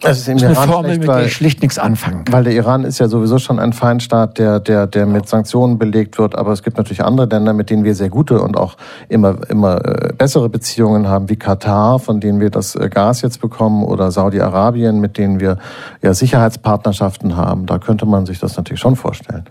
das 0.03 0.19
ist, 0.19 0.29
ist 0.29 0.43
eine 0.43 0.53
Iran 0.53 0.69
Formel, 0.69 0.99
mit 0.99 1.09
der 1.09 1.27
ich 1.27 1.33
schlicht 1.33 1.63
nichts 1.63 1.79
anfangen 1.79 2.25
kann. 2.25 2.33
Weil 2.35 2.45
der 2.45 2.53
Iran 2.53 2.85
ist 2.85 2.99
ja 2.99 3.09
sowieso 3.09 3.39
schon 3.39 3.59
ein 3.59 3.73
Feindstaat, 3.73 4.39
der, 4.39 4.61
der, 4.61 4.87
der 4.87 5.07
mit 5.07 5.29
Sanktionen 5.29 5.79
belegt 5.79 6.19
wird. 6.19 6.35
Aber 6.37 6.53
es 6.53 6.63
gibt 6.63 6.77
natürlich 6.77 7.05
andere 7.05 7.27
Länder, 7.27 7.53
mit 7.53 7.71
denen 7.71 7.85
wir 7.85 7.95
sehr 7.95 8.11
gute 8.11 8.41
und 8.41 8.57
auch 8.57 8.77
immer, 9.09 9.37
immer 9.49 9.85
äh, 9.85 10.13
bessere 10.13 10.49
Beziehungen 10.49 11.09
haben, 11.09 11.29
wie 11.29 11.37
Katar, 11.37 11.99
von 11.99 12.21
denen 12.21 12.41
wir 12.41 12.51
das 12.51 12.75
äh, 12.75 12.89
Gas 12.89 13.23
jetzt 13.23 13.41
bekommen, 13.41 13.85
oder 13.85 14.11
Saudi-Arabien, 14.11 15.01
mit 15.01 15.19
denen 15.19 15.41
wir 15.41 15.59
ja 16.03 16.15
Sicherheitspartnerschaften 16.15 17.37
haben. 17.37 17.67
Da 17.67 17.79
könnte 17.79 18.07
man 18.07 18.27
sich 18.27 18.39
das 18.39 18.57
natürlich 18.57 18.81
schon 18.81 18.97
vorstellen. 18.97 19.45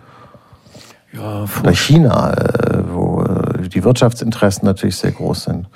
Ja, 1.13 1.45
oder 1.61 1.73
China, 1.73 2.33
äh, 2.33 2.83
wo 2.89 3.23
die 3.73 3.83
Wirtschaftsinteressen 3.83 4.65
natürlich 4.65 4.95
sehr 4.95 5.11
groß 5.11 5.43
sind. 5.43 5.67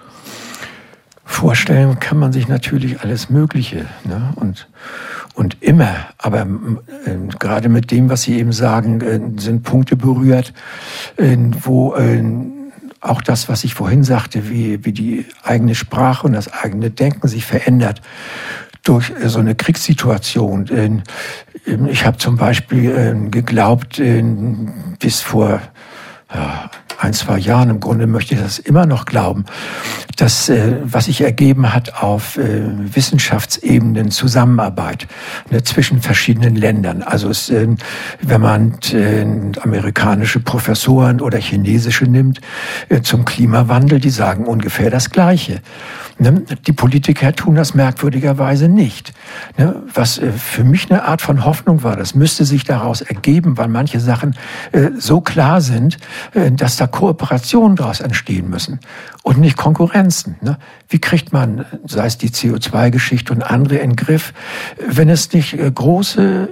Vorstellen 1.27 1.99
kann 1.99 2.19
man 2.19 2.31
sich 2.31 2.47
natürlich 2.47 3.01
alles 3.01 3.31
Mögliche 3.31 3.88
ne? 4.03 4.31
und, 4.35 4.69
und 5.33 5.57
immer. 5.61 5.89
Aber 6.19 6.41
äh, 6.41 7.35
gerade 7.39 7.67
mit 7.67 7.89
dem, 7.89 8.09
was 8.09 8.21
Sie 8.21 8.38
eben 8.38 8.51
sagen, 8.51 9.01
äh, 9.01 9.19
sind 9.41 9.63
Punkte 9.63 9.95
berührt, 9.95 10.53
äh, 11.17 11.35
wo 11.63 11.95
äh, 11.95 12.23
auch 13.01 13.23
das, 13.23 13.49
was 13.49 13.63
ich 13.63 13.73
vorhin 13.73 14.03
sagte, 14.03 14.49
wie, 14.49 14.85
wie 14.85 14.91
die 14.91 15.25
eigene 15.43 15.73
Sprache 15.73 16.27
und 16.27 16.33
das 16.33 16.53
eigene 16.53 16.91
Denken 16.91 17.27
sich 17.27 17.43
verändert 17.43 18.01
durch 18.83 19.09
äh, 19.09 19.27
so 19.27 19.39
eine 19.39 19.55
Kriegssituation. 19.55 20.67
Äh, 20.67 21.01
ich 21.89 22.05
habe 22.05 22.17
zum 22.17 22.38
Beispiel 22.38 23.29
geglaubt, 23.31 23.99
bis 24.99 25.21
vor 25.21 25.59
ja, 26.31 26.69
ein, 26.99 27.13
zwei 27.13 27.38
Jahren, 27.38 27.69
im 27.69 27.79
Grunde 27.79 28.08
möchte 28.08 28.36
ich 28.36 28.41
das 28.41 28.60
immer 28.60 28.86
noch 28.86 29.05
glauben, 29.05 29.45
dass 30.17 30.49
äh, 30.49 30.77
was 30.84 31.05
sich 31.05 31.21
ergeben 31.21 31.73
hat 31.73 32.01
auf 32.01 32.38
äh, 32.38 32.63
Wissenschaftsebenen 32.95 34.12
Zusammenarbeit 34.12 35.08
ne, 35.49 35.63
zwischen 35.63 36.01
verschiedenen 36.01 36.55
Ländern. 36.55 37.03
Also 37.03 37.29
es, 37.29 37.49
äh, 37.49 37.67
wenn 38.21 38.41
man 38.41 38.77
äh, 38.93 39.25
amerikanische 39.62 40.39
Professoren 40.39 41.21
oder 41.21 41.38
chinesische 41.38 42.05
nimmt 42.05 42.41
äh, 42.89 43.01
zum 43.01 43.25
Klimawandel, 43.25 43.99
die 43.99 44.10
sagen 44.10 44.45
ungefähr 44.45 44.89
das 44.89 45.10
Gleiche. 45.10 45.62
Ne? 46.17 46.43
Die 46.65 46.71
Politiker 46.71 47.34
tun 47.34 47.55
das 47.55 47.73
merkwürdigerweise 47.73 48.69
nicht. 48.69 49.13
Ne? 49.58 49.84
Was 49.93 50.17
äh, 50.17 50.31
für 50.31 50.63
mich 50.63 50.89
eine 50.89 51.03
Art 51.03 51.21
von 51.21 51.43
Hoffnung 51.43 51.84
war, 51.84 51.97
das 51.97 52.15
müsste 52.15 52.45
sich 52.45 52.63
daraus 52.63 53.01
ergeben, 53.01 53.58
weil 53.58 53.67
manche 53.67 53.99
Sachen 53.99 54.36
äh, 54.71 54.91
so 54.97 55.19
klar 55.19 55.60
sind, 55.60 55.97
äh, 56.34 56.51
dass 56.51 56.77
da 56.77 56.88
Kooperationen 56.95 57.75
daraus 57.75 57.99
entstehen 57.99 58.49
müssen 58.49 58.79
und 59.21 59.38
nicht 59.38 59.58
Konkurrenzen. 59.58 60.38
Ne? 60.41 60.58
Wie 60.88 60.99
kriegt 60.99 61.34
man, 61.34 61.65
sei 61.86 62.05
es 62.05 62.17
die 62.17 62.29
CO2-Geschichte 62.29 63.34
und 63.34 63.43
andere, 63.43 63.77
in 63.77 63.91
den 63.91 63.95
Griff, 63.97 64.34
wenn 64.88 65.10
es 65.10 65.34
nicht 65.34 65.58
große 65.58 66.47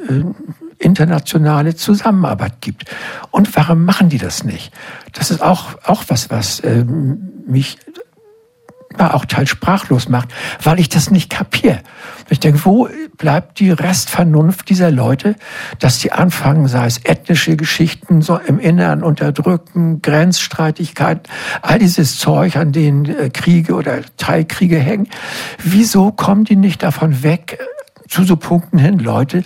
internationale 0.80 1.76
Zusammenarbeit 1.76 2.60
gibt. 2.60 2.84
Und 3.32 3.56
warum 3.56 3.86
machen 3.86 4.10
die 4.10 4.18
das 4.18 4.44
nicht? 4.44 4.74
Das 5.14 5.32
ist 5.32 5.42
auch, 5.42 5.76
auch 5.86 6.04
was, 6.10 6.30
was 6.30 6.62
mich 7.48 7.78
manchmal 8.98 9.18
auch 9.18 9.26
teils 9.26 9.50
sprachlos 9.50 10.10
macht, 10.10 10.30
weil 10.62 10.80
ich 10.80 10.90
das 10.90 11.12
nicht 11.12 11.30
kapiere. 11.30 11.80
Ich 12.30 12.40
denke, 12.40 12.66
wo 12.66 12.88
bleibt 13.18 13.60
die 13.60 13.72
Restvernunft 13.72 14.70
dieser 14.70 14.92
Leute, 14.92 15.36
dass 15.80 16.00
die 16.00 16.12
anfangen, 16.12 16.68
sei 16.68 16.86
es 16.86 17.00
ethnische 17.04 17.56
Geschichten, 17.56 18.22
so 18.22 18.38
im 18.38 18.60
Inneren 18.60 19.04
unterdrücken, 19.04 20.02
Grenzstreitigkeiten, 20.02 21.24
all 21.62 21.80
dieses 21.80 22.18
Zeug, 22.18 22.56
an 22.56 22.72
denen 22.72 23.06
äh, 23.06 23.30
Kriege 23.30 23.74
oder 23.76 24.00
Teilkriege 24.18 24.80
hängen. 24.80 25.10
Wieso 25.64 26.12
kommen 26.12 26.46
die 26.46 26.56
nicht 26.56 26.84
davon 26.84 27.24
weg, 27.24 27.60
zu 28.14 28.24
so 28.24 28.36
Punkten 28.36 28.78
hin, 28.78 29.00
Leute, 29.00 29.44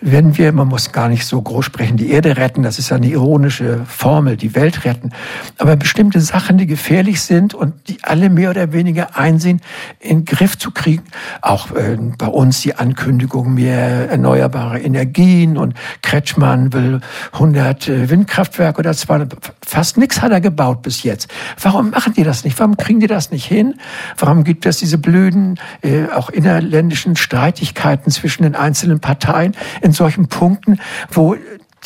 wenn 0.00 0.38
wir, 0.38 0.52
man 0.52 0.68
muss 0.68 0.92
gar 0.92 1.08
nicht 1.08 1.26
so 1.26 1.42
groß 1.42 1.64
sprechen, 1.64 1.96
die 1.96 2.12
Erde 2.12 2.36
retten, 2.36 2.62
das 2.62 2.78
ist 2.78 2.90
ja 2.90 2.96
eine 2.96 3.08
ironische 3.08 3.80
Formel, 3.86 4.36
die 4.36 4.54
Welt 4.54 4.84
retten, 4.84 5.10
aber 5.58 5.74
bestimmte 5.74 6.20
Sachen, 6.20 6.56
die 6.56 6.68
gefährlich 6.68 7.20
sind 7.22 7.54
und 7.54 7.74
die 7.88 7.98
alle 8.02 8.30
mehr 8.30 8.50
oder 8.50 8.72
weniger 8.72 9.16
einsehen, 9.16 9.60
in 9.98 10.24
Griff 10.24 10.56
zu 10.56 10.70
kriegen. 10.70 11.02
Auch 11.42 11.72
äh, 11.72 11.98
bei 12.16 12.28
uns 12.28 12.60
die 12.60 12.76
Ankündigung 12.76 13.54
mehr 13.54 14.08
erneuerbare 14.08 14.80
Energien 14.80 15.58
und 15.58 15.74
Kretschmann 16.02 16.72
will 16.72 17.00
100 17.32 17.88
äh, 17.88 18.10
Windkraftwerke 18.10 18.78
oder 18.78 18.92
200, 18.92 19.34
fast 19.66 19.96
nichts 19.96 20.22
hat 20.22 20.30
er 20.30 20.40
gebaut 20.40 20.82
bis 20.82 21.02
jetzt. 21.02 21.28
Warum 21.60 21.90
machen 21.90 22.12
die 22.12 22.22
das 22.22 22.44
nicht? 22.44 22.56
Warum 22.60 22.76
kriegen 22.76 23.00
die 23.00 23.08
das 23.08 23.32
nicht 23.32 23.44
hin? 23.44 23.74
Warum 24.16 24.44
gibt 24.44 24.66
es 24.66 24.76
diese 24.76 24.98
blöden, 24.98 25.58
äh, 25.82 26.04
auch 26.14 26.30
innerländischen 26.30 27.16
Streitigkeiten 27.16 28.03
Streitigkeiten 28.04 28.10
zwischen 28.10 28.42
den 28.42 28.54
einzelnen 28.54 29.00
Parteien 29.00 29.54
in 29.80 29.92
solchen 29.92 30.28
Punkten, 30.28 30.78
wo 31.10 31.36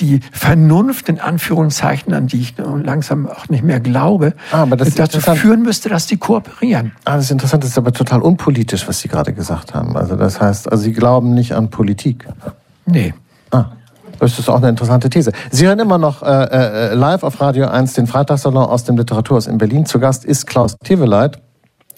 die 0.00 0.20
Vernunft 0.30 1.08
in 1.08 1.18
Anführungszeichen, 1.18 2.14
an 2.14 2.28
die 2.28 2.40
ich 2.40 2.54
langsam 2.56 3.28
auch 3.28 3.48
nicht 3.48 3.64
mehr 3.64 3.80
glaube, 3.80 4.34
ah, 4.52 4.64
dazu 4.66 5.20
führen 5.20 5.62
müsste, 5.62 5.88
dass 5.88 6.06
die 6.06 6.18
kooperieren. 6.18 6.92
Ah, 7.04 7.16
das 7.16 7.24
ist 7.24 7.30
interessant, 7.32 7.64
das 7.64 7.70
ist 7.70 7.78
aber 7.78 7.92
total 7.92 8.22
unpolitisch, 8.22 8.86
was 8.86 9.00
Sie 9.00 9.08
gerade 9.08 9.32
gesagt 9.32 9.74
haben. 9.74 9.96
Also 9.96 10.14
das 10.14 10.40
heißt, 10.40 10.70
also 10.70 10.84
Sie 10.84 10.92
glauben 10.92 11.34
nicht 11.34 11.52
an 11.54 11.70
Politik. 11.70 12.28
Nee. 12.86 13.12
Ah. 13.50 13.66
Das 14.20 14.38
ist 14.38 14.48
auch 14.48 14.56
eine 14.56 14.68
interessante 14.68 15.10
These. 15.10 15.32
Sie 15.50 15.66
hören 15.66 15.78
immer 15.78 15.98
noch 15.98 16.22
äh, 16.22 16.26
äh, 16.26 16.94
live 16.94 17.22
auf 17.22 17.40
Radio 17.40 17.66
1 17.66 17.94
den 17.94 18.06
Freitagssalon 18.06 18.64
aus 18.64 18.84
dem 18.84 18.96
Literaturhaus 18.96 19.46
in 19.46 19.58
Berlin. 19.58 19.86
Zu 19.86 20.00
Gast 20.00 20.24
ist 20.24 20.46
Klaus 20.46 20.76
Teveleit. 20.82 21.40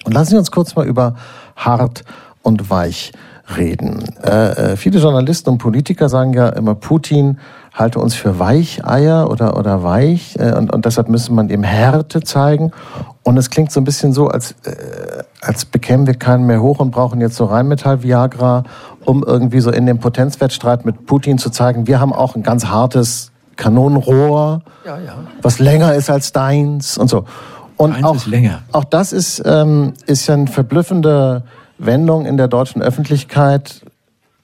Und 0.04 0.12
lassen 0.12 0.30
Sie 0.30 0.37
uns 0.37 0.50
kurz 0.50 0.74
mal 0.74 0.87
über 0.87 1.16
hart 1.56 2.04
und 2.42 2.70
weich 2.70 3.12
reden. 3.57 4.05
Äh, 4.23 4.73
äh, 4.73 4.77
viele 4.77 4.99
Journalisten 4.99 5.51
und 5.51 5.59
Politiker 5.59 6.09
sagen 6.09 6.33
ja 6.33 6.49
immer, 6.51 6.75
Putin 6.75 7.39
halte 7.73 7.99
uns 7.99 8.15
für 8.15 8.39
Weicheier 8.39 9.31
oder, 9.31 9.57
oder 9.57 9.83
weich 9.83 10.37
äh, 10.39 10.53
und, 10.55 10.73
und 10.73 10.85
deshalb 10.85 11.09
müsse 11.09 11.33
man 11.33 11.49
ihm 11.49 11.63
Härte 11.63 12.21
zeigen. 12.23 12.73
Und 13.23 13.37
es 13.37 13.51
klingt 13.51 13.71
so 13.71 13.81
ein 13.81 13.85
bisschen 13.85 14.13
so, 14.13 14.29
als, 14.29 14.53
äh, 14.65 15.23
als 15.41 15.65
bekämen 15.65 16.07
wir 16.07 16.15
keinen 16.15 16.47
mehr 16.47 16.61
hoch 16.61 16.81
und 16.81 16.91
brauchen 16.91 17.21
jetzt 17.21 17.37
so 17.37 17.45
Rheinmetall-Viagra, 17.45 18.65
um 19.05 19.23
irgendwie 19.25 19.61
so 19.61 19.71
in 19.71 19.87
dem 19.87 19.99
Potenzwettstreit 19.99 20.85
mit 20.85 21.07
Putin 21.07 21.39
zu 21.39 21.51
zeigen, 21.51 21.87
wir 21.87 22.01
haben 22.01 22.13
auch 22.13 22.35
ein 22.35 22.43
ganz 22.43 22.67
hartes 22.67 23.31
Kanonenrohr, 23.57 24.63
ja, 24.87 24.99
ja. 24.99 25.15
was 25.43 25.59
länger 25.59 25.95
ist 25.95 26.11
als 26.11 26.33
deins 26.33 26.97
und 26.97 27.09
so. 27.09 27.25
Und 27.77 28.05
auch, 28.05 28.17
auch 28.73 28.85
das 28.85 29.13
ist, 29.13 29.43
ähm, 29.47 29.95
ist 30.07 30.27
ja 30.27 30.35
ein 30.35 30.49
verblüffender 30.49 31.45
Wendung 31.81 32.27
in 32.27 32.37
der 32.37 32.49
deutschen 32.49 32.83
Öffentlichkeit, 32.83 33.83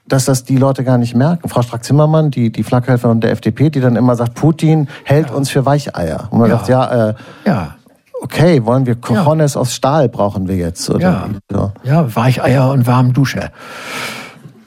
dass 0.07 0.25
das 0.25 0.43
die 0.43 0.57
Leute 0.57 0.83
gar 0.83 0.97
nicht 0.97 1.15
merken. 1.15 1.49
Frau 1.49 1.61
Strack-Zimmermann, 1.61 2.31
die, 2.31 2.51
die 2.51 2.63
Flakhelferin 2.63 3.19
der 3.19 3.31
FDP, 3.31 3.69
die 3.69 3.79
dann 3.79 3.95
immer 3.95 4.15
sagt, 4.15 4.35
Putin 4.35 4.87
hält 5.03 5.29
ja. 5.29 5.35
uns 5.35 5.49
für 5.49 5.65
Weicheier. 5.65 6.27
Und 6.31 6.39
man 6.39 6.49
ja. 6.49 6.57
sagt, 6.57 6.69
ja, 6.69 7.09
äh, 7.09 7.13
ja. 7.45 7.75
okay, 8.21 8.65
wollen 8.65 8.85
wir 8.85 8.95
Cojones 8.95 9.55
ja. 9.55 9.61
aus 9.61 9.73
Stahl 9.73 10.09
brauchen 10.09 10.47
wir 10.47 10.55
jetzt? 10.55 10.89
Oder 10.89 11.29
ja. 11.51 11.73
Ja, 11.83 12.15
Weicheier 12.15 12.71
und 12.71 12.87
warmen 12.87 13.13
Dusche. 13.13 13.51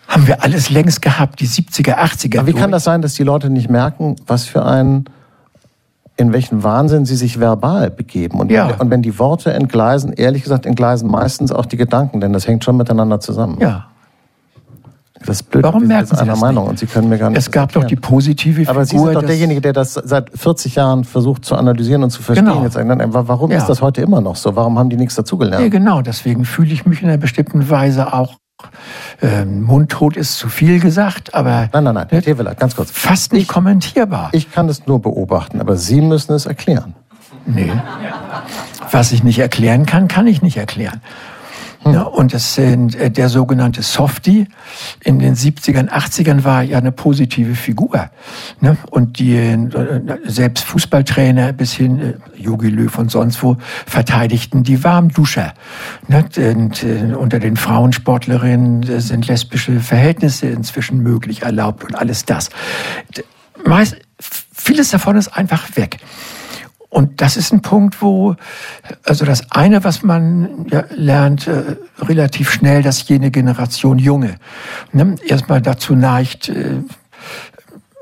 Haben 0.06 0.26
wir 0.26 0.42
alles 0.42 0.70
längst 0.70 1.02
gehabt, 1.02 1.40
die 1.40 1.46
70er, 1.46 1.96
80er. 1.96 2.40
Aber 2.40 2.48
wie 2.48 2.52
kann 2.52 2.72
das 2.72 2.84
sein, 2.84 3.00
dass 3.00 3.14
die 3.14 3.22
Leute 3.22 3.48
nicht 3.48 3.70
merken, 3.70 4.16
was 4.26 4.44
für 4.44 4.64
ein 4.64 5.04
in 6.20 6.34
welchen 6.34 6.62
Wahnsinn 6.62 7.06
sie 7.06 7.16
sich 7.16 7.40
verbal 7.40 7.90
begeben. 7.90 8.40
Und, 8.40 8.50
ja. 8.50 8.74
und 8.78 8.90
wenn 8.90 9.00
die 9.00 9.18
Worte 9.18 9.54
entgleisen, 9.54 10.12
ehrlich 10.12 10.42
gesagt, 10.42 10.66
entgleisen 10.66 11.10
meistens 11.10 11.50
auch 11.50 11.64
die 11.64 11.78
Gedanken, 11.78 12.20
denn 12.20 12.34
das 12.34 12.46
hängt 12.46 12.62
schon 12.62 12.76
miteinander 12.76 13.20
zusammen. 13.20 13.56
Ja. 13.58 13.86
Das 15.24 15.40
ist 15.40 15.50
blöd, 15.50 15.64
Warum 15.64 15.86
merken 15.86 16.06
Sie 16.06 16.18
einer 16.18 16.32
das 16.32 16.40
Meinung 16.40 16.64
nicht? 16.64 16.70
und 16.70 16.78
Sie 16.78 16.86
können 16.86 17.08
mir 17.08 17.18
gar 17.18 17.30
nicht 17.30 17.38
Es 17.38 17.50
gab 17.50 17.72
doch 17.72 17.84
die 17.84 17.96
positive 17.96 18.56
Figur. 18.56 18.70
Aber 18.70 18.84
Sie 18.84 18.98
sind 18.98 19.14
doch 19.14 19.22
derjenige, 19.22 19.62
der 19.62 19.72
das 19.72 19.94
seit 19.94 20.30
40 20.38 20.74
Jahren 20.74 21.04
versucht 21.04 21.44
zu 21.44 21.56
analysieren 21.56 22.02
und 22.02 22.10
zu 22.10 22.22
verstehen. 22.22 22.46
Genau. 22.46 22.64
Jetzt, 22.64 22.76
warum 22.76 23.50
ja. 23.50 23.58
ist 23.58 23.66
das 23.66 23.80
heute 23.80 24.02
immer 24.02 24.20
noch 24.20 24.36
so? 24.36 24.56
Warum 24.56 24.78
haben 24.78 24.90
die 24.90 24.96
nichts 24.96 25.14
dazugelernt? 25.14 25.62
Ja, 25.62 25.68
genau. 25.68 26.02
Deswegen 26.02 26.44
fühle 26.44 26.72
ich 26.72 26.86
mich 26.86 27.02
in 27.02 27.08
einer 27.08 27.18
bestimmten 27.18 27.68
Weise 27.68 28.12
auch 28.12 28.36
äh, 29.22 29.44
mundtot 29.44 30.16
ist 30.16 30.38
zu 30.38 30.48
viel 30.48 30.80
gesagt, 30.80 31.34
aber. 31.34 31.68
Nein, 31.72 31.84
nein, 31.84 31.94
nein, 31.94 32.06
Herr 32.10 32.22
Teveler, 32.22 32.54
ganz 32.54 32.76
kurz. 32.76 32.90
Fast 32.90 33.32
nicht 33.32 33.42
ich, 33.42 33.48
kommentierbar. 33.48 34.30
Ich 34.32 34.50
kann 34.52 34.68
es 34.68 34.86
nur 34.86 35.00
beobachten, 35.00 35.60
aber 35.60 35.76
Sie 35.76 36.00
müssen 36.00 36.32
es 36.34 36.46
erklären. 36.46 36.94
Nee. 37.46 37.72
Was 38.90 39.12
ich 39.12 39.22
nicht 39.22 39.38
erklären 39.38 39.86
kann, 39.86 40.08
kann 40.08 40.26
ich 40.26 40.42
nicht 40.42 40.56
erklären. 40.56 41.00
Hm. 41.82 41.94
Ja, 41.94 42.02
und 42.02 42.34
das 42.34 42.58
äh, 42.58 43.10
der 43.10 43.28
sogenannte 43.28 43.82
Softie 43.82 44.46
in 45.02 45.18
den 45.18 45.34
70ern, 45.34 45.88
80ern 45.88 46.44
war 46.44 46.62
ja 46.62 46.78
eine 46.78 46.92
positive 46.92 47.54
Figur. 47.54 48.10
Ne? 48.60 48.76
Und 48.90 49.18
die 49.18 49.34
äh, 49.34 49.58
selbst 50.24 50.64
Fußballtrainer 50.64 51.52
bis 51.54 51.72
hin 51.72 52.00
äh, 52.00 52.14
Jogi 52.36 52.68
Löw 52.68 52.98
und 52.98 53.10
sonst 53.10 53.42
wo 53.42 53.56
verteidigten 53.86 54.62
die 54.62 54.84
Warmduscher. 54.84 55.54
Ne? 56.08 56.24
Und 56.36 56.84
unter 57.16 57.38
den 57.38 57.56
Frauensportlerinnen 57.56 59.00
sind 59.00 59.26
lesbische 59.26 59.80
Verhältnisse 59.80 60.46
inzwischen 60.46 61.02
möglich, 61.02 61.42
erlaubt 61.42 61.84
und 61.84 61.94
alles 61.94 62.24
das. 62.24 62.50
Meist, 63.64 63.96
vieles 64.52 64.90
davon 64.90 65.16
ist 65.16 65.28
einfach 65.28 65.76
weg. 65.76 65.98
Und 66.90 67.20
das 67.20 67.36
ist 67.36 67.52
ein 67.52 67.62
Punkt, 67.62 68.02
wo, 68.02 68.34
also 69.04 69.24
das 69.24 69.52
eine, 69.52 69.84
was 69.84 70.02
man 70.02 70.66
ja, 70.70 70.84
lernt, 70.90 71.46
äh, 71.46 71.76
relativ 72.00 72.50
schnell, 72.50 72.82
dass 72.82 73.08
jene 73.08 73.30
Generation 73.30 73.98
Junge 73.98 74.34
ne, 74.92 75.14
erstmal 75.24 75.62
dazu 75.62 75.94
neigt, 75.94 76.48
äh, 76.48 76.82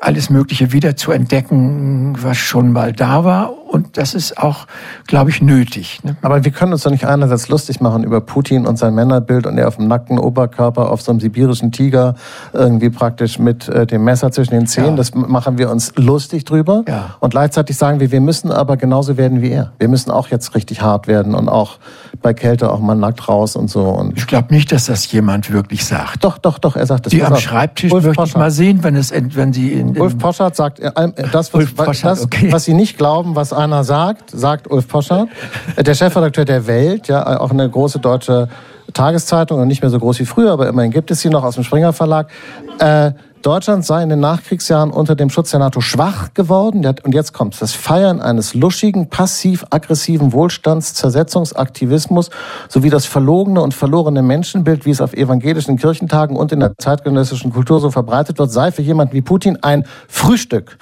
alles 0.01 0.31
Mögliche 0.31 0.73
wieder 0.73 0.97
zu 0.97 1.13
entdecken, 1.13 2.17
was 2.23 2.39
schon 2.39 2.73
mal 2.73 2.93
da 2.93 3.25
war 3.25 3.68
und 3.69 3.99
das 3.99 4.15
ist 4.15 4.39
auch, 4.39 4.67
glaube 5.07 5.31
ich, 5.31 5.43
nötig. 5.43 6.01
Ne? 6.03 6.17
Aber 6.23 6.45
wir 6.45 6.51
können 6.51 6.73
uns 6.73 6.83
doch 6.83 6.91
nicht 6.91 7.07
einerseits 7.07 7.49
lustig 7.49 7.81
machen 7.81 8.03
über 8.03 8.21
Putin 8.21 8.67
und 8.67 8.79
sein 8.79 8.95
Männerbild 8.95 9.47
und 9.47 9.59
er 9.59 9.69
auf 9.69 9.77
dem 9.77 9.89
nackten 9.89 10.19
Oberkörper 10.19 10.91
auf 10.91 11.03
so 11.03 11.13
einem 11.13 11.21
sibirischen 11.21 11.71
Tiger 11.71 12.15
irgendwie 12.53 12.89
praktisch 12.89 13.39
mit 13.39 13.69
äh, 13.69 13.87
dem 13.87 14.05
Messer 14.05 14.33
zwischen 14.33 14.55
den 14.55 14.67
Zähnen. 14.67 14.91
Ja. 14.91 14.97
Das 14.97 15.15
machen 15.15 15.59
wir 15.59 15.71
uns 15.71 15.93
lustig 15.97 16.45
drüber. 16.45 16.83
Ja. 16.89 17.17
Und 17.21 17.31
gleichzeitig 17.31 17.77
sagen 17.77 18.01
wir, 18.01 18.11
wir 18.11 18.21
müssen 18.23 18.51
aber 18.51 18.77
genauso 18.79 19.17
werden 19.17 19.43
wie 19.43 19.51
er. 19.51 19.73
Wir 19.79 19.89
müssen 19.89 20.11
auch 20.11 20.29
jetzt 20.29 20.55
richtig 20.55 20.81
hart 20.81 21.07
werden 21.07 21.35
und 21.35 21.49
auch 21.49 21.79
bei 22.23 22.33
Kälte 22.33 22.73
auch 22.73 22.81
mal 22.81 22.95
nackt 22.95 23.29
raus 23.29 23.55
und 23.55 23.69
so. 23.69 23.83
Und 23.85 24.17
ich 24.17 24.27
glaube 24.27 24.53
nicht, 24.53 24.73
dass 24.73 24.87
das 24.87 25.11
jemand 25.13 25.53
wirklich 25.53 25.85
sagt. 25.85 26.25
Doch, 26.25 26.39
doch, 26.39 26.59
doch, 26.59 26.75
er 26.75 26.87
sagt 26.87 27.07
das. 27.07 27.11
Die 27.11 27.23
am 27.23 27.37
Schreibtisch 27.37 27.93
Ulf 27.93 28.05
möchte 28.05 28.25
ich 28.25 28.37
mal 28.37 28.51
sehen, 28.51 28.83
wenn, 28.83 28.97
es, 28.97 29.13
wenn 29.13 29.53
sie 29.53 29.73
in, 29.73 29.95
in 29.95 30.01
Ulf 30.01 30.17
Poschardt 30.19 30.57
sagt 30.57 30.81
äh, 30.81 30.91
das, 31.33 31.53
was, 31.53 31.67
Poschardt, 31.73 32.19
das 32.19 32.25
okay. 32.25 32.51
was 32.51 32.65
sie 32.65 32.75
nicht 32.75 32.97
glauben, 32.97 33.37
was 33.37 33.53
einer 33.59 33.85
sagt, 33.85 34.31
sagt 34.31 34.71
Ulf 34.71 34.89
Poschardt, 34.89 35.29
der 35.77 35.95
Chefredakteur 35.95 36.45
der 36.45 36.67
Welt, 36.67 37.09
ja, 37.09 37.41
auch 37.41 37.51
eine 37.51 37.69
große 37.69 37.99
deutsche 37.99 38.49
Tageszeitung 38.95 39.61
und 39.61 39.69
nicht 39.69 39.83
mehr 39.83 39.91
so 39.91 39.99
groß 39.99 40.19
wie 40.21 40.25
früher, 40.25 40.53
aber 40.53 40.69
immerhin 40.69 40.91
gibt 40.91 41.11
es 41.11 41.21
sie 41.21 41.29
noch 41.29 41.45
aus 41.45 41.57
dem 41.57 41.65
Springer 41.65 41.93
Verlag. 41.93 42.31
Äh, 42.79 43.13
Deutschland 43.43 43.85
sei 43.85 44.03
in 44.03 44.09
den 44.09 44.21
Nachkriegsjahren 44.21 44.91
unter 44.91 45.15
dem 45.15 45.31
Schutz 45.31 45.51
der 45.51 45.61
NATO 45.61 45.81
schwach 45.81 46.35
geworden. 46.35 46.85
Und 47.05 47.15
jetzt 47.15 47.33
kommt 47.33 47.61
das 47.61 47.73
Feiern 47.73 48.21
eines 48.21 48.55
luschigen, 48.55 49.09
passiv-aggressiven 49.11 50.33
Wohlstandszersetzungsaktivismus 50.33 52.31
sowie 52.69 52.91
das 52.91 53.07
verlogene 53.07 53.61
und 53.61 53.75
verlorene 53.75 54.23
Menschenbild, 54.23 54.87
wie 54.87 54.91
es 54.91 55.01
auf 55.01 55.15
evangelischen 55.15 55.77
Kirchentagen 55.77 56.37
und 56.37 56.51
in 56.51 56.61
der 56.61 56.73
zeitgenössischen 56.79 57.53
Kultur 57.53 57.79
so 57.81 57.91
verbreitet 57.91 58.39
wird, 58.39 58.51
sei 58.51 58.73
für 58.73 58.83
jemanden 58.83 59.15
wie 59.15 59.23
Putin 59.23 59.59
ein 59.63 59.85
Frühstück. 60.09 60.77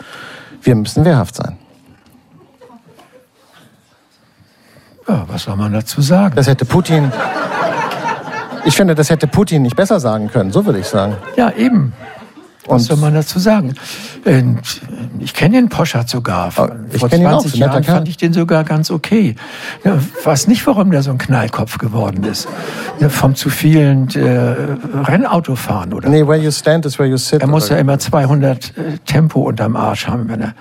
Wir 0.63 0.75
müssen 0.75 1.05
wehrhaft 1.05 1.35
sein. 1.37 1.59
Ja, 5.09 5.25
was 5.29 5.45
soll 5.45 5.57
man 5.57 5.73
dazu 5.73 6.01
sagen? 6.01 6.35
Das 6.35 6.47
hätte 6.49 6.65
Putin. 6.65 7.13
Ich 8.65 8.75
finde, 8.75 8.97
das 8.97 9.11
hätte 9.11 9.29
Putin 9.29 9.63
nicht 9.63 9.77
besser 9.77 10.01
sagen 10.01 10.29
können, 10.29 10.51
so 10.51 10.67
würde 10.67 10.81
ich 10.81 10.87
sagen. 10.87 11.17
Ja, 11.37 11.51
eben. 11.53 11.93
Was 12.69 12.85
soll 12.87 12.97
man 12.97 13.15
dazu 13.15 13.39
sagen? 13.39 13.75
Ich 15.19 15.35
kenne 15.35 15.57
den 15.57 15.69
Poschardt 15.69 16.09
sogar. 16.09 16.49
Ich 16.49 16.55
Vor 17.01 17.11
20 17.11 17.21
ihn 17.21 17.27
auch, 17.27 17.45
Jahren 17.55 17.85
fand 17.85 18.09
ich 18.09 18.17
den 18.17 18.33
sogar 18.33 18.65
ganz 18.65 18.91
okay. 18.91 19.37
Ich 19.85 20.27
weiß 20.27 20.49
nicht, 20.49 20.67
warum 20.67 20.91
der 20.91 21.03
so 21.03 21.11
ein 21.11 21.19
Knallkopf 21.19 21.79
geworden 21.79 22.25
ist. 22.25 22.49
Vom 23.09 23.35
zu 23.35 23.51
vielen 23.51 24.09
äh, 24.15 24.55
Rennautofahren, 25.05 25.93
oder? 25.93 26.09
Nee, 26.09 26.27
where 26.27 26.39
you 26.39 26.51
stand 26.51 26.87
is 26.87 26.99
where 26.99 27.09
you 27.09 27.17
sit. 27.17 27.41
Er 27.41 27.47
muss 27.47 27.69
ja 27.69 27.77
immer 27.77 27.99
200 27.99 28.77
äh, 28.77 28.99
Tempo 29.05 29.41
unterm 29.43 29.77
Arsch 29.77 30.09
haben, 30.09 30.29
wenn 30.29 30.41
er 30.41 30.55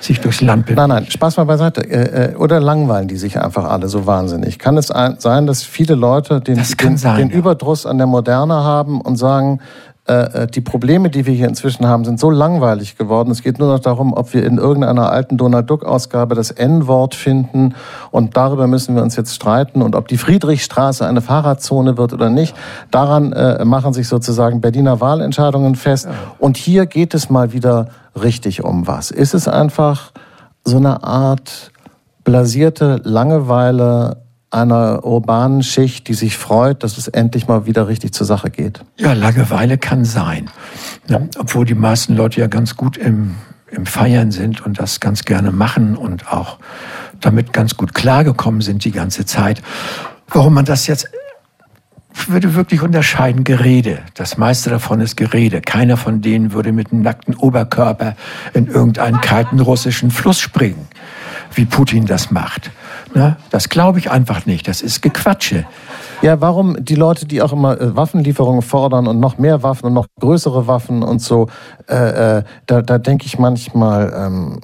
sich 0.00 0.20
durchs 0.20 0.40
Land 0.40 0.66
bewegt. 0.66 0.78
Nein, 0.78 0.88
nein, 0.88 1.10
Spaß 1.10 1.36
mal 1.36 1.44
beiseite. 1.44 1.82
Äh, 1.82 2.36
oder 2.36 2.60
langweilen 2.60 3.08
die 3.08 3.16
sich 3.16 3.40
einfach 3.40 3.64
alle 3.64 3.88
so 3.88 4.06
wahnsinnig? 4.06 4.58
Kann 4.58 4.76
es 4.76 4.86
sein, 4.86 5.46
dass 5.46 5.62
viele 5.64 5.94
Leute 5.94 6.40
den, 6.40 6.60
den, 6.80 6.96
sein, 6.96 7.16
den 7.18 7.30
ja. 7.30 7.36
Überdruss 7.36 7.86
an 7.86 7.98
der 7.98 8.06
Moderne 8.06 8.54
haben 8.54 9.00
und 9.00 9.16
sagen, 9.16 9.60
äh, 10.10 10.42
äh, 10.42 10.46
die 10.48 10.60
Probleme, 10.60 11.08
die 11.08 11.24
wir 11.24 11.34
hier 11.34 11.46
inzwischen 11.46 11.86
haben, 11.86 12.04
sind 12.04 12.18
so 12.18 12.30
langweilig 12.30 12.98
geworden. 12.98 13.30
Es 13.30 13.42
geht 13.42 13.60
nur 13.60 13.68
noch 13.68 13.78
darum, 13.78 14.12
ob 14.12 14.34
wir 14.34 14.44
in 14.44 14.58
irgendeiner 14.58 15.12
alten 15.12 15.36
Donald 15.36 15.70
Duck-Ausgabe 15.70 16.34
das 16.34 16.50
N-Wort 16.50 17.14
finden 17.14 17.76
und 18.10 18.36
darüber 18.36 18.66
müssen 18.66 18.96
wir 18.96 19.02
uns 19.02 19.14
jetzt 19.14 19.32
streiten 19.32 19.82
und 19.82 19.94
ob 19.94 20.08
die 20.08 20.16
Friedrichstraße 20.16 21.06
eine 21.06 21.20
Fahrradzone 21.20 21.96
wird 21.96 22.12
oder 22.12 22.28
nicht. 22.28 22.56
Daran 22.90 23.32
äh, 23.32 23.64
machen 23.64 23.92
sich 23.92 24.08
sozusagen 24.08 24.60
Berliner 24.60 25.00
Wahlentscheidungen 25.00 25.76
fest. 25.76 26.08
Und 26.40 26.56
hier 26.56 26.86
geht 26.86 27.14
es 27.14 27.30
mal 27.30 27.52
wieder 27.52 27.90
richtig 28.20 28.64
um 28.64 28.88
was. 28.88 29.12
Ist 29.12 29.34
es 29.34 29.46
einfach 29.46 30.10
so 30.64 30.78
eine 30.78 31.04
Art 31.04 31.70
blasierte 32.24 33.00
Langeweile 33.04 34.16
einer 34.50 35.04
urbanen 35.04 35.62
Schicht, 35.62 36.08
die 36.08 36.14
sich 36.14 36.36
freut, 36.36 36.82
dass 36.82 36.98
es 36.98 37.08
endlich 37.08 37.46
mal 37.46 37.66
wieder 37.66 37.86
richtig 37.88 38.12
zur 38.12 38.26
Sache 38.26 38.50
geht. 38.50 38.80
Ja, 38.96 39.12
Langeweile 39.12 39.78
kann 39.78 40.04
sein. 40.04 40.50
Ja, 41.08 41.20
obwohl 41.38 41.64
die 41.64 41.74
meisten 41.74 42.16
Leute 42.16 42.40
ja 42.40 42.48
ganz 42.48 42.76
gut 42.76 42.96
im, 42.96 43.36
im 43.70 43.86
Feiern 43.86 44.32
sind 44.32 44.64
und 44.66 44.80
das 44.80 44.98
ganz 44.98 45.24
gerne 45.24 45.52
machen 45.52 45.96
und 45.96 46.32
auch 46.32 46.58
damit 47.20 47.52
ganz 47.52 47.76
gut 47.76 47.94
klargekommen 47.94 48.60
sind 48.60 48.84
die 48.84 48.92
ganze 48.92 49.24
Zeit. 49.24 49.62
Warum 50.28 50.54
man 50.54 50.64
das 50.64 50.86
jetzt 50.86 51.08
würde 52.26 52.54
wirklich 52.54 52.82
unterscheiden 52.82 53.44
Gerede. 53.44 54.00
Das 54.14 54.36
meiste 54.36 54.68
davon 54.70 55.00
ist 55.00 55.16
Gerede. 55.16 55.60
Keiner 55.60 55.96
von 55.96 56.20
denen 56.20 56.52
würde 56.52 56.72
mit 56.72 56.92
einem 56.92 57.02
nackten 57.02 57.34
Oberkörper 57.34 58.16
in 58.52 58.66
irgendeinen 58.66 59.20
kalten 59.20 59.60
russischen 59.60 60.10
Fluss 60.10 60.40
springen, 60.40 60.88
wie 61.54 61.64
Putin 61.64 62.06
das 62.06 62.30
macht. 62.30 62.70
Ne? 63.14 63.36
Das 63.50 63.68
glaube 63.68 63.98
ich 63.98 64.10
einfach 64.10 64.46
nicht. 64.46 64.68
Das 64.68 64.82
ist 64.82 65.02
Gequatsche. 65.02 65.64
Ja, 66.22 66.40
warum 66.40 66.84
die 66.84 66.94
Leute, 66.94 67.26
die 67.26 67.42
auch 67.42 67.52
immer 67.52 67.80
äh, 67.80 67.96
Waffenlieferungen 67.96 68.62
fordern 68.62 69.06
und 69.06 69.20
noch 69.20 69.38
mehr 69.38 69.62
Waffen 69.62 69.86
und 69.86 69.94
noch 69.94 70.06
größere 70.20 70.66
Waffen 70.66 71.02
und 71.02 71.20
so, 71.20 71.48
äh, 71.88 72.38
äh, 72.38 72.42
da, 72.66 72.82
da 72.82 72.98
denke 72.98 73.26
ich 73.26 73.38
manchmal, 73.38 74.12
ähm, 74.14 74.60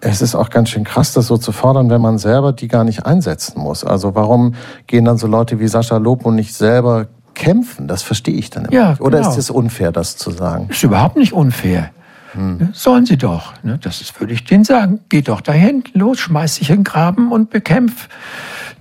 es 0.00 0.20
ist 0.20 0.34
auch 0.34 0.50
ganz 0.50 0.70
schön 0.70 0.84
krass, 0.84 1.12
das 1.12 1.26
so 1.26 1.36
zu 1.38 1.52
fordern, 1.52 1.90
wenn 1.90 2.00
man 2.00 2.18
selber 2.18 2.52
die 2.52 2.68
gar 2.68 2.84
nicht 2.84 3.06
einsetzen 3.06 3.60
muss. 3.60 3.84
Also 3.84 4.14
warum 4.14 4.54
gehen 4.86 5.04
dann 5.04 5.16
so 5.16 5.26
Leute 5.26 5.60
wie 5.60 5.68
Sascha 5.68 5.96
Lobo 5.96 6.30
nicht 6.30 6.54
selber 6.54 7.06
kämpfen? 7.34 7.88
Das 7.88 8.02
verstehe 8.02 8.34
ich 8.34 8.50
dann 8.50 8.64
immer 8.64 8.74
ja, 8.74 8.90
nicht. 8.90 9.00
Oder 9.00 9.18
genau. 9.18 9.30
ist 9.30 9.38
es 9.38 9.50
unfair, 9.50 9.92
das 9.92 10.16
zu 10.16 10.30
sagen? 10.30 10.68
Ist 10.70 10.82
überhaupt 10.82 11.16
nicht 11.16 11.32
unfair. 11.32 11.90
Hm. 12.32 12.70
Sollen 12.72 13.06
sie 13.06 13.16
doch. 13.16 13.54
Ne? 13.62 13.78
Das 13.80 14.00
ist, 14.00 14.18
würde 14.20 14.32
ich 14.32 14.44
denen 14.44 14.64
sagen. 14.64 15.00
Geht 15.08 15.28
doch 15.28 15.40
dahin, 15.40 15.84
los, 15.92 16.18
schmeiß 16.20 16.56
dich 16.56 16.70
in 16.70 16.76
den 16.76 16.84
Graben 16.84 17.30
und 17.30 17.50
bekämpf 17.50 18.08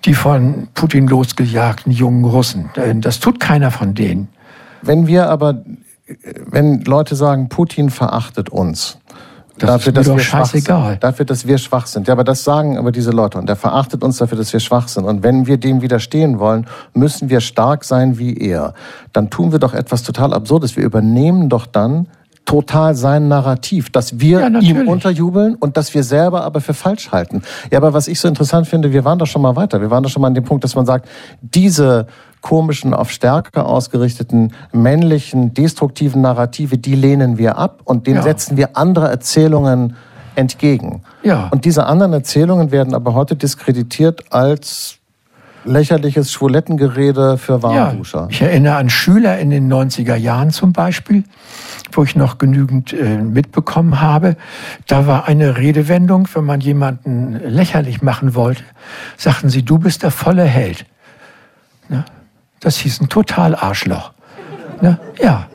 die 0.06 0.14
von 0.14 0.68
Putin 0.74 1.08
losgejagten 1.08 1.92
jungen 1.92 2.26
Russen. 2.26 2.70
Das 3.02 3.20
tut 3.20 3.40
keiner 3.40 3.72
von 3.72 3.94
denen. 3.94 4.30
Wenn 4.82 5.06
wir 5.06 5.30
aber, 5.30 5.64
wenn 6.48 6.82
Leute 6.82 7.16
sagen, 7.16 7.50
Putin 7.50 7.90
verachtet 7.92 8.50
uns, 8.50 8.98
das 9.60 9.70
dafür, 9.70 9.94
dass 9.94 10.08
wir 10.08 10.20
schwach 10.20 10.46
sind. 10.48 10.68
Dafür, 11.04 11.26
dass 11.26 11.46
wir 11.46 11.58
schwach 11.60 11.86
sind. 11.86 12.08
Ja, 12.08 12.14
aber 12.14 12.24
das 12.24 12.44
sagen 12.44 12.80
aber 12.80 12.92
diese 12.92 13.12
Leute. 13.12 13.38
Und 13.38 13.48
der 13.48 13.56
verachtet 13.56 14.04
uns 14.04 14.18
dafür, 14.18 14.38
dass 14.38 14.52
wir 14.52 14.60
schwach 14.60 14.88
sind. 14.88 15.06
Und 15.06 15.22
wenn 15.22 15.46
wir 15.46 15.58
dem 15.58 15.84
widerstehen 15.84 16.40
wollen, 16.40 16.66
müssen 16.96 17.30
wir 17.30 17.42
stark 17.42 17.84
sein 17.84 18.18
wie 18.18 18.36
er. 18.38 18.74
Dann 19.14 19.30
tun 19.30 19.52
wir 19.52 19.60
doch 19.60 19.76
etwas 19.76 20.02
total 20.02 20.34
Absurdes. 20.34 20.76
Wir 20.78 20.84
übernehmen 20.84 21.48
doch 21.48 21.68
dann 21.68 22.08
total 22.52 22.96
sein 22.96 23.30
Narrativ, 23.30 23.90
dass 23.92 24.20
wir 24.20 24.42
ja, 24.42 24.48
ihm 24.60 24.90
unterjubeln 24.90 25.56
und 25.56 25.78
dass 25.78 25.94
wir 25.94 26.04
selber 26.04 26.44
aber 26.44 26.60
für 26.60 26.74
falsch 26.74 27.10
halten. 27.14 27.44
Ja, 27.72 27.78
aber 27.78 27.94
was 27.94 28.10
ich 28.10 28.20
so 28.20 28.28
interessant 28.28 28.68
finde, 28.68 28.92
wir 28.92 29.06
waren 29.06 29.18
doch 29.18 29.26
schon 29.26 29.42
mal 29.42 29.56
weiter. 29.56 29.80
Wir 29.80 29.90
waren 29.90 30.04
doch 30.04 30.10
schon 30.10 30.22
mal 30.22 30.28
an 30.28 30.34
dem 30.34 30.44
Punkt, 30.44 30.66
dass 30.66 30.76
man 30.76 30.86
sagt, 30.86 31.08
diese 31.40 32.08
komischen, 32.42 32.94
auf 32.94 33.10
Stärke 33.10 33.64
ausgerichteten, 33.64 34.52
männlichen, 34.74 35.54
destruktiven 35.54 36.20
Narrative, 36.20 36.78
die 36.78 36.96
lehnen 36.96 37.38
wir 37.38 37.58
ab 37.58 37.80
und 37.86 38.06
denen 38.06 38.18
ja. 38.18 38.24
setzen 38.24 38.58
wir 38.58 38.76
andere 38.76 39.08
Erzählungen 39.08 39.96
entgegen. 40.36 41.04
Ja. 41.24 41.48
Und 41.52 41.64
diese 41.64 41.86
anderen 41.86 42.12
Erzählungen 42.12 42.72
werden 42.72 42.94
aber 42.94 43.14
heute 43.14 43.38
diskreditiert 43.38 44.34
als 44.34 44.98
lächerliches 45.63 46.32
Schwulettengerede 46.32 47.38
für 47.38 47.62
Warmduscher. 47.63 48.21
Ja, 48.21 48.28
ich 48.30 48.41
erinnere 48.41 48.76
an 48.76 48.89
Schüler 48.89 49.38
in 49.39 49.50
den 49.50 49.71
90er 49.71 50.15
Jahren 50.15 50.52
zum 50.52 50.74
Beispiel, 50.74 51.24
wo 51.91 52.04
ich 52.04 52.15
noch 52.15 52.38
genügend 52.38 52.93
äh, 52.93 53.17
mitbekommen 53.17 54.02
habe. 54.02 54.36
Da 54.88 55.08
war 55.08 55.28
eine 55.28 55.58
Redewendung, 55.58 56.28
wenn 56.34 56.45
man 56.45 56.62
jemanden 56.62 57.39
lächerlich 57.43 58.02
machen 58.02 58.36
wollte, 58.36 58.63
sagten 59.17 59.50
sie, 59.50 59.63
du 59.63 59.78
bist 59.78 60.04
der 60.04 60.12
volle 60.12 60.43
Held. 60.43 60.86
Ne? 61.89 62.06
Das 62.60 62.78
hieß 62.78 63.02
ein 63.02 63.10
Total-Arschloch. 63.10 64.13
Ne? 64.82 65.00
Ja. 65.21 65.47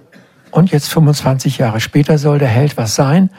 Und 0.51 0.71
jetzt 0.71 0.88
25 0.88 1.59
Jahre 1.59 1.81
später 1.81 2.16
soll 2.16 2.38
der 2.38 2.49
Held 2.49 2.77
was 2.77 2.95
sein. 2.95 3.31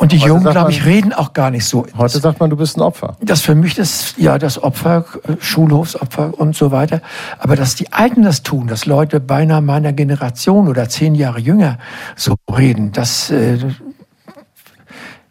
Und 0.00 0.12
die 0.12 0.18
heute 0.18 0.28
Jungen, 0.28 0.44
glaube 0.44 0.70
ich, 0.70 0.86
reden 0.86 1.12
auch 1.12 1.34
gar 1.34 1.50
nicht 1.50 1.66
so. 1.66 1.84
Heute 1.98 2.20
sagt 2.20 2.40
man, 2.40 2.48
du 2.48 2.56
bist 2.56 2.78
ein 2.78 2.80
Opfer. 2.80 3.18
Das 3.20 3.42
für 3.42 3.54
mich 3.54 3.74
das, 3.74 4.14
ja, 4.16 4.38
das 4.38 4.62
Opfer, 4.62 5.04
äh, 5.28 5.34
Schulhofsopfer 5.40 6.32
und 6.40 6.56
so 6.56 6.70
weiter. 6.70 7.02
Aber 7.38 7.54
dass 7.54 7.74
die 7.74 7.92
Alten 7.92 8.22
das 8.22 8.42
tun, 8.42 8.66
dass 8.66 8.86
Leute 8.86 9.20
beinahe 9.20 9.60
meiner 9.60 9.92
Generation 9.92 10.68
oder 10.68 10.88
zehn 10.88 11.14
Jahre 11.14 11.38
jünger 11.38 11.76
so 12.16 12.36
reden, 12.50 12.92
das, 12.92 13.30
äh, 13.30 13.58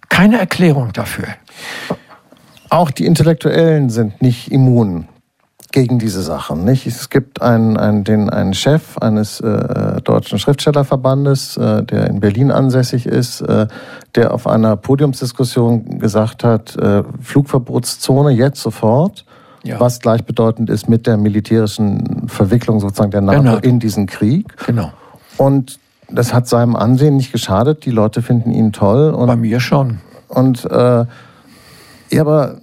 keine 0.08 0.38
Erklärung 0.38 0.94
dafür. 0.94 1.30
Auch 2.70 2.92
die 2.92 3.08
Intellektuellen 3.08 3.90
sind 3.90 4.22
nicht 4.22 4.52
immun 4.52 5.08
gegen 5.72 6.00
diese 6.00 6.22
Sachen. 6.22 6.64
Nicht? 6.64 6.88
Es 6.88 7.10
gibt 7.10 7.42
einen, 7.42 7.78
einen, 7.78 8.04
den, 8.04 8.30
einen 8.30 8.54
Chef 8.54 8.98
eines 8.98 9.40
äh, 9.40 10.02
deutschen 10.02 10.40
Schriftstellerverbandes, 10.40 11.58
äh, 11.58 11.84
der 11.84 12.08
in 12.08 12.20
Berlin 12.20 12.52
ansässig 12.52 13.06
ist, 13.06 13.42
äh, 13.42 13.68
der 14.16 14.34
auf 14.34 14.48
einer 14.48 14.76
Podiumsdiskussion 14.76 16.00
gesagt 16.00 16.44
hat, 16.44 16.76
äh, 16.76 17.04
Flugverbotszone 17.22 18.32
jetzt 18.32 18.62
sofort, 18.62 19.26
ja. 19.64 19.80
was 19.80 20.00
gleichbedeutend 20.00 20.70
ist 20.70 20.90
mit 20.90 21.06
der 21.06 21.18
militärischen 21.18 22.28
Verwicklung 22.28 22.80
sozusagen 22.80 23.12
der 23.12 23.22
NATO 23.22 23.42
genau. 23.42 23.58
in 23.58 23.80
diesen 23.80 24.08
Krieg. 24.08 24.56
Genau. 24.66 24.92
Und 25.38 25.80
das 26.12 26.34
hat 26.34 26.48
seinem 26.48 26.76
Ansehen 26.76 27.18
nicht 27.18 27.32
geschadet. 27.32 27.86
Die 27.86 27.92
Leute 27.92 28.22
finden 28.22 28.52
ihn 28.52 28.72
toll. 28.72 29.12
Und, 29.12 29.28
Bei 29.28 29.36
mir 29.36 29.60
schon. 29.60 30.00
Und 30.28 30.66
äh, 30.66 31.06
ja, 32.12 32.22
aber 32.22 32.58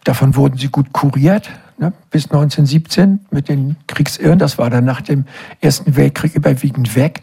davon 0.03 0.35
wurden 0.35 0.57
sie 0.57 0.69
gut 0.69 0.93
kuriert. 0.93 1.49
ne, 1.77 1.93
bis 2.09 2.25
1917 2.25 3.25
mit 3.31 3.49
den 3.49 3.75
Kriegsirren. 3.87 4.39
Das 4.39 4.57
war 4.57 4.69
dann 4.69 4.85
nach 4.85 5.01
dem 5.01 5.25
Ersten 5.61 5.95
Weltkrieg 5.95 6.35
überwiegend 6.35 6.95
weg. 6.95 7.21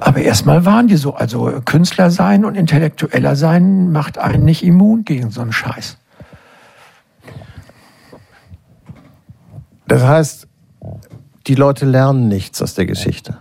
Aber 0.00 0.20
erstmal 0.20 0.64
waren 0.64 0.86
die 0.86 0.96
so. 0.96 1.14
Also 1.14 1.60
Künstler 1.64 2.10
sein 2.10 2.44
und 2.44 2.54
Intellektueller 2.54 3.34
sein 3.34 3.90
macht 3.90 4.18
einen 4.18 4.44
nicht 4.44 4.62
immun 4.62 5.04
gegen 5.04 5.30
so 5.30 5.40
einen 5.40 5.52
Scheiß. 5.52 5.98
Das 9.88 10.02
heißt, 10.02 10.46
die 11.46 11.54
Leute 11.54 11.86
lernen 11.86 12.28
nichts 12.28 12.60
aus 12.60 12.74
der 12.74 12.86
Geschichte. 12.86 13.38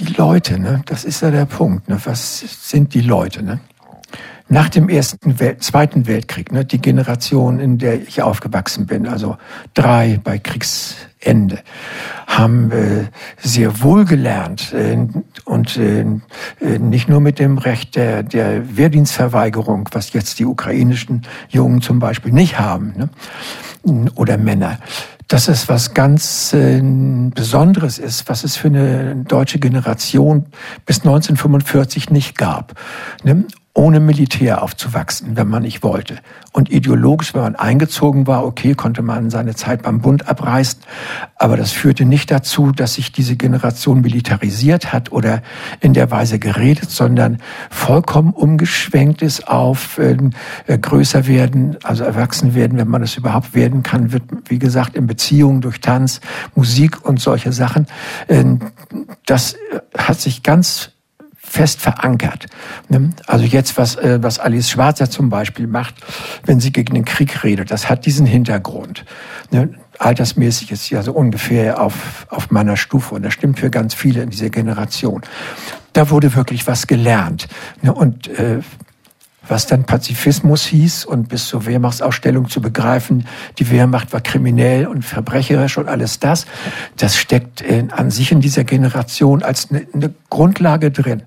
Die 0.00 0.14
Leute, 0.14 0.58
ne? 0.58 0.82
das 0.86 1.04
ist 1.04 1.20
ja 1.20 1.30
der 1.30 1.44
Punkt. 1.44 1.88
Ne? 1.88 2.00
Was 2.04 2.40
sind 2.70 2.94
die 2.94 3.02
Leute? 3.02 3.42
Ne? 3.42 3.60
nach 4.50 4.68
dem 4.68 4.88
ersten 4.88 5.38
Welt, 5.38 5.62
zweiten 5.62 6.08
Weltkrieg, 6.08 6.50
ne, 6.50 6.64
die 6.64 6.80
Generation, 6.80 7.60
in 7.60 7.78
der 7.78 8.02
ich 8.02 8.20
aufgewachsen 8.20 8.86
bin, 8.86 9.06
also 9.06 9.36
drei 9.74 10.18
bei 10.22 10.38
Kriegsende, 10.38 11.60
haben 12.26 12.72
äh, 12.72 13.04
sehr 13.38 13.80
wohl 13.80 14.04
gelernt 14.04 14.72
äh, 14.72 15.06
und 15.44 15.76
äh, 15.76 16.04
nicht 16.80 17.08
nur 17.08 17.20
mit 17.20 17.38
dem 17.38 17.58
Recht 17.58 17.94
der, 17.94 18.24
der 18.24 18.76
Wehrdienstverweigerung, 18.76 19.88
was 19.92 20.12
jetzt 20.12 20.40
die 20.40 20.46
ukrainischen 20.46 21.22
Jungen 21.48 21.80
zum 21.80 22.00
Beispiel 22.00 22.32
nicht 22.32 22.58
haben, 22.58 22.92
ne, 22.96 24.10
oder 24.16 24.36
Männer, 24.36 24.80
dass 25.30 25.46
es 25.46 25.68
was 25.68 25.94
ganz 25.94 26.52
äh, 26.52 26.82
Besonderes 26.82 27.98
ist, 27.98 28.28
was 28.28 28.42
es 28.42 28.56
für 28.56 28.66
eine 28.66 29.14
deutsche 29.14 29.60
Generation 29.60 30.46
bis 30.86 30.98
1945 30.98 32.10
nicht 32.10 32.36
gab. 32.36 32.74
Ne? 33.22 33.44
Ohne 33.72 34.00
Militär 34.00 34.62
aufzuwachsen, 34.62 35.36
wenn 35.36 35.48
man 35.48 35.62
nicht 35.62 35.84
wollte. 35.84 36.18
Und 36.52 36.72
ideologisch, 36.72 37.34
wenn 37.34 37.42
man 37.42 37.54
eingezogen 37.54 38.26
war, 38.26 38.44
okay, 38.44 38.74
konnte 38.74 39.00
man 39.00 39.30
seine 39.30 39.54
Zeit 39.54 39.82
beim 39.82 40.00
Bund 40.00 40.26
abreißen. 40.28 40.80
Aber 41.36 41.56
das 41.56 41.70
führte 41.70 42.04
nicht 42.04 42.32
dazu, 42.32 42.72
dass 42.72 42.94
sich 42.94 43.12
diese 43.12 43.36
Generation 43.36 44.00
militarisiert 44.00 44.92
hat 44.92 45.12
oder 45.12 45.42
in 45.80 45.94
der 45.94 46.10
Weise 46.10 46.40
geredet, 46.40 46.90
sondern 46.90 47.38
vollkommen 47.70 48.32
umgeschwenkt 48.32 49.22
ist 49.22 49.46
auf 49.46 49.98
äh, 49.98 50.16
größer 50.66 51.28
werden, 51.28 51.76
also 51.84 52.02
erwachsen 52.02 52.56
werden, 52.56 52.76
wenn 52.76 52.88
man 52.88 53.04
es 53.04 53.16
überhaupt 53.16 53.54
werden 53.54 53.84
kann, 53.84 54.12
wird, 54.12 54.24
wie 54.46 54.58
gesagt, 54.58 54.96
in 54.96 55.06
Beziehungen 55.06 55.60
durch 55.60 55.80
Tanz, 55.80 56.20
Musik 56.56 57.04
und 57.04 57.20
solche 57.20 57.52
Sachen. 57.52 57.86
Äh, 58.26 58.44
das 59.26 59.54
hat 59.96 60.20
sich 60.20 60.42
ganz 60.42 60.90
fest 61.50 61.80
verankert. 61.80 62.46
Ne? 62.88 63.10
Also 63.26 63.44
jetzt, 63.44 63.76
was, 63.76 63.96
äh, 63.96 64.22
was 64.22 64.38
Alice 64.38 64.70
Schwarzer 64.70 65.10
zum 65.10 65.30
Beispiel 65.30 65.66
macht, 65.66 65.96
wenn 66.46 66.60
sie 66.60 66.70
gegen 66.70 66.94
den 66.94 67.04
Krieg 67.04 67.42
redet, 67.42 67.72
das 67.72 67.90
hat 67.90 68.06
diesen 68.06 68.24
Hintergrund. 68.24 69.04
Ne? 69.50 69.70
Altersmäßig 69.98 70.70
ist 70.70 70.84
sie 70.84 70.96
also 70.96 71.12
ungefähr 71.12 71.82
auf, 71.82 72.26
auf 72.30 72.52
meiner 72.52 72.76
Stufe 72.76 73.16
und 73.16 73.24
das 73.24 73.34
stimmt 73.34 73.58
für 73.58 73.68
ganz 73.68 73.94
viele 73.94 74.22
in 74.22 74.30
dieser 74.30 74.48
Generation. 74.48 75.22
Da 75.92 76.10
wurde 76.10 76.36
wirklich 76.36 76.68
was 76.68 76.86
gelernt. 76.86 77.48
Ne? 77.82 77.92
Und 77.92 78.28
äh, 78.28 78.60
was 79.50 79.66
dann 79.66 79.84
Pazifismus 79.84 80.64
hieß 80.64 81.04
und 81.04 81.28
bis 81.28 81.46
zur 81.48 81.66
Wehrmachtsausstellung 81.66 82.48
zu 82.48 82.60
begreifen, 82.60 83.26
die 83.58 83.70
Wehrmacht 83.70 84.12
war 84.12 84.20
kriminell 84.20 84.86
und 84.86 85.04
verbrecherisch 85.04 85.76
und 85.76 85.88
alles 85.88 86.20
das, 86.20 86.46
das 86.96 87.16
steckt 87.16 87.60
in, 87.60 87.90
an 87.90 88.10
sich 88.10 88.32
in 88.32 88.40
dieser 88.40 88.64
Generation 88.64 89.42
als 89.42 89.70
eine, 89.70 89.86
eine 89.92 90.14
Grundlage 90.30 90.90
drin. 90.90 91.24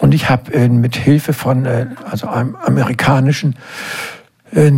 Und 0.00 0.14
ich 0.14 0.28
habe 0.28 0.52
äh, 0.52 0.68
mit 0.68 0.96
Hilfe 0.96 1.32
von 1.32 1.64
äh, 1.64 1.86
also 2.10 2.26
einem 2.26 2.56
amerikanischen 2.56 3.54
äh, 4.50 4.70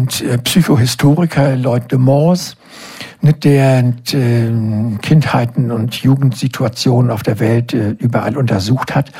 Psychohistoriker 0.44 1.56
Lloyd 1.56 1.90
de 1.90 1.98
Moors 3.24 3.34
der 3.44 3.94
äh, 4.12 4.50
Kindheiten 5.02 5.70
und 5.70 5.94
Jugendsituationen 5.96 7.10
auf 7.10 7.22
der 7.22 7.40
Welt 7.40 7.72
äh, 7.72 7.90
überall 7.98 8.36
untersucht 8.36 8.94
hat, 8.94 9.12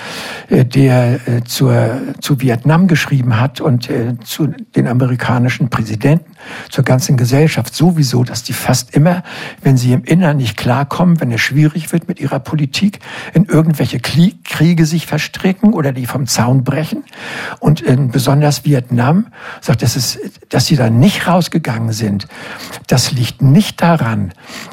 äh, 0.49 0.65
der 0.65 1.21
zur, 1.45 2.01
zu 2.21 2.41
Vietnam 2.41 2.87
geschrieben 2.87 3.41
hat 3.41 3.61
und 3.61 3.89
zu 4.25 4.49
den 4.77 4.87
amerikanischen 4.87 5.71
Präsidenten, 5.71 6.33
zur 6.71 6.85
ganzen 6.85 7.17
Gesellschaft 7.17 7.75
sowieso, 7.75 8.25
dass 8.25 8.43
die 8.43 8.53
fast 8.53 8.95
immer, 8.95 9.23
wenn 9.63 9.77
sie 9.77 9.93
im 9.93 10.05
Innern 10.05 10.37
nicht 10.37 10.57
klarkommen, 10.57 11.21
wenn 11.21 11.33
es 11.33 11.41
schwierig 11.41 11.93
wird 11.93 12.09
mit 12.09 12.21
ihrer 12.21 12.41
Politik, 12.41 13.01
in 13.33 13.45
irgendwelche 13.45 14.01
Kriege 14.01 14.87
sich 14.87 15.07
verstricken 15.07 15.73
oder 15.73 15.93
die 15.93 16.07
vom 16.07 16.27
Zaun 16.27 16.65
brechen. 16.65 17.05
Und 17.61 17.85
besonders 18.13 18.65
Vietnam 18.65 19.29
sagt, 19.61 19.83
dass, 19.83 19.97
es, 19.97 20.19
dass 20.49 20.67
sie 20.67 20.77
da 20.77 20.91
nicht 20.91 21.27
rausgegangen 21.27 21.93
sind. 21.93 22.27
Das 22.87 23.13
liegt 23.13 23.43
nicht 23.43 23.81
daran, 23.81 23.94
daran, 23.97 24.33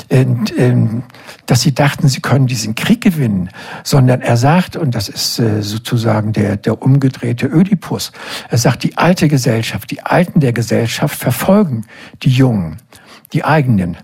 ähm, 0.09 1.03
dass 1.45 1.61
sie 1.61 1.73
dachten, 1.73 2.07
sie 2.07 2.21
können 2.21 2.47
diesen 2.47 2.75
Krieg 2.75 3.01
gewinnen, 3.01 3.49
sondern 3.83 4.21
er 4.21 4.37
sagt, 4.37 4.75
und 4.75 4.95
das 4.95 5.09
ist 5.09 5.39
äh, 5.39 5.61
sozusagen 5.61 6.33
der, 6.33 6.57
der 6.57 6.81
umgedrehte 6.81 7.47
Ödipus, 7.47 8.11
er 8.49 8.57
sagt, 8.57 8.83
die 8.83 8.97
alte 8.97 9.27
Gesellschaft, 9.27 9.91
die 9.91 10.01
Alten 10.01 10.39
der 10.39 10.53
Gesellschaft 10.53 11.15
verfolgen 11.15 11.85
die 12.23 12.29
Jungen, 12.29 12.77
die 13.33 13.43
eigenen 13.43 13.97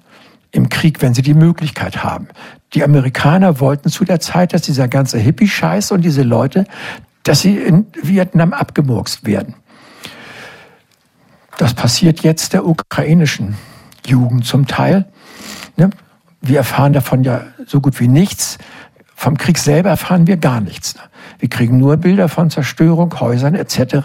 im 0.52 0.70
Krieg, 0.70 1.02
wenn 1.02 1.14
sie 1.14 1.22
die 1.22 1.34
Möglichkeit 1.34 2.04
haben. 2.04 2.28
Die 2.74 2.84
Amerikaner 2.84 3.60
wollten 3.60 3.90
zu 3.90 4.06
der 4.06 4.20
Zeit, 4.20 4.54
dass 4.54 4.62
dieser 4.62 4.88
ganze 4.88 5.18
Hippie-Scheiß 5.18 5.92
und 5.92 6.02
diese 6.02 6.24
Leute, 6.24 6.66
dass 7.24 7.42
sie 7.42 7.58
in 7.58 7.88
Vietnam 8.02 8.54
abgemurkst 8.54 9.26
werden. 9.26 9.56
Das 11.58 11.74
passiert 11.74 12.22
jetzt 12.22 12.54
der 12.54 12.66
ukrainischen 12.66 13.56
Jugend 14.10 14.46
zum 14.46 14.68
Teil. 14.68 15.06
Ne? 15.76 15.90
Wir 16.42 16.58
erfahren 16.58 16.94
davon 16.94 17.24
ja 17.24 17.42
so 17.66 17.82
gut 17.82 18.00
wie 18.00 18.08
nichts. 18.08 18.58
Vom 19.16 19.38
Krieg 19.38 19.58
selber 19.58 19.90
erfahren 19.90 20.28
wir 20.28 20.38
gar 20.38 20.62
nichts. 20.62 20.96
Ne? 20.96 21.02
Wir 21.40 21.50
kriegen 21.50 21.78
nur 21.78 21.98
Bilder 21.98 22.30
von 22.30 22.50
Zerstörung, 22.50 23.20
Häusern 23.20 23.56
etc. 23.56 24.04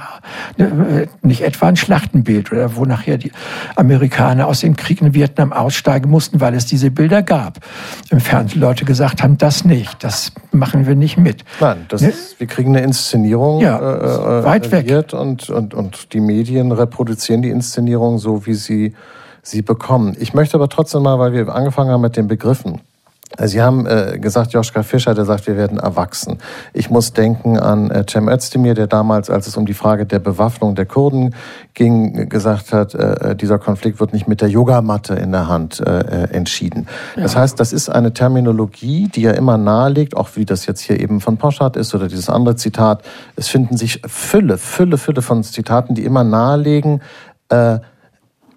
Ne? 0.56 1.08
Äh, 1.22 1.26
nicht 1.26 1.42
etwa 1.42 1.68
ein 1.68 1.76
Schlachtenbild 1.76 2.52
oder 2.52 2.76
wo 2.76 2.84
nachher 2.84 3.18
die 3.18 3.32
Amerikaner 3.76 4.46
aus 4.46 4.60
dem 4.60 4.76
Krieg 4.76 5.00
in 5.00 5.14
Vietnam 5.14 5.52
aussteigen 5.52 6.10
mussten, 6.10 6.40
weil 6.40 6.54
es 6.54 6.66
diese 6.66 6.90
Bilder 6.90 7.22
gab. 7.22 7.58
Im 8.10 8.20
Fernsehen 8.20 8.60
Leute 8.60 8.84
gesagt 8.84 9.22
haben, 9.22 9.38
das 9.38 9.64
nicht, 9.64 10.02
das 10.04 10.32
machen 10.50 10.86
wir 10.86 10.94
nicht 10.94 11.16
mit. 11.16 11.44
Nein, 11.60 11.86
das 11.88 12.02
ne? 12.02 12.08
ist, 12.08 12.38
wir 12.38 12.46
kriegen 12.46 12.76
eine 12.76 12.84
Inszenierung 12.84 13.60
ja, 13.60 13.78
äh, 13.78 14.40
äh 14.40 14.44
weit 14.44 14.70
weg 14.70 15.12
und, 15.12 15.48
und, 15.48 15.74
und 15.74 16.12
die 16.12 16.20
Medien 16.20 16.72
reproduzieren 16.72 17.42
die 17.42 17.50
Inszenierung 17.50 18.18
so, 18.18 18.46
wie 18.46 18.54
sie 18.54 18.94
sie 19.42 19.62
bekommen. 19.62 20.16
Ich 20.18 20.34
möchte 20.34 20.56
aber 20.56 20.68
trotzdem 20.68 21.02
mal, 21.02 21.18
weil 21.18 21.32
wir 21.32 21.54
angefangen 21.54 21.90
haben 21.90 22.00
mit 22.00 22.16
den 22.16 22.28
Begriffen. 22.28 22.80
Sie 23.38 23.62
haben 23.62 23.86
äh, 23.86 24.18
gesagt, 24.18 24.52
Joschka 24.52 24.82
Fischer, 24.82 25.14
der 25.14 25.24
sagt, 25.24 25.46
wir 25.46 25.56
werden 25.56 25.78
erwachsen. 25.78 26.38
Ich 26.74 26.90
muss 26.90 27.12
denken 27.12 27.58
an 27.58 27.90
äh, 27.90 28.04
Cem 28.08 28.28
Özdemir, 28.28 28.74
der 28.74 28.86
damals, 28.86 29.30
als 29.30 29.46
es 29.46 29.56
um 29.56 29.64
die 29.64 29.74
Frage 29.74 30.04
der 30.04 30.18
Bewaffnung 30.18 30.74
der 30.74 30.86
Kurden 30.86 31.34
ging, 31.74 32.28
gesagt 32.28 32.72
hat, 32.72 32.94
äh, 32.94 33.30
äh 33.30 33.36
dieser 33.36 33.58
Konflikt 33.58 34.00
wird 34.00 34.12
nicht 34.12 34.28
mit 34.28 34.40
der 34.40 34.48
Yogamatte 34.48 35.14
in 35.14 35.32
der 35.32 35.48
Hand 35.48 35.80
äh, 35.80 36.00
äh, 36.00 36.30
entschieden. 36.30 36.86
Ja. 37.16 37.22
Das 37.22 37.36
heißt, 37.36 37.58
das 37.58 37.72
ist 37.72 37.88
eine 37.88 38.12
Terminologie, 38.12 39.08
die 39.08 39.22
ja 39.22 39.32
immer 39.32 39.56
nahelegt, 39.56 40.16
auch 40.16 40.30
wie 40.34 40.44
das 40.44 40.66
jetzt 40.66 40.80
hier 40.80 41.00
eben 41.00 41.20
von 41.20 41.38
Poschardt 41.38 41.76
ist 41.76 41.94
oder 41.94 42.08
dieses 42.08 42.28
andere 42.28 42.56
Zitat. 42.56 43.02
Es 43.36 43.48
finden 43.48 43.76
sich 43.78 44.02
Fülle, 44.06 44.58
Fülle, 44.58 44.98
Fülle 44.98 45.22
von 45.22 45.42
Zitaten, 45.42 45.94
die 45.94 46.04
immer 46.04 46.22
nahelegen, 46.22 47.00
äh, 47.48 47.78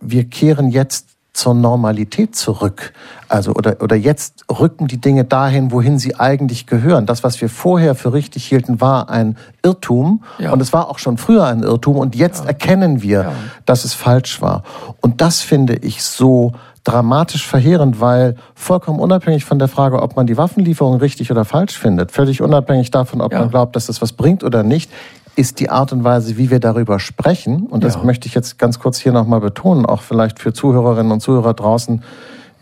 wir 0.02 0.26
kehren 0.26 0.70
jetzt 0.70 1.16
zur 1.36 1.54
Normalität 1.54 2.36
zurück. 2.36 2.94
Also 3.28 3.52
oder 3.54 3.82
oder 3.82 3.96
jetzt 3.96 4.46
rücken 4.50 4.88
die 4.88 5.02
Dinge 5.02 5.26
dahin, 5.26 5.72
wohin 5.72 6.00
sie 6.00 6.16
eigentlich 6.16 6.66
gehören. 6.66 7.06
Das, 7.06 7.24
was 7.24 7.42
wir 7.42 7.50
vorher 7.50 7.94
für 7.96 8.14
richtig 8.14 8.46
hielten, 8.46 8.80
war 8.80 9.10
ein 9.10 9.38
Irrtum 9.62 10.24
ja. 10.40 10.54
und 10.54 10.62
es 10.62 10.72
war 10.72 10.90
auch 10.90 10.98
schon 10.98 11.18
früher 11.18 11.46
ein 11.46 11.62
Irrtum 11.62 11.98
und 11.98 12.16
jetzt 12.16 12.44
ja. 12.44 12.50
erkennen 12.50 13.02
wir, 13.02 13.22
ja. 13.22 13.32
dass 13.66 13.84
es 13.84 13.94
falsch 13.94 14.42
war. 14.42 14.64
Und 15.02 15.20
das 15.20 15.42
finde 15.42 15.76
ich 15.76 16.04
so 16.04 16.54
dramatisch 16.86 17.46
verheerend, 17.46 18.00
weil 18.00 18.36
vollkommen 18.54 19.00
unabhängig 19.00 19.44
von 19.44 19.60
der 19.60 19.68
Frage, 19.68 20.02
ob 20.02 20.16
man 20.16 20.28
die 20.28 20.38
Waffenlieferung 20.38 20.98
richtig 20.98 21.32
oder 21.32 21.44
falsch 21.44 21.78
findet, 21.78 22.12
völlig 22.12 22.42
unabhängig 22.42 22.92
davon, 22.92 23.22
ob 23.22 23.34
man 23.34 23.50
glaubt, 23.50 23.76
dass 23.76 23.88
das 23.88 24.02
was 24.02 24.14
bringt 24.14 24.44
oder 24.44 24.64
nicht, 24.64 24.90
ist 25.36 25.60
die 25.60 25.70
Art 25.70 25.92
und 25.92 26.04
Weise, 26.04 26.38
wie 26.38 26.50
wir 26.50 26.60
darüber 26.60 27.00
sprechen. 27.00 27.68
Und 27.68 27.84
das 27.84 27.96
ja. 27.96 28.04
möchte 28.04 28.28
ich 28.28 28.36
jetzt 28.36 28.58
ganz 28.58 28.80
kurz 28.80 29.00
hier 29.00 29.12
nochmal 29.12 29.42
betonen, 29.42 29.86
auch 29.86 30.02
vielleicht 30.02 30.40
für 30.40 30.54
Zuhörerinnen 30.54 31.12
und 31.12 31.20
Zuhörer 31.22 31.54
draußen, 31.54 32.04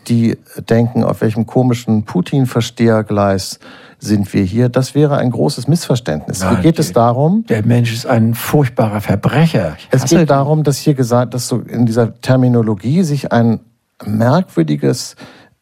die 0.08 0.36
denken, 0.68 1.04
auf 1.04 1.20
welchem 1.20 1.46
komischen 1.46 2.04
Putin-Verstehergleis 2.04 3.58
sind 3.98 4.32
wir 4.34 4.42
hier. 4.42 4.68
Das 4.68 4.94
wäre 4.94 5.16
ein 5.16 5.30
großes 5.30 5.66
Missverständnis. 5.66 6.40
Nein, 6.40 6.56
hier 6.56 6.62
geht 6.62 6.78
es 6.78 6.92
darum. 6.92 7.44
Der 7.48 7.64
Mensch 7.64 7.92
ist 7.92 8.06
ein 8.06 8.34
furchtbarer 8.34 9.00
Verbrecher. 9.00 9.76
Es 9.90 10.04
geht 10.04 10.28
darum, 10.28 10.62
dass 10.62 10.78
hier 10.78 10.94
gesagt, 10.94 11.32
dass 11.32 11.48
so 11.48 11.60
in 11.60 11.86
dieser 11.86 12.20
Terminologie 12.20 13.02
sich 13.02 13.32
ein 13.32 13.60
merkwürdiges 14.04 15.16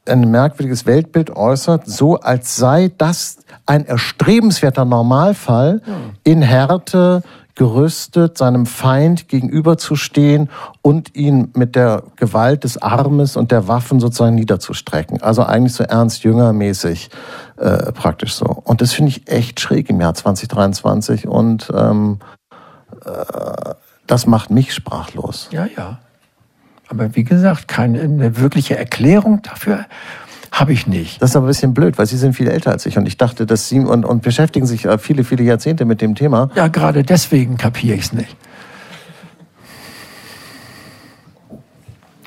ein 0.06 0.30
merkwürdiges 0.30 0.86
Weltbild 0.86 1.30
äußert, 1.30 1.86
so 1.86 2.16
als 2.16 2.56
sei 2.56 2.90
das 2.98 3.38
ein 3.66 3.86
erstrebenswerter 3.86 4.84
Normalfall 4.84 5.80
in 6.24 6.42
Härte, 6.42 7.22
gerüstet, 7.54 8.38
seinem 8.38 8.66
Feind 8.66 9.28
gegenüberzustehen 9.28 10.48
und 10.80 11.14
ihn 11.14 11.50
mit 11.54 11.76
der 11.76 12.02
Gewalt 12.16 12.64
des 12.64 12.80
Armes 12.80 13.36
und 13.36 13.50
der 13.50 13.68
Waffen 13.68 14.00
sozusagen 14.00 14.36
niederzustrecken. 14.36 15.22
Also 15.22 15.44
eigentlich 15.44 15.74
so 15.74 15.84
Ernst 15.84 16.24
Jünger 16.24 16.52
mäßig 16.52 17.10
äh, 17.58 17.92
praktisch 17.92 18.34
so. 18.34 18.46
Und 18.46 18.80
das 18.80 18.92
finde 18.92 19.10
ich 19.10 19.28
echt 19.28 19.60
schräg 19.60 19.90
im 19.90 20.00
Jahr 20.00 20.14
2023 20.14 21.28
und 21.28 21.70
ähm, 21.76 22.20
äh, 23.04 23.74
das 24.06 24.26
macht 24.26 24.50
mich 24.50 24.72
sprachlos. 24.72 25.48
Ja, 25.52 25.66
ja. 25.76 25.98
Aber 26.88 27.14
wie 27.14 27.24
gesagt, 27.24 27.68
keine 27.68 28.38
wirkliche 28.38 28.76
Erklärung 28.76 29.42
dafür 29.42 29.86
habe 30.50 30.74
ich 30.74 30.86
nicht. 30.86 31.22
Das 31.22 31.30
ist 31.30 31.36
aber 31.36 31.46
ein 31.46 31.48
bisschen 31.48 31.72
blöd, 31.72 31.96
weil 31.96 32.06
Sie 32.06 32.18
sind 32.18 32.34
viel 32.34 32.48
älter 32.48 32.70
als 32.70 32.84
ich 32.84 32.98
und 32.98 33.06
ich 33.06 33.16
dachte, 33.16 33.46
dass 33.46 33.68
Sie 33.68 33.80
und, 33.80 34.04
und 34.04 34.22
beschäftigen 34.22 34.66
sich 34.66 34.84
äh, 34.84 34.98
viele, 34.98 35.24
viele 35.24 35.42
Jahrzehnte 35.42 35.86
mit 35.86 36.02
dem 36.02 36.14
Thema. 36.14 36.50
Ja, 36.54 36.68
gerade 36.68 37.02
deswegen 37.02 37.56
kapiere 37.56 37.96
ich 37.96 38.02
es 38.02 38.12
nicht. 38.12 38.36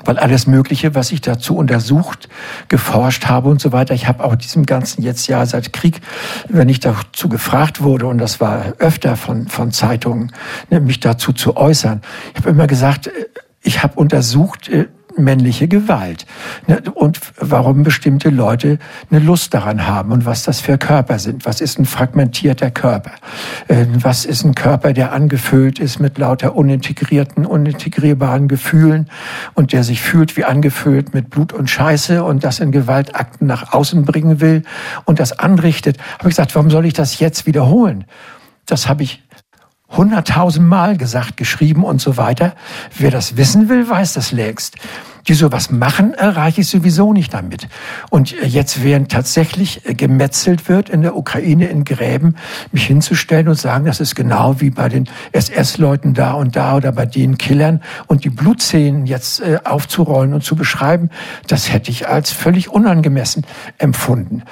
weil 0.06 0.18
alles 0.18 0.46
Mögliche, 0.46 0.94
was 0.94 1.12
ich 1.12 1.20
dazu 1.20 1.56
untersucht, 1.56 2.28
geforscht 2.68 3.26
habe 3.26 3.48
und 3.48 3.60
so 3.60 3.72
weiter. 3.72 3.94
Ich 3.94 4.06
habe 4.06 4.24
auch 4.24 4.36
diesem 4.36 4.64
ganzen 4.64 5.02
jetzt 5.02 5.26
Jahr 5.26 5.46
seit 5.46 5.72
Krieg, 5.72 6.00
wenn 6.48 6.68
ich 6.68 6.80
dazu 6.80 7.28
gefragt 7.28 7.82
wurde, 7.82 8.06
und 8.06 8.18
das 8.18 8.40
war 8.40 8.74
öfter 8.78 9.16
von, 9.16 9.48
von 9.48 9.72
Zeitungen, 9.72 10.32
ne, 10.70 10.80
mich 10.80 11.00
dazu 11.00 11.32
zu 11.32 11.56
äußern. 11.56 12.02
Ich 12.34 12.40
habe 12.40 12.50
immer 12.50 12.66
gesagt, 12.66 13.08
äh, 13.08 13.10
ich 13.66 13.82
habe 13.82 13.98
untersucht, 13.98 14.68
äh, 14.68 14.86
männliche 15.18 15.66
Gewalt 15.66 16.26
ne, 16.66 16.82
und 16.94 17.20
warum 17.38 17.82
bestimmte 17.82 18.28
Leute 18.28 18.78
eine 19.10 19.18
Lust 19.18 19.54
daran 19.54 19.86
haben 19.86 20.12
und 20.12 20.26
was 20.26 20.42
das 20.42 20.60
für 20.60 20.76
Körper 20.78 21.18
sind. 21.18 21.46
Was 21.46 21.60
ist 21.60 21.78
ein 21.78 21.86
fragmentierter 21.86 22.70
Körper? 22.70 23.12
Ähm, 23.68 24.04
was 24.04 24.24
ist 24.24 24.44
ein 24.44 24.54
Körper, 24.54 24.92
der 24.92 25.12
angefüllt 25.12 25.78
ist 25.78 26.00
mit 26.00 26.18
lauter 26.18 26.54
unintegrierten, 26.54 27.46
unintegrierbaren 27.46 28.46
Gefühlen 28.46 29.08
und 29.54 29.72
der 29.72 29.84
sich 29.84 30.02
fühlt 30.02 30.36
wie 30.36 30.44
angefüllt 30.44 31.14
mit 31.14 31.30
Blut 31.30 31.52
und 31.52 31.70
Scheiße 31.70 32.22
und 32.22 32.44
das 32.44 32.60
in 32.60 32.70
Gewaltakten 32.70 33.46
nach 33.46 33.72
außen 33.72 34.04
bringen 34.04 34.40
will 34.40 34.62
und 35.06 35.18
das 35.18 35.32
anrichtet. 35.32 35.98
Habe 36.18 36.28
ich 36.28 36.36
gesagt, 36.36 36.54
warum 36.54 36.70
soll 36.70 36.84
ich 36.84 36.94
das 36.94 37.18
jetzt 37.18 37.46
wiederholen? 37.46 38.04
Das 38.66 38.88
habe 38.88 39.02
ich 39.02 39.22
hunderttausend 39.88 40.68
Mal 40.68 40.96
gesagt, 40.96 41.36
geschrieben 41.36 41.84
und 41.84 42.00
so 42.00 42.16
weiter. 42.16 42.54
Wer 42.96 43.10
das 43.10 43.36
wissen 43.36 43.68
will, 43.68 43.88
weiß 43.88 44.14
das 44.14 44.32
längst 44.32 44.76
die 45.28 45.34
sowas 45.34 45.70
machen, 45.70 46.14
erreiche 46.14 46.60
ich 46.60 46.68
sowieso 46.68 47.12
nicht 47.12 47.34
damit. 47.34 47.68
Und 48.10 48.34
jetzt, 48.42 48.82
während 48.82 49.10
tatsächlich 49.10 49.82
gemetzelt 49.84 50.68
wird 50.68 50.88
in 50.88 51.02
der 51.02 51.16
Ukraine 51.16 51.66
in 51.66 51.84
Gräben, 51.84 52.36
mich 52.72 52.86
hinzustellen 52.86 53.48
und 53.48 53.58
sagen, 53.58 53.84
das 53.86 54.00
ist 54.00 54.14
genau 54.14 54.60
wie 54.60 54.70
bei 54.70 54.88
den 54.88 55.08
SS-Leuten 55.32 56.14
da 56.14 56.32
und 56.32 56.56
da 56.56 56.76
oder 56.76 56.92
bei 56.92 57.06
den 57.06 57.38
Killern 57.38 57.82
und 58.06 58.24
die 58.24 58.30
Blutszenen 58.30 59.06
jetzt 59.06 59.40
äh, 59.40 59.58
aufzurollen 59.64 60.32
und 60.34 60.44
zu 60.44 60.56
beschreiben, 60.56 61.10
das 61.46 61.72
hätte 61.72 61.90
ich 61.90 62.08
als 62.08 62.30
völlig 62.30 62.68
unangemessen 62.68 63.44
empfunden. 63.78 64.42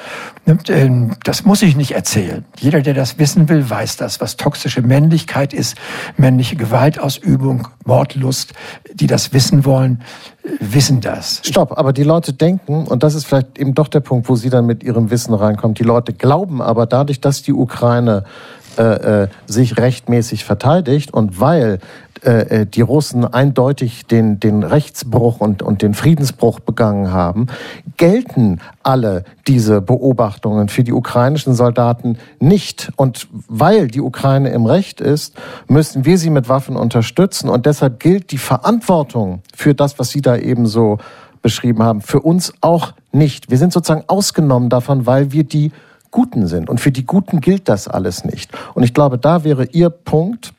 Ähm, 0.68 1.12
das 1.22 1.44
muss 1.44 1.62
ich 1.62 1.76
nicht 1.76 1.92
erzählen. 1.92 2.44
Jeder, 2.58 2.82
der 2.82 2.94
das 2.94 3.18
wissen 3.18 3.48
will, 3.48 3.68
weiß 3.68 3.96
das, 3.96 4.20
was 4.20 4.36
toxische 4.36 4.82
Männlichkeit 4.82 5.52
ist, 5.52 5.76
männliche 6.16 6.56
Gewaltausübung, 6.56 7.68
Mordlust, 7.84 8.54
die 8.92 9.06
das 9.06 9.32
wissen 9.32 9.64
wollen, 9.64 10.02
wissen 10.72 11.00
das. 11.00 11.40
Stopp, 11.44 11.76
aber 11.76 11.92
die 11.92 12.04
Leute 12.04 12.32
denken, 12.32 12.86
und 12.86 13.02
das 13.02 13.14
ist 13.14 13.26
vielleicht 13.26 13.58
eben 13.58 13.74
doch 13.74 13.88
der 13.88 14.00
Punkt, 14.00 14.28
wo 14.28 14.36
Sie 14.36 14.50
dann 14.50 14.66
mit 14.66 14.82
Ihrem 14.82 15.10
Wissen 15.10 15.34
reinkommen, 15.34 15.74
die 15.74 15.82
Leute 15.82 16.12
glauben 16.12 16.62
aber 16.62 16.86
dadurch, 16.86 17.20
dass 17.20 17.42
die 17.42 17.52
Ukraine 17.52 18.24
äh, 18.76 19.22
äh, 19.22 19.28
sich 19.46 19.76
rechtmäßig 19.76 20.44
verteidigt 20.44 21.14
und 21.14 21.40
weil 21.40 21.78
äh, 22.24 22.62
äh, 22.62 22.66
die 22.66 22.80
Russen 22.80 23.24
eindeutig 23.26 24.06
den, 24.06 24.40
den 24.40 24.62
Rechtsbruch 24.62 25.40
und, 25.40 25.62
und 25.62 25.82
den 25.82 25.92
Friedensbruch 25.92 26.60
begangen 26.60 27.12
haben, 27.12 27.48
gelten 27.98 28.60
alle 28.82 29.24
diese 29.46 29.82
Beobachtungen 29.82 30.68
für 30.68 30.84
die 30.84 30.92
ukrainischen 30.92 31.54
Soldaten 31.54 32.16
nicht. 32.40 32.90
Und 32.96 33.28
weil 33.48 33.88
die 33.88 34.00
Ukraine 34.00 34.48
im 34.50 34.64
Recht 34.64 35.02
ist, 35.02 35.34
müssen 35.68 36.06
wir 36.06 36.16
sie 36.16 36.30
mit 36.30 36.48
Waffen 36.48 36.76
unterstützen. 36.76 37.50
Und 37.50 37.66
deshalb 37.66 38.00
gilt 38.00 38.32
die 38.32 38.38
Verantwortung 38.38 39.42
für 39.54 39.74
das, 39.74 39.98
was 39.98 40.08
Sie 40.08 40.22
da 40.22 40.36
eben 40.36 40.66
so 40.66 40.98
beschrieben 41.42 41.82
haben, 41.82 42.00
für 42.00 42.20
uns 42.20 42.54
auch 42.62 42.94
nicht. 43.12 43.50
Wir 43.50 43.58
sind 43.58 43.72
sozusagen 43.72 44.04
ausgenommen 44.06 44.70
davon, 44.70 45.04
weil 45.04 45.30
wir 45.30 45.44
die 45.44 45.72
Guten 46.10 46.46
sind. 46.46 46.70
Und 46.70 46.80
für 46.80 46.90
die 46.90 47.04
Guten 47.04 47.42
gilt 47.42 47.68
das 47.68 47.86
alles 47.86 48.24
nicht. 48.24 48.50
Und 48.72 48.82
ich 48.82 48.94
glaube, 48.94 49.18
da 49.18 49.44
wäre 49.44 49.66
Ihr 49.66 49.90
Punkt, 49.90 50.53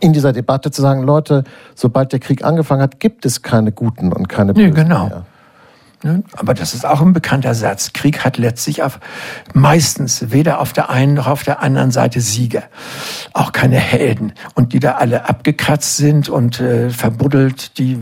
in 0.00 0.12
dieser 0.12 0.32
Debatte 0.32 0.70
zu 0.70 0.82
sagen, 0.82 1.02
Leute, 1.02 1.44
sobald 1.74 2.12
der 2.12 2.20
Krieg 2.20 2.44
angefangen 2.44 2.82
hat, 2.82 3.00
gibt 3.00 3.26
es 3.26 3.42
keine 3.42 3.72
Guten 3.72 4.12
und 4.12 4.28
keine 4.28 4.54
Bösen 4.54 4.70
nee, 4.70 4.82
genau. 4.82 5.08
mehr. 5.08 5.26
Ne? 6.04 6.22
Aber 6.36 6.54
das 6.54 6.74
ist 6.74 6.86
auch 6.86 7.00
ein 7.00 7.12
bekannter 7.12 7.54
Satz. 7.54 7.92
Krieg 7.92 8.24
hat 8.24 8.38
letztlich 8.38 8.84
auf, 8.84 9.00
meistens 9.52 10.30
weder 10.30 10.60
auf 10.60 10.72
der 10.72 10.90
einen 10.90 11.14
noch 11.14 11.26
auf 11.26 11.42
der 11.42 11.60
anderen 11.60 11.90
Seite 11.90 12.20
Sieger. 12.20 12.62
Auch 13.32 13.50
keine 13.50 13.78
Helden. 13.78 14.32
Und 14.54 14.72
die 14.72 14.78
da 14.78 14.92
alle 14.92 15.28
abgekratzt 15.28 15.96
sind 15.96 16.28
und 16.28 16.60
äh, 16.60 16.90
verbuddelt, 16.90 17.78
die 17.78 17.98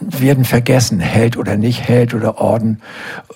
werden 0.00 0.44
vergessen, 0.44 1.00
Held 1.00 1.36
oder 1.36 1.56
nicht 1.56 1.86
Held 1.88 2.14
oder 2.14 2.38
Orden 2.38 2.80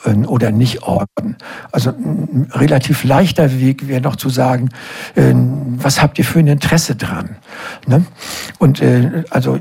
äh, 0.04 0.14
oder 0.26 0.50
nicht 0.50 0.82
Orden. 0.82 1.36
Also 1.70 1.90
ein 1.90 2.48
relativ 2.52 3.04
leichter 3.04 3.58
Weg 3.58 3.88
wäre 3.88 4.00
noch 4.00 4.16
zu 4.16 4.28
sagen, 4.28 4.70
äh, 5.14 5.32
was 5.34 6.02
habt 6.02 6.18
ihr 6.18 6.24
für 6.24 6.38
ein 6.38 6.46
Interesse 6.46 6.96
dran? 6.96 7.36
Ne? 7.86 8.04
Und 8.58 8.80
äh, 8.80 9.24
also 9.30 9.58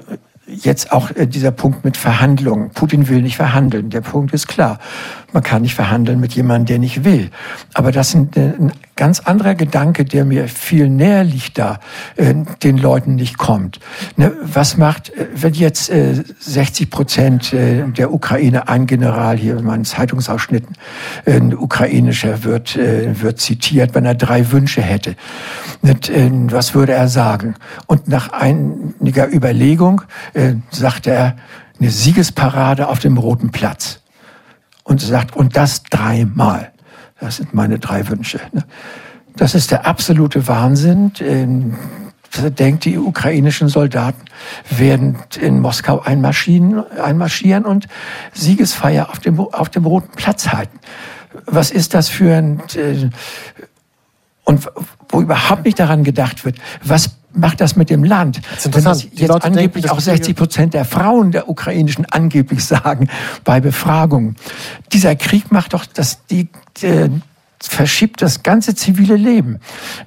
jetzt 0.48 0.92
auch 0.92 1.12
dieser 1.16 1.52
Punkt 1.52 1.86
mit 1.86 1.98
Verhandlungen. 1.98 2.72
Putin 2.72 3.08
will 3.08 3.22
nicht 3.22 3.38
verhandeln. 3.38 3.90
Der 3.90 4.02
Punkt 4.02 4.34
ist 4.34 4.48
klar. 4.48 4.80
Man 5.34 5.44
kann 5.44 5.62
nicht 5.62 5.76
verhandeln 5.76 6.20
mit 6.20 6.34
jemandem, 6.34 6.66
der 6.66 6.80
nicht 6.80 7.04
will. 7.04 7.30
Aber 7.74 7.92
das 7.92 8.10
ist 8.10 8.16
ein, 8.16 8.72
ganz 9.02 9.20
anderer 9.20 9.56
Gedanke, 9.56 10.06
der 10.06 10.26
mir 10.26 10.48
viel 10.48 10.88
näher 10.88 11.24
liegt 11.24 11.58
da, 11.58 11.80
äh, 12.18 12.36
den 12.62 12.78
Leuten 12.78 13.16
nicht 13.16 13.40
kommt. 13.40 13.80
Ne, 14.16 14.32
was 14.44 14.78
macht, 14.78 15.10
äh, 15.10 15.26
wenn 15.34 15.56
jetzt 15.56 15.90
äh, 15.90 16.24
60 16.40 16.92
Prozent 16.92 17.52
äh, 17.52 17.84
der 17.88 18.14
Ukraine, 18.14 18.68
ein 18.68 18.86
General 18.86 19.36
hier 19.36 19.58
in 19.58 19.66
meinen 19.66 19.86
Zeitungsausschnitten, 19.86 20.76
ein 21.26 21.58
ukrainischer 21.58 22.44
wird, 22.44 22.78
wird 22.78 23.40
zitiert, 23.40 23.96
wenn 23.96 24.06
er 24.06 24.14
drei 24.14 24.52
Wünsche 24.52 24.82
hätte. 24.82 25.16
Was 25.82 26.76
würde 26.76 26.94
er 26.94 27.08
sagen? 27.08 27.56
Und 27.88 28.08
nach 28.08 28.30
einiger 28.30 29.34
Überlegung 29.34 30.02
sagt 30.70 31.08
er, 31.08 31.36
eine 31.80 31.90
Siegesparade 31.90 32.88
auf 32.88 33.00
dem 33.00 33.18
Roten 33.18 33.52
Platz 33.52 34.01
und 34.84 35.02
sagt, 35.02 35.36
und 35.36 35.56
das 35.56 35.84
dreimal. 35.84 36.72
Das 37.20 37.38
sind 37.38 37.54
meine 37.54 37.80
drei 37.80 38.08
Wünsche. 38.10 38.40
Ne? 38.52 38.64
Das 39.36 39.56
ist 39.56 39.72
der 39.72 39.86
absolute 39.86 40.48
Wahnsinn. 40.48 41.14
Denkt, 42.58 42.86
die 42.86 42.98
ukrainischen 42.98 43.68
Soldaten 43.68 44.24
werden 44.70 45.18
in 45.40 45.60
Moskau 45.60 46.02
einmarschieren, 46.02 46.90
einmarschieren 46.92 47.66
und 47.66 47.88
Siegesfeier 48.34 49.10
auf 49.10 49.20
dem, 49.20 49.40
auf 49.40 49.70
dem 49.70 49.86
Roten 49.86 50.12
Platz 50.16 50.48
halten. 50.50 50.80
Was 51.46 51.72
ist 51.72 51.94
das 51.94 52.10
für 52.10 52.36
ein... 52.36 52.62
Äh, 52.76 53.10
und 54.44 54.68
wo 55.08 55.22
überhaupt 55.22 55.66
nicht 55.66 55.80
daran 55.80 56.04
gedacht 56.04 56.44
wird, 56.44 56.58
was 56.84 57.21
macht 57.34 57.62
das 57.62 57.76
mit 57.76 57.90
dem 57.90 58.04
Land? 58.04 58.42
Das 58.56 58.66
ist 58.66 58.76
Wenn 58.76 58.84
das 58.84 59.08
jetzt 59.14 59.30
angeblich 59.46 59.84
denken, 59.86 59.90
auch 59.90 60.00
60 60.00 60.36
Prozent 60.36 60.74
der 60.74 60.86
Frauen 60.86 61.32
der 61.32 61.50
ukrainischen 61.50 62.06
angeblich 62.06 62.66
sagen 62.66 63.10
bei 63.44 63.60
Befragungen. 63.60 64.36
Dieser 64.92 65.16
Krieg 65.16 65.52
macht 65.52 65.74
doch 65.74 65.86
das, 65.86 66.26
die, 66.28 66.50
die 66.82 67.10
verschiebt 67.68 68.22
das 68.22 68.44
ganze 68.44 68.76
zivile 68.76 69.16
Leben. 69.16 69.60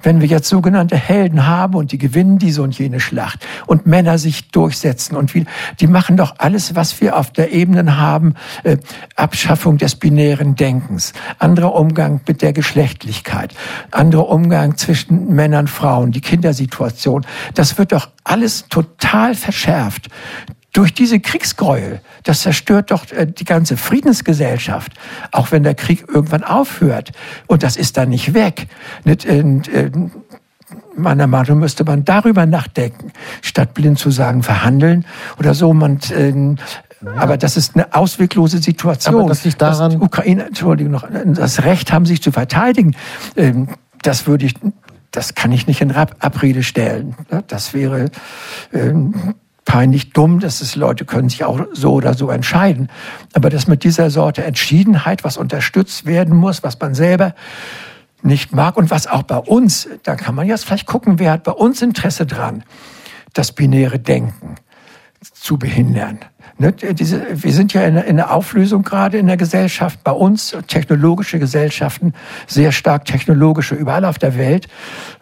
Wenn 0.03 0.21
wir 0.21 0.27
jetzt 0.27 0.49
sogenannte 0.49 0.97
Helden 0.97 1.47
haben 1.47 1.75
und 1.75 1.91
die 1.91 1.97
gewinnen 1.97 2.37
diese 2.37 2.61
und 2.61 2.77
jene 2.77 2.99
Schlacht 2.99 3.45
und 3.65 3.85
Männer 3.85 4.17
sich 4.17 4.49
durchsetzen 4.49 5.15
und 5.15 5.33
wie, 5.33 5.45
die 5.79 5.87
machen 5.87 6.17
doch 6.17 6.35
alles, 6.37 6.75
was 6.75 6.99
wir 7.01 7.17
auf 7.17 7.31
der 7.31 7.51
Ebene 7.51 7.97
haben, 7.97 8.35
äh, 8.63 8.77
Abschaffung 9.15 9.77
des 9.77 9.95
binären 9.95 10.55
Denkens, 10.55 11.13
anderer 11.39 11.75
Umgang 11.75 12.21
mit 12.27 12.41
der 12.41 12.53
Geschlechtlichkeit, 12.53 13.53
anderer 13.91 14.29
Umgang 14.29 14.77
zwischen 14.77 15.33
Männern, 15.33 15.67
Frauen, 15.67 16.11
die 16.11 16.21
Kindersituation. 16.21 17.25
Das 17.53 17.77
wird 17.77 17.91
doch 17.91 18.09
alles 18.23 18.67
total 18.69 19.35
verschärft 19.35 20.09
durch 20.75 20.93
diese 20.93 21.21
Kriegsgräuel. 21.21 22.01
Das 22.23 22.41
zerstört 22.41 22.91
doch 22.91 23.09
äh, 23.11 23.25
die 23.25 23.45
ganze 23.45 23.77
Friedensgesellschaft, 23.77 24.91
auch 25.31 25.51
wenn 25.51 25.63
der 25.63 25.73
Krieg 25.73 26.05
irgendwann 26.07 26.43
aufhört. 26.43 27.13
Und 27.47 27.63
das 27.63 27.77
ist 27.77 27.95
dann 27.95 28.09
nicht 28.09 28.33
weg. 28.33 28.67
Und, 29.05 29.25
äh, 29.25 29.89
meiner 30.97 31.27
Meinung 31.27 31.57
nach 31.57 31.61
müsste 31.61 31.85
man 31.85 32.03
darüber 32.03 32.45
nachdenken, 32.45 33.13
statt 33.41 33.73
blind 33.73 33.99
zu 33.99 34.11
sagen, 34.11 34.43
verhandeln 34.43 35.05
oder 35.39 35.53
so. 35.53 35.73
Man, 35.73 35.99
äh, 36.09 36.55
aber 37.15 37.37
das 37.37 37.55
ist 37.55 37.75
eine 37.75 37.93
ausweglose 37.93 38.57
Situation. 38.57 39.15
Aber 39.15 39.29
das 39.29 39.45
liegt 39.45 39.61
daran. 39.61 39.93
Das 39.93 40.01
Ukraine, 40.01 40.47
Entschuldigung 40.47 40.91
noch, 40.91 41.07
das 41.25 41.63
Recht 41.63 41.93
haben, 41.93 42.05
sich 42.05 42.21
zu 42.21 42.33
verteidigen. 42.33 42.97
Ähm, 43.37 43.69
das 44.01 44.27
würde 44.27 44.45
ich 44.45 44.55
das 45.11 45.33
kann 45.33 45.53
ich 45.53 45.65
nicht 45.65 45.79
in 45.79 45.93
Abrede 45.93 46.61
stellen. 46.61 47.15
Das 47.47 47.73
wäre 47.73 48.11
äh, 48.73 48.93
peinlich 49.65 50.11
dumm, 50.11 50.39
dass 50.39 50.61
es 50.61 50.75
Leute 50.75 51.05
können 51.05 51.27
sich 51.27 51.43
auch 51.43 51.59
so 51.73 51.93
oder 51.93 52.13
so 52.13 52.29
entscheiden. 52.29 52.89
Aber 53.33 53.49
dass 53.49 53.67
mit 53.67 53.83
dieser 53.83 54.09
Sorte 54.09 54.43
Entschiedenheit, 54.43 55.23
was 55.23 55.37
unterstützt 55.37 56.05
werden 56.05 56.35
muss, 56.35 56.63
was 56.63 56.79
man 56.79 56.93
selber 56.93 57.33
nicht 58.21 58.53
mag 58.53 58.77
und 58.77 58.89
was 58.89 59.07
auch 59.07 59.23
bei 59.23 59.37
uns, 59.37 59.89
da 60.03 60.15
kann 60.15 60.35
man 60.35 60.47
jetzt 60.47 60.65
vielleicht 60.65 60.87
gucken, 60.87 61.19
wer 61.19 61.31
hat 61.31 61.43
bei 61.43 61.51
uns 61.51 61.81
Interesse 61.81 62.25
dran, 62.25 62.63
das 63.33 63.51
binäre 63.51 63.99
Denken 63.99 64.55
zu 65.33 65.57
behindern. 65.57 66.19
Ne, 66.57 66.73
wir 66.79 67.51
sind 67.51 67.73
ja 67.73 67.81
in, 67.81 67.97
in 67.97 68.15
der 68.15 68.31
Auflösung 68.33 68.83
gerade 68.83 69.17
in 69.17 69.27
der 69.27 69.35
Gesellschaft, 69.35 70.03
bei 70.03 70.11
uns 70.11 70.55
technologische 70.67 71.37
Gesellschaften, 71.37 72.13
sehr 72.47 72.71
stark 72.71 73.05
technologische, 73.05 73.75
überall 73.75 74.05
auf 74.05 74.19
der 74.19 74.37
Welt 74.37 74.67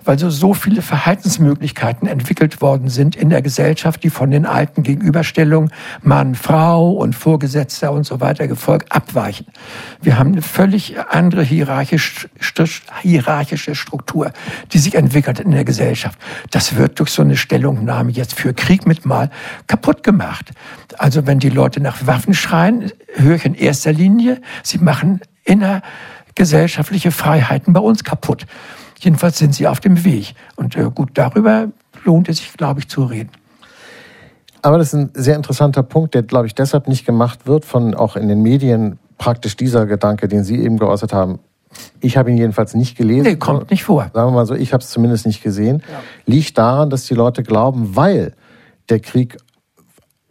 weil 0.03 0.19
so, 0.19 0.29
so 0.29 0.53
viele 0.53 0.81
Verhaltensmöglichkeiten 0.81 2.07
entwickelt 2.07 2.61
worden 2.61 2.89
sind 2.89 3.15
in 3.15 3.29
der 3.29 3.41
Gesellschaft, 3.41 4.03
die 4.03 4.09
von 4.09 4.31
den 4.31 4.45
alten 4.45 4.83
Gegenüberstellungen 4.83 5.71
Mann, 6.01 6.35
Frau 6.35 6.91
und 6.91 7.15
Vorgesetzter 7.15 7.91
und 7.91 8.05
so 8.05 8.21
weiter 8.21 8.47
gefolgt 8.47 8.91
abweichen. 8.91 9.47
Wir 10.01 10.17
haben 10.17 10.33
eine 10.33 10.41
völlig 10.41 10.95
andere 11.09 11.43
hierarchisch, 11.43 12.27
hierarchische 13.01 13.75
Struktur, 13.75 14.31
die 14.71 14.79
sich 14.79 14.95
entwickelt 14.95 15.39
in 15.39 15.51
der 15.51 15.65
Gesellschaft. 15.65 16.19
Das 16.51 16.75
wird 16.75 16.99
durch 16.99 17.09
so 17.09 17.21
eine 17.21 17.37
Stellungnahme 17.37 18.11
jetzt 18.11 18.33
für 18.33 18.53
Krieg 18.53 18.85
mit 18.85 19.05
Mal 19.05 19.29
kaputt 19.67 20.03
gemacht. 20.03 20.51
Also 20.97 21.27
wenn 21.27 21.39
die 21.39 21.49
Leute 21.49 21.79
nach 21.79 22.05
Waffen 22.05 22.33
schreien, 22.33 22.91
höre 23.15 23.35
ich 23.35 23.45
in 23.45 23.55
erster 23.55 23.93
Linie, 23.93 24.41
sie 24.63 24.77
machen 24.77 25.21
innergesellschaftliche 25.43 27.11
Freiheiten 27.11 27.73
bei 27.73 27.79
uns 27.79 28.03
kaputt. 28.03 28.45
Jedenfalls 29.03 29.37
sind 29.37 29.53
sie 29.53 29.67
auf 29.67 29.81
dem 29.81 30.05
Weg. 30.05 30.33
Und 30.55 30.77
äh, 30.77 30.89
gut, 30.93 31.11
darüber 31.15 31.67
lohnt 32.05 32.29
es 32.29 32.37
sich, 32.37 32.53
glaube 32.53 32.79
ich, 32.79 32.87
zu 32.87 33.03
reden. 33.03 33.31
Aber 34.61 34.77
das 34.77 34.93
ist 34.93 34.93
ein 34.93 35.11
sehr 35.13 35.35
interessanter 35.35 35.83
Punkt, 35.83 36.13
der, 36.13 36.23
glaube 36.23 36.47
ich, 36.47 36.55
deshalb 36.55 36.87
nicht 36.87 37.05
gemacht 37.05 37.45
wird, 37.45 37.65
von 37.65 37.95
auch 37.95 38.15
in 38.15 38.29
den 38.29 38.41
Medien 38.41 38.97
praktisch 39.17 39.57
dieser 39.57 39.85
Gedanke, 39.87 40.29
den 40.29 40.45
Sie 40.45 40.57
eben 40.57 40.77
geäußert 40.77 41.11
haben. 41.11 41.39
Ich 41.99 42.15
habe 42.15 42.31
ihn 42.31 42.37
jedenfalls 42.37 42.75
nicht 42.75 42.95
gelesen. 42.95 43.23
Nee, 43.23 43.35
kommt 43.35 43.71
nicht 43.71 43.83
vor. 43.83 44.09
Sagen 44.13 44.29
wir 44.29 44.35
mal 44.35 44.45
so, 44.45 44.55
ich 44.55 44.71
habe 44.71 44.81
es 44.81 44.89
zumindest 44.89 45.25
nicht 45.25 45.43
gesehen. 45.43 45.83
Ja. 45.91 45.99
Liegt 46.25 46.57
daran, 46.57 46.89
dass 46.89 47.05
die 47.05 47.13
Leute 47.13 47.43
glauben, 47.43 47.97
weil 47.97 48.33
der 48.87 49.01
Krieg 49.01 49.37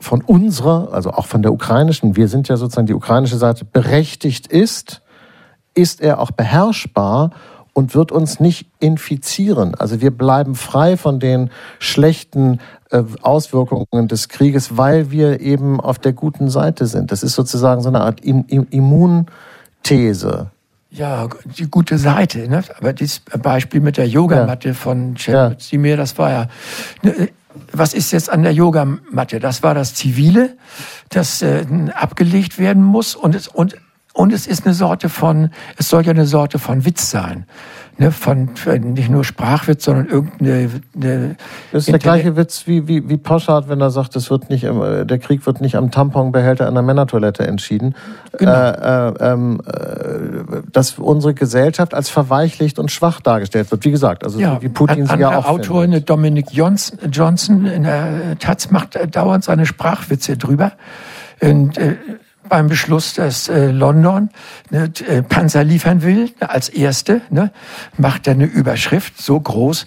von 0.01 0.23
unserer, 0.23 0.93
also 0.93 1.11
auch 1.11 1.27
von 1.27 1.43
der 1.43 1.53
ukrainischen, 1.53 2.17
wir 2.17 2.29
sind 2.29 2.49
ja 2.49 2.57
sozusagen 2.57 2.87
die 2.87 2.95
ukrainische 2.95 3.37
Seite, 3.37 3.67
berechtigt 3.67 4.47
ist, 4.47 5.03
ist 5.75 6.01
er 6.01 6.21
auch 6.21 6.31
beherrschbar 6.31 7.33
und 7.75 7.95
wird 7.95 8.13
uns 8.13 8.41
nicht 8.41 8.67
infizieren. 8.81 9.75
Also 9.75 10.01
wir 10.01 10.11
bleiben 10.11 10.55
frei 10.55 10.97
von 10.97 11.21
den 11.21 11.51
schlechten 11.79 12.61
äh, 12.91 13.03
Auswirkungen 13.23 14.09
des 14.09 14.29
Krieges, 14.29 14.77
weil 14.77 15.11
wir 15.11 15.41
eben 15.41 15.81
auf 15.81 15.99
der 15.99 16.13
guten 16.13 16.51
Seite 16.51 16.87
sind. 16.87 17.13
Das 17.13 17.23
ist 17.23 17.35
sozusagen 17.35 17.81
so 17.81 17.89
eine 17.89 18.03
Art 18.03 18.21
Im 18.21 18.45
Im 18.49 18.67
Immunthese. 18.71 20.51
Ja, 20.91 21.27
die 21.57 21.71
gute 21.71 21.97
Seite. 21.97 22.47
Ne? 22.49 22.63
Aber 22.79 22.93
dieses 22.93 23.21
Beispiel 23.21 23.81
mit 23.81 23.97
der 23.97 24.07
Yogamatte 24.07 24.69
ja. 24.69 24.75
von 24.75 25.17
Cemir, 25.17 25.93
ja. 25.93 25.97
das 25.97 26.19
war 26.19 26.31
ja. 26.31 26.49
Ne, 27.03 27.31
was 27.73 27.95
ist 27.95 28.13
jetzt 28.13 28.31
an 28.31 28.43
der 28.43 28.53
Yogamatte? 28.53 29.41
Das 29.41 29.63
war 29.63 29.75
das 29.75 29.95
Zivile, 29.95 30.57
das 31.09 31.43
äh, 31.43 31.65
abgelegt 31.95 32.59
werden 32.59 32.83
muss 32.83 33.15
und 33.15 33.35
es, 33.35 33.49
und 33.49 33.77
und 34.15 34.33
es 34.33 34.47
ist 34.47 34.67
eine 34.67 34.75
Sorte 34.75 35.09
von, 35.09 35.51
es 35.79 35.89
soll 35.89 36.05
ja 36.05 36.11
eine 36.11 36.27
Sorte 36.27 36.59
von 36.59 36.85
Witz 36.85 37.11
sein. 37.11 37.47
Ne, 37.99 38.11
von, 38.11 38.49
nicht 38.81 39.11
nur 39.11 39.23
Sprachwitz, 39.23 39.85
sondern 39.85 40.09
irgendeine. 40.09 40.71
Eine 40.97 41.37
das 41.73 41.85
ist 41.85 41.93
der 41.93 41.99
gleiche 41.99 42.37
Witz 42.37 42.67
wie, 42.67 42.89
wie, 42.89 43.07
wie 43.07 43.19
Poschardt, 43.19 43.69
wenn 43.69 43.83
er 43.83 43.91
sagt, 43.91 44.17
es 44.17 44.31
wird 44.31 44.49
nicht, 44.49 44.65
der 44.65 45.19
Krieg 45.19 45.45
wird 45.45 45.61
nicht 45.61 45.77
am 45.77 45.91
Tamponbehälter 45.91 46.67
einer 46.67 46.81
Männertoilette 46.81 47.47
entschieden. 47.47 47.95
Genau. 48.39 48.51
Äh, 48.51 49.09
äh, 49.09 49.33
ähm, 49.33 49.61
äh, 49.67 50.63
dass 50.73 50.99
unsere 50.99 51.35
Gesellschaft 51.35 51.93
als 51.93 52.09
verweichlicht 52.09 52.79
und 52.79 52.91
schwach 52.91 53.21
dargestellt 53.21 53.71
wird. 53.71 53.85
Wie 53.85 53.91
gesagt, 53.91 54.25
also 54.25 54.41
ja, 54.41 54.61
wie 54.63 54.71
Putin 54.71 55.07
sie 55.07 55.19
ja 55.19 55.37
auch. 55.37 55.47
Autorin 55.47 55.91
findet. 55.91 56.09
Dominik 56.09 56.47
Johnson, 56.51 56.99
Johnson 57.11 57.67
in 57.67 57.83
der 57.83 58.39
Taz 58.39 58.71
macht 58.71 58.99
dauernd 59.15 59.45
seine 59.45 59.67
Sprachwitze 59.67 60.39
drüber. 60.39 60.73
Und, 61.43 61.77
äh, 61.77 61.97
beim 62.49 62.69
Beschluss, 62.69 63.15
dass 63.15 63.49
äh, 63.49 63.71
London 63.71 64.31
ne, 64.71 64.93
äh, 65.07 65.23
Panzer 65.23 65.65
liefern 65.65 66.03
will, 66.03 66.31
ne, 66.41 66.51
als 66.51 66.69
erste, 66.69 67.21
ne, 67.31 67.51
macht 67.97 68.27
er 68.27 68.35
eine 68.35 68.45
Überschrift 68.45 69.21
so 69.21 69.39
groß, 69.39 69.87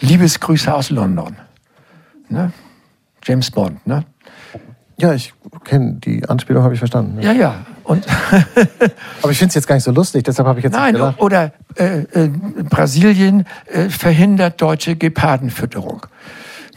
Liebesgrüße 0.00 0.72
aus 0.72 0.90
London. 0.90 1.36
Ne? 2.28 2.52
James 3.24 3.50
Bond. 3.50 3.86
Ne? 3.86 4.04
Ja, 4.96 5.12
ich 5.14 5.34
kenne 5.64 5.94
die 5.94 6.28
Anspielung, 6.28 6.62
habe 6.62 6.74
ich 6.74 6.80
verstanden. 6.80 7.20
Ja, 7.20 7.32
ja. 7.32 7.40
ja. 7.40 7.66
Und 7.84 8.06
Aber 9.22 9.32
ich 9.32 9.38
finde 9.38 9.48
es 9.48 9.54
jetzt 9.54 9.66
gar 9.66 9.74
nicht 9.74 9.84
so 9.84 9.90
lustig, 9.90 10.24
deshalb 10.24 10.46
habe 10.46 10.60
ich 10.60 10.64
jetzt 10.64 10.74
Nein, 10.74 10.94
nicht 10.94 11.20
oder 11.20 11.52
äh, 11.76 12.02
äh, 12.02 12.28
Brasilien 12.68 13.44
äh, 13.66 13.88
verhindert 13.88 14.62
deutsche 14.62 14.96
Gepardenfütterung. 14.96 16.06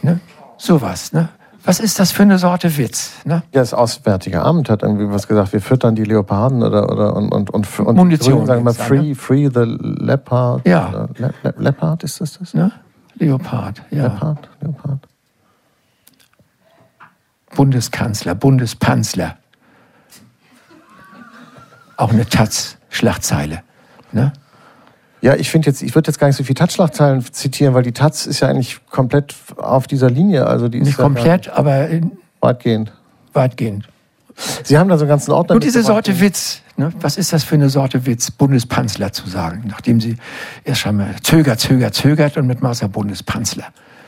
Ne? 0.02 0.20
Sowas, 0.58 1.12
ne? 1.12 1.28
Was 1.66 1.80
ist 1.80 1.98
das 1.98 2.12
für 2.12 2.22
eine 2.22 2.38
Sorte 2.38 2.76
Witz? 2.78 3.12
Ne? 3.24 3.42
Ja, 3.52 3.60
das 3.60 3.74
Auswärtige 3.74 4.42
Amt 4.42 4.70
hat 4.70 4.82
irgendwie 4.82 5.10
was 5.10 5.26
gesagt, 5.26 5.52
wir 5.52 5.60
füttern 5.60 5.96
die 5.96 6.04
Leoparden 6.04 6.62
oder, 6.62 6.90
oder 6.90 7.16
und, 7.16 7.32
und, 7.32 7.50
und, 7.50 7.78
und 7.80 7.96
Munition. 7.96 8.46
sagen 8.46 8.64
wir 8.64 8.72
free, 8.72 9.08
ne? 9.08 9.14
free 9.16 9.48
the 9.52 9.64
leopard. 9.80 10.66
Ja. 10.66 11.08
Le, 11.16 11.34
Le, 11.42 11.54
leopard 11.58 12.04
ist 12.04 12.20
das 12.20 12.38
das? 12.38 12.54
Ne? 12.54 12.70
Leopard, 13.16 13.82
ja. 13.90 14.04
Leopard, 14.04 14.48
Leopard. 14.60 15.08
Bundeskanzler, 17.56 18.36
Bundespanzler. 18.36 19.36
Auch 21.96 22.12
eine 22.12 22.26
Taz-Schlagzeile. 22.26 23.62
Ne? 24.12 24.32
Ja, 25.26 25.34
ich 25.34 25.50
finde 25.50 25.66
jetzt, 25.66 25.82
ich 25.82 25.92
würde 25.96 26.08
jetzt 26.08 26.20
gar 26.20 26.28
nicht 26.28 26.36
so 26.36 26.44
viel 26.44 26.54
Taz-Schlagzeilen 26.54 27.24
zitieren, 27.32 27.74
weil 27.74 27.82
die 27.82 27.90
Taz 27.90 28.26
ist 28.26 28.38
ja 28.38 28.48
eigentlich 28.48 28.78
komplett 28.90 29.34
auf 29.56 29.88
dieser 29.88 30.08
Linie. 30.08 30.46
Also 30.46 30.68
die 30.68 30.80
nicht 30.80 30.96
komplett, 30.96 31.46
ja 31.46 31.54
aber 31.54 31.88
weitgehend. 32.40 32.92
Weitgehend. 33.32 33.88
Sie 34.62 34.78
haben 34.78 34.88
da 34.88 34.96
so 34.96 35.02
einen 35.02 35.08
ganzen 35.08 35.32
Ordner. 35.32 35.56
Nur 35.56 35.60
diese 35.60 35.82
Sorte 35.82 36.20
Witz. 36.20 36.60
Ne? 36.76 36.92
Was 37.00 37.16
ist 37.16 37.32
das 37.32 37.42
für 37.42 37.56
eine 37.56 37.70
Sorte 37.70 38.06
Witz, 38.06 38.30
Bundespanzler 38.30 39.12
zu 39.12 39.28
sagen, 39.28 39.64
nachdem 39.66 40.00
Sie 40.00 40.16
erst 40.62 40.82
schon 40.82 40.96
mal 40.96 41.16
zögert, 41.24 41.58
zögert, 41.58 41.94
zögert 41.94 42.36
und 42.36 42.46
mit 42.46 42.62
Maßer 42.62 42.86
Bundespanzler. 42.86 43.64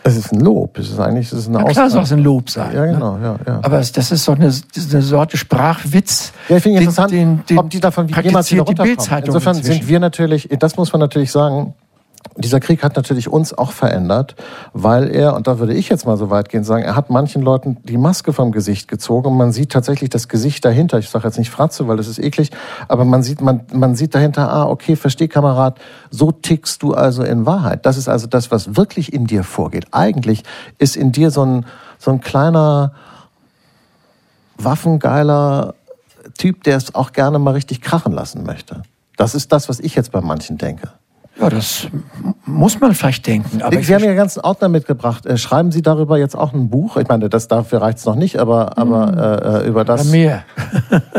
Es 0.09 0.17
ist 0.17 0.33
ein 0.33 0.41
Lob. 0.41 0.79
Es 0.79 0.91
ist 0.91 0.99
eigentlich 0.99 1.27
es 1.27 1.39
ist 1.39 1.49
eine 1.49 1.59
ja, 1.59 1.65
klar 1.65 1.91
soll 1.91 2.03
es 2.03 2.13
ein 2.13 2.23
Lob 2.23 2.49
sein. 2.49 2.75
Ja, 2.75 2.87
genau. 2.87 3.17
Ne? 3.19 3.25
Ja, 3.25 3.39
ja. 3.47 3.61
Aber 3.63 3.79
das 3.79 4.11
ist 4.11 4.27
doch 4.27 4.37
eine, 4.37 4.47
eine 4.47 5.03
Sorte 5.03 5.37
Sprachwitz. 5.37 6.33
Ja, 6.49 6.57
ich 6.57 6.63
finde 6.63 6.79
interessant, 6.81 7.13
den, 7.13 7.45
den 7.49 7.59
ob 7.59 7.71
die 7.71 7.81
davon 7.81 8.09
jemals 8.09 8.51
wieder 8.51 8.63
runterkommen. 8.63 9.25
Insofern 9.25 9.57
inzwischen. 9.57 9.81
sind 9.81 9.89
wir 9.89 10.01
natürlich, 10.01 10.49
das 10.59 10.77
muss 10.77 10.93
man 10.93 11.01
natürlich 11.01 11.31
sagen, 11.31 11.75
dieser 12.37 12.61
Krieg 12.61 12.83
hat 12.83 12.97
natürlich 12.97 13.29
uns 13.29 13.57
auch 13.57 13.73
verändert, 13.73 14.37
weil 14.73 15.15
er, 15.15 15.35
und 15.35 15.47
da 15.47 15.59
würde 15.59 15.75
ich 15.75 15.89
jetzt 15.89 16.07
mal 16.07 16.17
so 16.17 16.31
weit 16.31 16.49
gehen 16.49 16.65
sagen, 16.65 16.85
er 16.85 16.95
hat 16.95 17.11
manchen 17.11 17.43
Leuten 17.43 17.79
die 17.85 17.97
Maske 17.97 18.33
vom 18.33 18.53
Gesicht 18.53 18.89
gezogen 18.89 19.29
und 19.29 19.37
man 19.37 19.53
sieht 19.53 19.71
tatsächlich 19.71 20.11
das 20.11 20.29
Gesicht 20.29 20.65
dahinter. 20.65 20.99
Ich 20.99 21.11
sage 21.11 21.27
jetzt 21.27 21.39
nicht 21.39 21.51
Fratze, 21.51 21.89
weil 21.89 21.97
das 21.97 22.09
ist 22.09 22.19
eklig, 22.19 22.51
aber 22.89 23.05
man 23.05 23.23
sieht, 23.23 23.41
man, 23.41 23.63
man 23.73 23.95
sieht 23.95 24.15
dahinter, 24.15 24.53
ah, 24.53 24.67
okay, 24.67 24.97
versteh 24.97 25.29
Kamerad, 25.29 25.79
so 26.11 26.33
tickst 26.33 26.83
du 26.83 26.95
also 26.95 27.23
in 27.23 27.47
Wahrheit. 27.47 27.87
Das 27.87 27.97
ist 27.97 28.09
also 28.09 28.27
das, 28.27 28.51
was 28.51 28.77
wirklich 28.77 29.13
in 29.13 29.27
dir 29.27 29.45
vorgeht. 29.45 29.87
Eigentlich 29.93 30.43
ist 30.79 30.97
in 30.97 31.13
dir 31.13 31.31
so 31.31 31.45
ein, 31.45 31.67
so 31.99 32.11
ein 32.11 32.21
kleiner, 32.21 32.93
waffengeiler 34.57 35.75
Typ, 36.37 36.65
der 36.65 36.77
es 36.77 36.95
auch 36.95 37.13
gerne 37.13 37.39
mal 37.39 37.53
richtig 37.55 37.81
krachen 37.81 38.13
lassen 38.13 38.45
möchte. 38.45 38.83
Das 39.17 39.35
ist 39.35 39.53
das, 39.53 39.69
was 39.69 39.81
ich 39.81 39.95
jetzt 39.95 40.13
bei 40.13 40.21
manchen 40.21 40.59
denke. 40.59 40.93
Ja, 41.41 41.49
das 41.49 41.87
muss 42.45 42.81
man 42.81 42.95
vielleicht 42.95 43.27
denken. 43.27 43.63
Aber 43.63 43.81
Sie 43.81 43.95
haben 43.95 44.03
ja 44.03 44.15
ganzen 44.15 44.41
Ordner 44.41 44.69
mitgebracht. 44.69 45.25
Äh, 45.25 45.39
schreiben 45.39 45.71
Sie 45.71 45.83
darüber 45.83 46.19
jetzt 46.19 46.37
auch 46.37 46.53
ein 46.53 46.69
Buch? 46.69 46.97
Ich 46.97 47.07
meine, 47.07 47.29
das 47.29 47.47
dafür 47.47 47.81
reicht 47.81 47.99
es 47.99 48.05
noch 48.05 48.17
nicht, 48.17 48.39
aber, 48.39 48.77
aber 48.77 49.07
hm. 49.07 49.19
äh, 49.19 49.65
äh 49.65 49.69
über 49.69 49.85
das. 49.85 50.07
Ja, 50.07 50.11
mehr. 50.11 50.45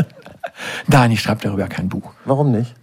Nein, 0.88 1.12
ich 1.12 1.22
schreibe 1.22 1.42
darüber 1.42 1.68
kein 1.68 1.88
Buch. 1.88 2.12
Warum 2.26 2.52
nicht? 2.52 2.76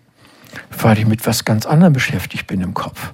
Weil 0.81 0.99
ich 0.99 1.07
mit 1.07 1.27
was 1.27 1.45
ganz 1.45 1.67
anderem 1.67 1.93
beschäftigt 1.93 2.47
bin 2.47 2.63
im 2.63 2.73
Kopf. 2.73 3.13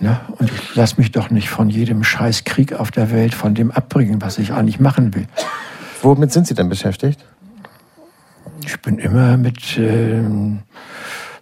Ne? 0.00 0.20
Und 0.38 0.50
ich 0.52 0.74
lasse 0.74 0.96
mich 0.98 1.12
doch 1.12 1.30
nicht 1.30 1.48
von 1.48 1.70
jedem 1.70 2.04
scheiß 2.04 2.44
Krieg 2.44 2.74
auf 2.74 2.90
der 2.90 3.10
Welt 3.10 3.34
von 3.34 3.54
dem 3.54 3.70
abbringen, 3.70 4.20
was 4.20 4.36
ich 4.36 4.52
eigentlich 4.52 4.78
machen 4.78 5.14
will. 5.14 5.26
Womit 6.02 6.32
sind 6.32 6.46
Sie 6.46 6.54
denn 6.54 6.68
beschäftigt? 6.68 7.24
Ich 8.66 8.80
bin 8.82 8.98
immer 8.98 9.38
mit. 9.38 9.78
Äh, 9.78 10.22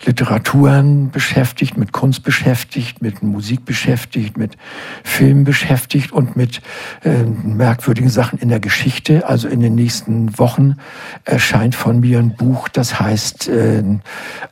Literaturen 0.07 1.11
beschäftigt, 1.11 1.77
mit 1.77 1.93
Kunst 1.93 2.23
beschäftigt, 2.23 3.03
mit 3.03 3.23
Musik 3.23 3.65
beschäftigt, 3.65 4.37
mit 4.37 4.57
Film 5.03 5.45
beschäftigt 5.45 6.13
und 6.13 6.37
mit 6.37 6.61
äh, 7.03 7.23
merkwürdigen 7.23 8.11
Sachen 8.11 8.39
in 8.39 8.49
der 8.49 8.61
Geschichte. 8.61 9.27
Also 9.27 9.49
in 9.49 9.61
den 9.61 9.75
nächsten 9.75 10.39
Wochen 10.39 10.77
erscheint 11.25 11.75
von 11.75 12.01
mir 12.01 12.19
ein 12.19 12.37
Buch, 12.37 12.69
das 12.69 13.01
heißt 13.01 13.49
äh, 13.49 13.83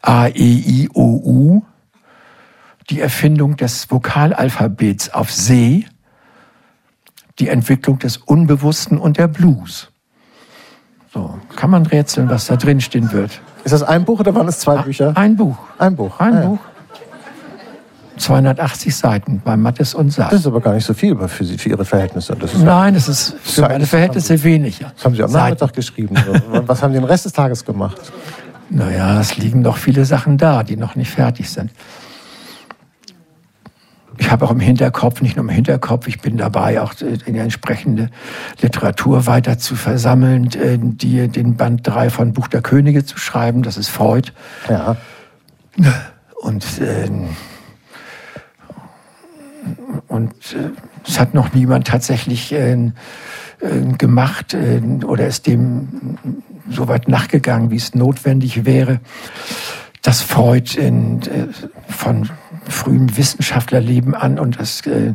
A, 0.01 0.29
E, 0.29 0.33
I, 0.35 0.89
O, 0.95 1.21
U. 1.25 1.63
die 2.91 3.01
Erfindung 3.01 3.57
des 3.57 3.91
Vokalalphabets 3.91 5.11
auf 5.11 5.31
See, 5.31 5.87
die 7.39 7.49
Entwicklung 7.49 7.99
des 7.99 8.17
Unbewussten 8.17 8.99
und 8.99 9.19
der 9.19 9.29
Blues. 9.29 9.91
So, 11.13 11.39
kann 11.57 11.71
man 11.71 11.85
rätseln, 11.85 12.31
was 12.31 12.47
da 12.47 12.57
drin 12.57 12.81
stehen 12.81 13.13
wird. 13.13 13.41
Ist 13.65 13.73
das 13.73 13.83
ein 13.83 14.05
Buch 14.05 14.21
oder 14.21 14.35
waren 14.35 14.49
es 14.49 14.59
zwei 14.59 14.77
Bücher? 14.83 15.13
Ein 15.17 15.37
Buch. 15.37 15.57
Ein 15.79 15.95
Buch. 15.97 16.19
Ein 16.21 16.35
Ah, 16.35 16.41
ja. 16.43 16.47
Buch. 16.49 16.59
280 18.19 18.95
Seiten 18.95 19.41
bei 19.45 19.57
Mattes 19.57 19.95
und 19.95 20.11
Sass. 20.13 20.31
Das 20.31 20.41
ist 20.41 20.47
aber 20.47 20.61
gar 20.61 20.75
nicht 20.75 20.85
so 20.85 20.95
viel 20.95 21.17
für, 21.29 21.45
Sie, 21.45 21.57
für 21.59 21.71
Ihre 21.71 21.85
Verhältnisse. 21.85 22.37
Das, 22.37 22.53
ist 22.53 22.61
ja, 22.61 22.65
Nein, 22.67 22.95
das 22.95 23.09
ist 23.09 23.35
für 23.43 23.63
meine 23.63 23.87
Verhältnisse 23.87 24.43
weniger. 24.45 24.93
das 24.95 25.05
haben 25.05 25.15
Sie 25.17 25.23
am 25.23 25.31
Seiten. 25.31 25.45
Nachmittag 25.55 25.73
geschrieben. 25.73 26.15
Was 26.67 26.83
haben 26.83 26.93
Sie 26.93 26.99
den 27.01 27.05
Rest 27.09 27.25
des 27.25 27.33
Tages 27.33 27.65
gemacht? 27.65 27.97
Naja, 28.75 29.21
es 29.21 29.37
liegen 29.37 29.61
noch 29.61 29.77
viele 29.77 30.07
Sachen 30.07 30.39
da, 30.39 30.63
die 30.63 30.77
noch 30.79 30.95
nicht 30.97 31.11
fertig 31.11 31.51
sind. 31.51 31.71
Ich 34.23 34.31
habe 34.31 34.45
auch 34.45 34.53
im 34.53 34.61
Hinterkopf, 34.61 35.21
nicht 35.21 35.35
nur 35.35 35.45
im 35.45 35.49
Hinterkopf, 35.49 36.07
ich 36.07 36.21
bin 36.21 36.37
dabei, 36.37 36.81
auch 36.81 36.95
äh, 37.01 37.19
in 37.27 37.35
die 37.35 37.41
entsprechende 37.41 38.09
Literatur 38.61 39.27
weiter 39.27 39.59
zu 39.59 39.75
versammeln, 39.75 40.49
äh, 40.53 40.79
die, 40.81 41.27
den 41.27 41.57
Band 41.57 41.81
3 41.85 42.09
von 42.09 42.33
Buch 42.33 42.47
der 42.47 42.63
Könige 42.63 43.05
zu 43.05 43.19
schreiben. 43.19 43.65
Das 43.65 43.77
ist 43.77 43.89
Freud. 43.89 44.31
Ja. 44.69 44.97
Und, 46.41 46.65
äh, 46.81 47.11
und 50.07 50.33
äh, 50.55 50.71
es 51.05 51.19
hat 51.19 51.35
noch 51.35 51.53
niemand 51.53 51.89
tatsächlich 51.89 52.53
äh, 52.53 52.93
gemacht 53.99 54.57
oder 55.05 55.27
ist 55.27 55.49
dem 55.49 56.17
so 56.71 56.87
weit 56.87 57.09
nachgegangen, 57.09 57.73
wie 57.73 57.77
es 57.77 57.97
notwendig 57.97 58.65
wäre, 58.65 59.01
dass 60.03 60.21
Freud 60.21 60.77
in, 60.77 61.23
äh, 61.23 61.47
von 61.89 62.29
frühem 62.69 63.17
Wissenschaftlerleben 63.17 64.15
an 64.15 64.39
und 64.39 64.61
das 64.61 64.85
äh, 64.87 65.15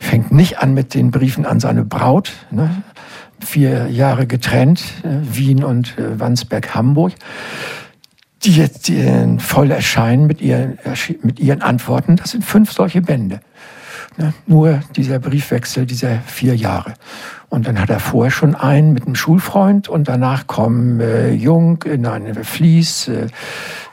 fängt 0.00 0.32
nicht 0.32 0.60
an 0.60 0.74
mit 0.74 0.94
den 0.94 1.10
Briefen 1.10 1.44
an 1.44 1.60
seine 1.60 1.84
Braut, 1.84 2.32
ne? 2.50 2.82
vier 3.44 3.88
Jahre 3.88 4.26
getrennt, 4.26 4.82
äh, 5.02 5.08
Wien 5.36 5.62
und 5.62 5.94
Wandsberg, 5.98 6.74
Hamburg 6.74 7.12
die 8.44 8.54
jetzt 8.54 8.90
voll 9.38 9.72
erscheinen 9.72 10.28
mit 10.28 10.40
ihren, 10.40 10.78
mit 11.24 11.40
ihren 11.40 11.60
Antworten. 11.60 12.14
Das 12.14 12.30
sind 12.30 12.44
fünf 12.44 12.70
solche 12.70 13.02
Bände. 13.02 13.40
Ne? 14.16 14.32
Nur 14.46 14.80
dieser 14.94 15.18
Briefwechsel 15.18 15.86
dieser 15.86 16.20
vier 16.20 16.54
Jahre. 16.54 16.94
Und 17.50 17.66
dann 17.66 17.80
hat 17.80 17.88
er 17.88 17.98
vorher 17.98 18.30
schon 18.30 18.54
einen 18.54 18.92
mit 18.92 19.06
einem 19.06 19.14
Schulfreund 19.14 19.88
und 19.88 20.06
danach 20.06 20.46
kommen 20.46 21.00
äh, 21.00 21.32
Jung, 21.32 21.82
äh, 21.84 21.96
nein, 21.96 22.34
Fließ, 22.34 23.08
äh, 23.08 23.26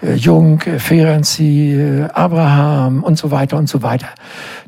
äh, 0.02 0.14
Jung, 0.16 0.62
äh, 0.62 0.78
Ferenczi, 0.78 1.74
äh, 1.74 2.04
Abraham 2.14 3.02
und 3.04 3.18
so 3.18 3.32
weiter 3.32 3.58
und 3.58 3.70
so 3.70 3.82
weiter. 3.82 4.10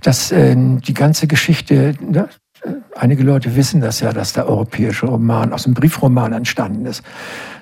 Das, 0.02 0.32
äh, 0.32 0.56
die 0.56 0.94
ganze 0.94 1.28
Geschichte, 1.28 1.96
ne? 2.00 2.30
Einige 2.96 3.24
Leute 3.24 3.56
wissen 3.56 3.82
das 3.82 4.00
ja, 4.00 4.12
dass 4.12 4.34
der 4.34 4.50
europäische 4.50 5.06
Roman 5.06 5.54
aus 5.54 5.64
dem 5.64 5.76
Briefroman 5.76 6.34
entstanden 6.34 6.86
ist. 6.88 7.04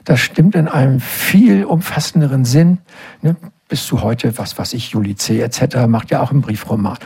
Das 0.05 0.21
stimmt 0.21 0.55
in 0.55 0.67
einem 0.69 1.01
viel 1.01 1.65
umfassenderen 1.65 2.45
Sinn. 2.45 2.77
Ne? 3.21 3.35
Bis 3.67 3.87
zu 3.87 4.03
heute, 4.03 4.37
was 4.37 4.57
weiß 4.59 4.73
ich, 4.73 4.91
Juli 4.91 5.15
C. 5.15 5.41
etc. 5.41 5.87
macht 5.87 6.11
ja 6.11 6.21
auch 6.21 6.29
einen 6.29 6.41
Briefroman. 6.41 6.97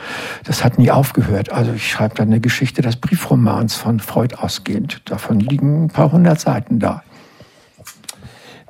Das 0.44 0.62
hat 0.62 0.78
nie 0.78 0.90
aufgehört. 0.90 1.50
Also 1.50 1.72
ich 1.72 1.90
schreibe 1.90 2.16
dann 2.16 2.28
eine 2.28 2.40
Geschichte 2.40 2.82
des 2.82 2.96
Briefromans 2.96 3.74
von 3.74 3.98
Freud 3.98 4.36
ausgehend. 4.36 5.00
Davon 5.06 5.40
liegen 5.40 5.84
ein 5.84 5.88
paar 5.88 6.12
hundert 6.12 6.38
Seiten 6.38 6.78
da. 6.78 7.02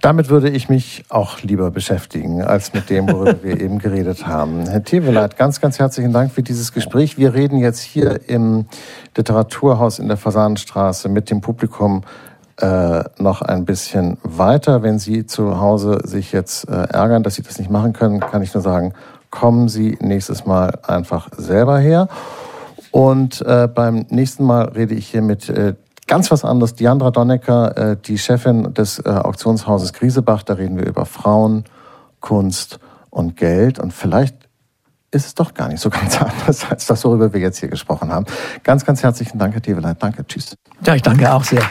Damit 0.01 0.31
würde 0.31 0.49
ich 0.49 0.71
mich 0.71 1.05
auch 1.11 1.43
lieber 1.43 1.71
beschäftigen, 1.71 2.43
als 2.43 2.73
mit 2.73 2.89
dem, 2.89 3.07
worüber 3.07 3.43
wir 3.43 3.61
eben 3.61 3.79
geredet 3.79 4.27
haben. 4.27 4.67
Herr 4.67 4.83
Teweleit, 4.83 5.37
ganz, 5.37 5.61
ganz 5.61 5.79
herzlichen 5.79 6.13
Dank 6.13 6.33
für 6.33 6.43
dieses 6.43 6.73
Gespräch. 6.73 7.19
Wir 7.19 7.35
reden 7.35 7.59
jetzt 7.59 7.81
hier 7.81 8.21
im 8.29 8.65
Literaturhaus 9.15 9.99
in 9.99 10.09
der 10.09 10.17
Fasanenstraße 10.17 11.11
mit 11.11 11.29
dem 11.29 11.43
Publikum 11.43 12.03
äh, 12.61 13.05
noch 13.19 13.43
ein 13.43 13.65
bisschen 13.65 14.19
weiter. 14.23 14.83
Wenn 14.83 14.99
Sie 14.99 15.27
zu 15.27 15.61
Hause 15.61 16.01
sich 16.05 16.33
jetzt 16.33 16.69
äh, 16.69 16.73
ärgern, 16.73 17.23
dass 17.23 17.35
Sie 17.35 17.43
das 17.43 17.59
nicht 17.59 17.71
machen 17.71 17.93
können, 17.93 18.21
kann 18.21 18.43
ich 18.43 18.55
nur 18.55 18.63
sagen, 18.63 18.95
kommen 19.31 19.69
Sie 19.69 19.97
nächstes 20.01 20.47
Mal 20.47 20.79
einfach 20.87 21.29
selber 21.37 21.79
her. 21.79 22.09
Und 22.91 23.41
äh, 23.43 23.69
beim 23.73 24.07
nächsten 24.09 24.45
Mal 24.45 24.65
rede 24.69 24.95
ich 24.95 25.09
hier 25.09 25.23
mit 25.23 25.49
äh, 25.49 25.75
ganz 26.07 26.31
was 26.31 26.45
anderes. 26.45 26.75
Diandra 26.75 27.11
Donnecker, 27.11 27.77
äh, 27.77 27.97
die 27.97 28.19
Chefin 28.19 28.75
des 28.75 28.99
äh, 28.99 29.09
Auktionshauses 29.09 29.93
Griesebach. 29.93 30.43
Da 30.43 30.55
reden 30.55 30.77
wir 30.77 30.87
über 30.87 31.07
Frauen, 31.07 31.65
Kunst 32.21 32.81
und 33.11 33.37
Geld. 33.37 33.79
Und 33.79 33.93
vielleicht 33.93 34.37
ist 35.13 35.27
es 35.27 35.35
doch 35.35 35.55
gar 35.55 35.69
nicht 35.69 35.81
so 35.81 35.91
ganz 35.91 36.19
anders 36.21 36.65
als 36.71 36.87
das, 36.87 37.05
worüber 37.05 37.33
wir 37.33 37.41
jetzt 37.41 37.59
hier 37.59 37.69
gesprochen 37.69 38.13
haben. 38.13 38.27
Ganz, 38.63 38.85
ganz 38.85 39.03
herzlichen 39.03 39.39
Dank, 39.39 39.55
Herr 39.55 39.63
Teveleit. 39.63 40.03
Danke, 40.03 40.27
tschüss. 40.27 40.57
Ja, 40.85 40.95
ich 40.95 41.03
danke 41.03 41.33
auch 41.33 41.45
sehr. 41.45 41.63